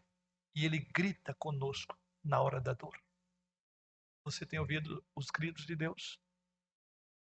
e 0.56 0.66
ele 0.66 0.80
grita 0.80 1.34
conosco 1.34 1.98
na 2.24 2.42
hora 2.42 2.60
da 2.60 2.74
dor. 2.74 2.98
Você 4.24 4.46
tem 4.46 4.60
ouvido 4.60 5.04
os 5.16 5.30
gritos 5.30 5.66
de 5.66 5.76
Deus 5.76 6.20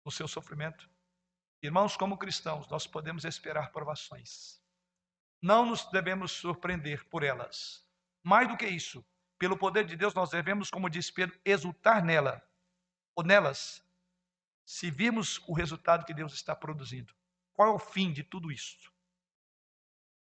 no 0.04 0.10
seu 0.10 0.28
sofrimento? 0.28 0.88
Irmãos, 1.62 1.96
como 1.96 2.18
cristãos, 2.18 2.68
nós 2.68 2.86
podemos 2.86 3.24
esperar 3.24 3.72
provações. 3.72 4.60
Não 5.42 5.66
nos 5.66 5.84
devemos 5.90 6.32
surpreender 6.32 7.04
por 7.08 7.22
elas. 7.22 7.84
Mais 8.22 8.48
do 8.48 8.56
que 8.56 8.66
isso, 8.66 9.04
pelo 9.38 9.56
poder 9.56 9.84
de 9.84 9.96
Deus, 9.96 10.14
nós 10.14 10.30
devemos, 10.30 10.70
como 10.70 10.88
diz 10.88 11.10
Pedro, 11.10 11.38
exultar 11.44 12.04
nela, 12.04 12.42
ou 13.14 13.24
nelas, 13.24 13.84
se 14.64 14.90
virmos 14.90 15.38
o 15.46 15.52
resultado 15.52 16.04
que 16.04 16.14
Deus 16.14 16.32
está 16.32 16.54
produzindo. 16.54 17.14
Qual 17.52 17.68
é 17.68 17.72
o 17.72 17.78
fim 17.78 18.12
de 18.12 18.22
tudo 18.22 18.50
isso? 18.50 18.92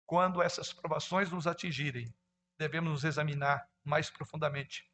Quando 0.06 0.42
essas 0.42 0.72
provações 0.72 1.32
nos 1.32 1.48
atingirem, 1.48 2.14
devemos 2.58 2.92
nos 2.92 3.04
examinar 3.04 3.70
mais 3.84 4.10
profundamente 4.10 4.90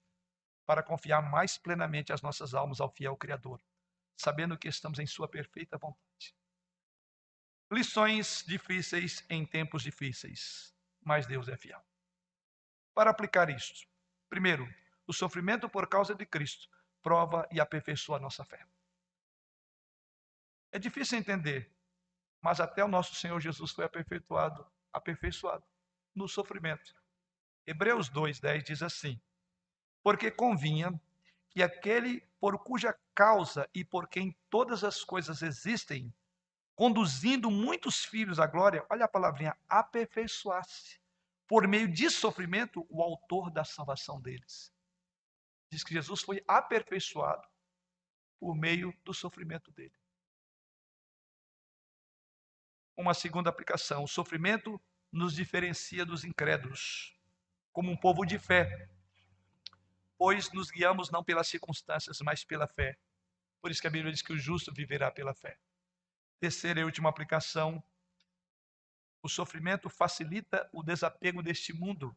para 0.66 0.84
confiar 0.84 1.22
mais 1.22 1.57
plenamente 1.57 2.14
as 2.14 2.22
nossas 2.22 2.53
almas 2.53 2.80
ao 2.80 2.89
fiel 2.89 3.18
Criador, 3.18 3.61
sabendo 4.16 4.57
que 4.57 4.68
estamos 4.68 4.99
em 4.99 5.05
Sua 5.07 5.28
perfeita 5.28 5.78
vontade. 5.78 6.36
Lições 7.72 8.43
difíceis 8.47 9.26
em 9.30 9.45
tempos 9.45 9.84
difíceis, 9.84 10.76
mas 11.01 11.26
Deus 11.26 11.47
é 11.47 11.57
fiel. 11.57 11.84
Para 12.93 13.09
aplicar 13.09 13.49
isto, 13.49 13.88
primeiro, 14.30 14.72
o 15.07 15.14
sofrimento 15.14 15.68
por 15.68 15.88
causa 15.88 16.14
de 16.14 16.26
Cristo 16.26 16.70
prova 17.01 17.47
e 17.51 17.59
aperfeiçoa 17.59 18.18
a 18.18 18.20
nossa 18.20 18.45
fé. 18.45 18.66
É 20.72 20.80
difícil 20.80 21.18
entender, 21.18 21.72
mas 22.41 22.59
até 22.59 22.84
o 22.84 22.88
nosso 22.88 23.16
Senhor 23.16 23.39
Jesus 23.39 23.72
foi 23.72 23.86
aperfeiçoado, 23.86 24.66
aperfeiçoado 24.91 25.66
no 26.16 26.28
sofrimento. 26.28 26.95
Hebreus 27.66 28.09
2:10 28.09 28.64
diz 28.64 28.82
assim: 28.82 29.20
Porque 30.01 30.30
convinha 30.30 30.99
que 31.49 31.61
aquele 31.61 32.22
por 32.39 32.57
cuja 32.64 32.97
causa 33.16 33.70
e 33.74 33.86
por 33.86 34.07
quem 34.07 34.36
todas 34.49 34.84
as 34.84 35.03
coisas 35.03 35.41
existem 35.41 36.14
conduzindo 36.76 37.51
muitos 37.51 38.03
filhos 38.03 38.39
à 38.39 38.47
glória, 38.47 38.86
olha 38.89 39.05
a 39.05 39.07
palavrinha, 39.07 39.55
aperfeiçoar-se, 39.70 40.99
por 41.47 41.68
meio 41.68 41.88
de 41.88 42.09
sofrimento, 42.09 42.86
o 42.89 43.01
autor 43.01 43.51
da 43.51 43.64
salvação 43.64 44.20
deles. 44.20 44.74
Diz 45.70 45.84
que 45.84 45.93
Jesus 45.93 46.22
foi 46.22 46.43
aperfeiçoado 46.47 47.47
por 48.39 48.55
meio 48.55 48.93
do 49.03 49.14
sofrimento 49.14 49.72
dele. 49.72 49.95
Uma 52.97 53.14
segunda 53.14 53.49
aplicação: 53.49 54.03
o 54.03 54.07
sofrimento 54.07 54.82
nos 55.11 55.34
diferencia 55.34 56.05
dos 56.05 56.24
incrédulos, 56.24 57.12
como 57.74 57.91
um 57.91 57.97
povo 57.97 58.24
de 58.24 58.39
fé, 58.39 58.88
pois 60.17 60.51
nos 60.53 60.71
guiamos 60.71 61.09
não 61.09 61.24
pelas 61.24 61.47
circunstâncias, 61.47 62.19
mas 62.21 62.45
pela 62.45 62.67
fé. 62.67 62.97
Por 63.59 63.71
isso 63.71 63.82
que 63.82 63.88
a 63.88 63.91
Bíblia 63.91 64.13
diz 64.13 64.21
que 64.21 64.32
o 64.32 64.38
justo 64.38 64.71
viverá 64.71 65.11
pela 65.11 65.34
fé. 65.34 65.59
Terceira 66.39 66.80
e 66.80 66.84
última 66.86 67.09
aplicação: 67.09 67.84
o 69.21 69.28
sofrimento 69.28 69.89
facilita 69.89 70.69
o 70.71 70.84
desapego 70.84 71.41
deste 71.41 71.74
mundo 71.74 72.15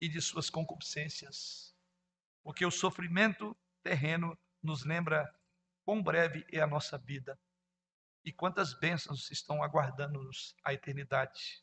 e 0.00 0.08
de 0.08 0.20
suas 0.20 0.50
concupiscências. 0.50 1.74
Porque 2.42 2.66
o 2.66 2.70
sofrimento 2.70 3.56
terreno 3.82 4.36
nos 4.62 4.84
lembra 4.84 5.32
quão 5.84 6.02
breve 6.02 6.44
é 6.52 6.60
a 6.60 6.66
nossa 6.66 6.98
vida 6.98 7.38
e 8.24 8.32
quantas 8.32 8.74
bênçãos 8.74 9.30
estão 9.30 9.62
aguardando-nos 9.62 10.54
a 10.64 10.72
eternidade. 10.74 11.61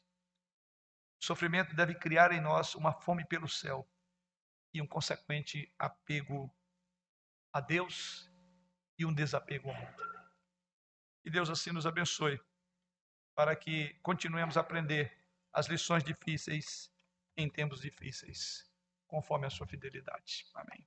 O 1.22 1.26
sofrimento 1.26 1.76
deve 1.76 1.96
criar 1.96 2.32
em 2.32 2.40
nós 2.40 2.76
uma 2.76 2.94
fome 2.94 3.26
pelo 3.26 3.48
céu 3.48 3.88
e 4.74 4.82
um 4.82 4.88
consequente 4.88 5.74
apego 5.78 6.54
a 7.52 7.60
Deus 7.60 8.30
e 8.98 9.06
um 9.06 9.14
desapego 9.14 9.70
ao 9.70 9.76
mundo. 9.76 10.04
Que 11.22 11.30
Deus 11.30 11.50
assim 11.50 11.72
nos 11.72 11.86
abençoe, 11.86 12.40
para 13.36 13.56
que 13.56 13.94
continuemos 14.02 14.58
a 14.58 14.62
aprender 14.62 15.18
as 15.52 15.68
lições 15.68 16.04
difíceis 16.04 16.92
em 17.36 17.50
tempos 17.50 17.82
difíceis, 17.82 18.70
conforme 19.08 19.48
a 19.48 19.50
sua 19.50 19.68
fidelidade. 19.68 20.46
Amém. 20.54 20.86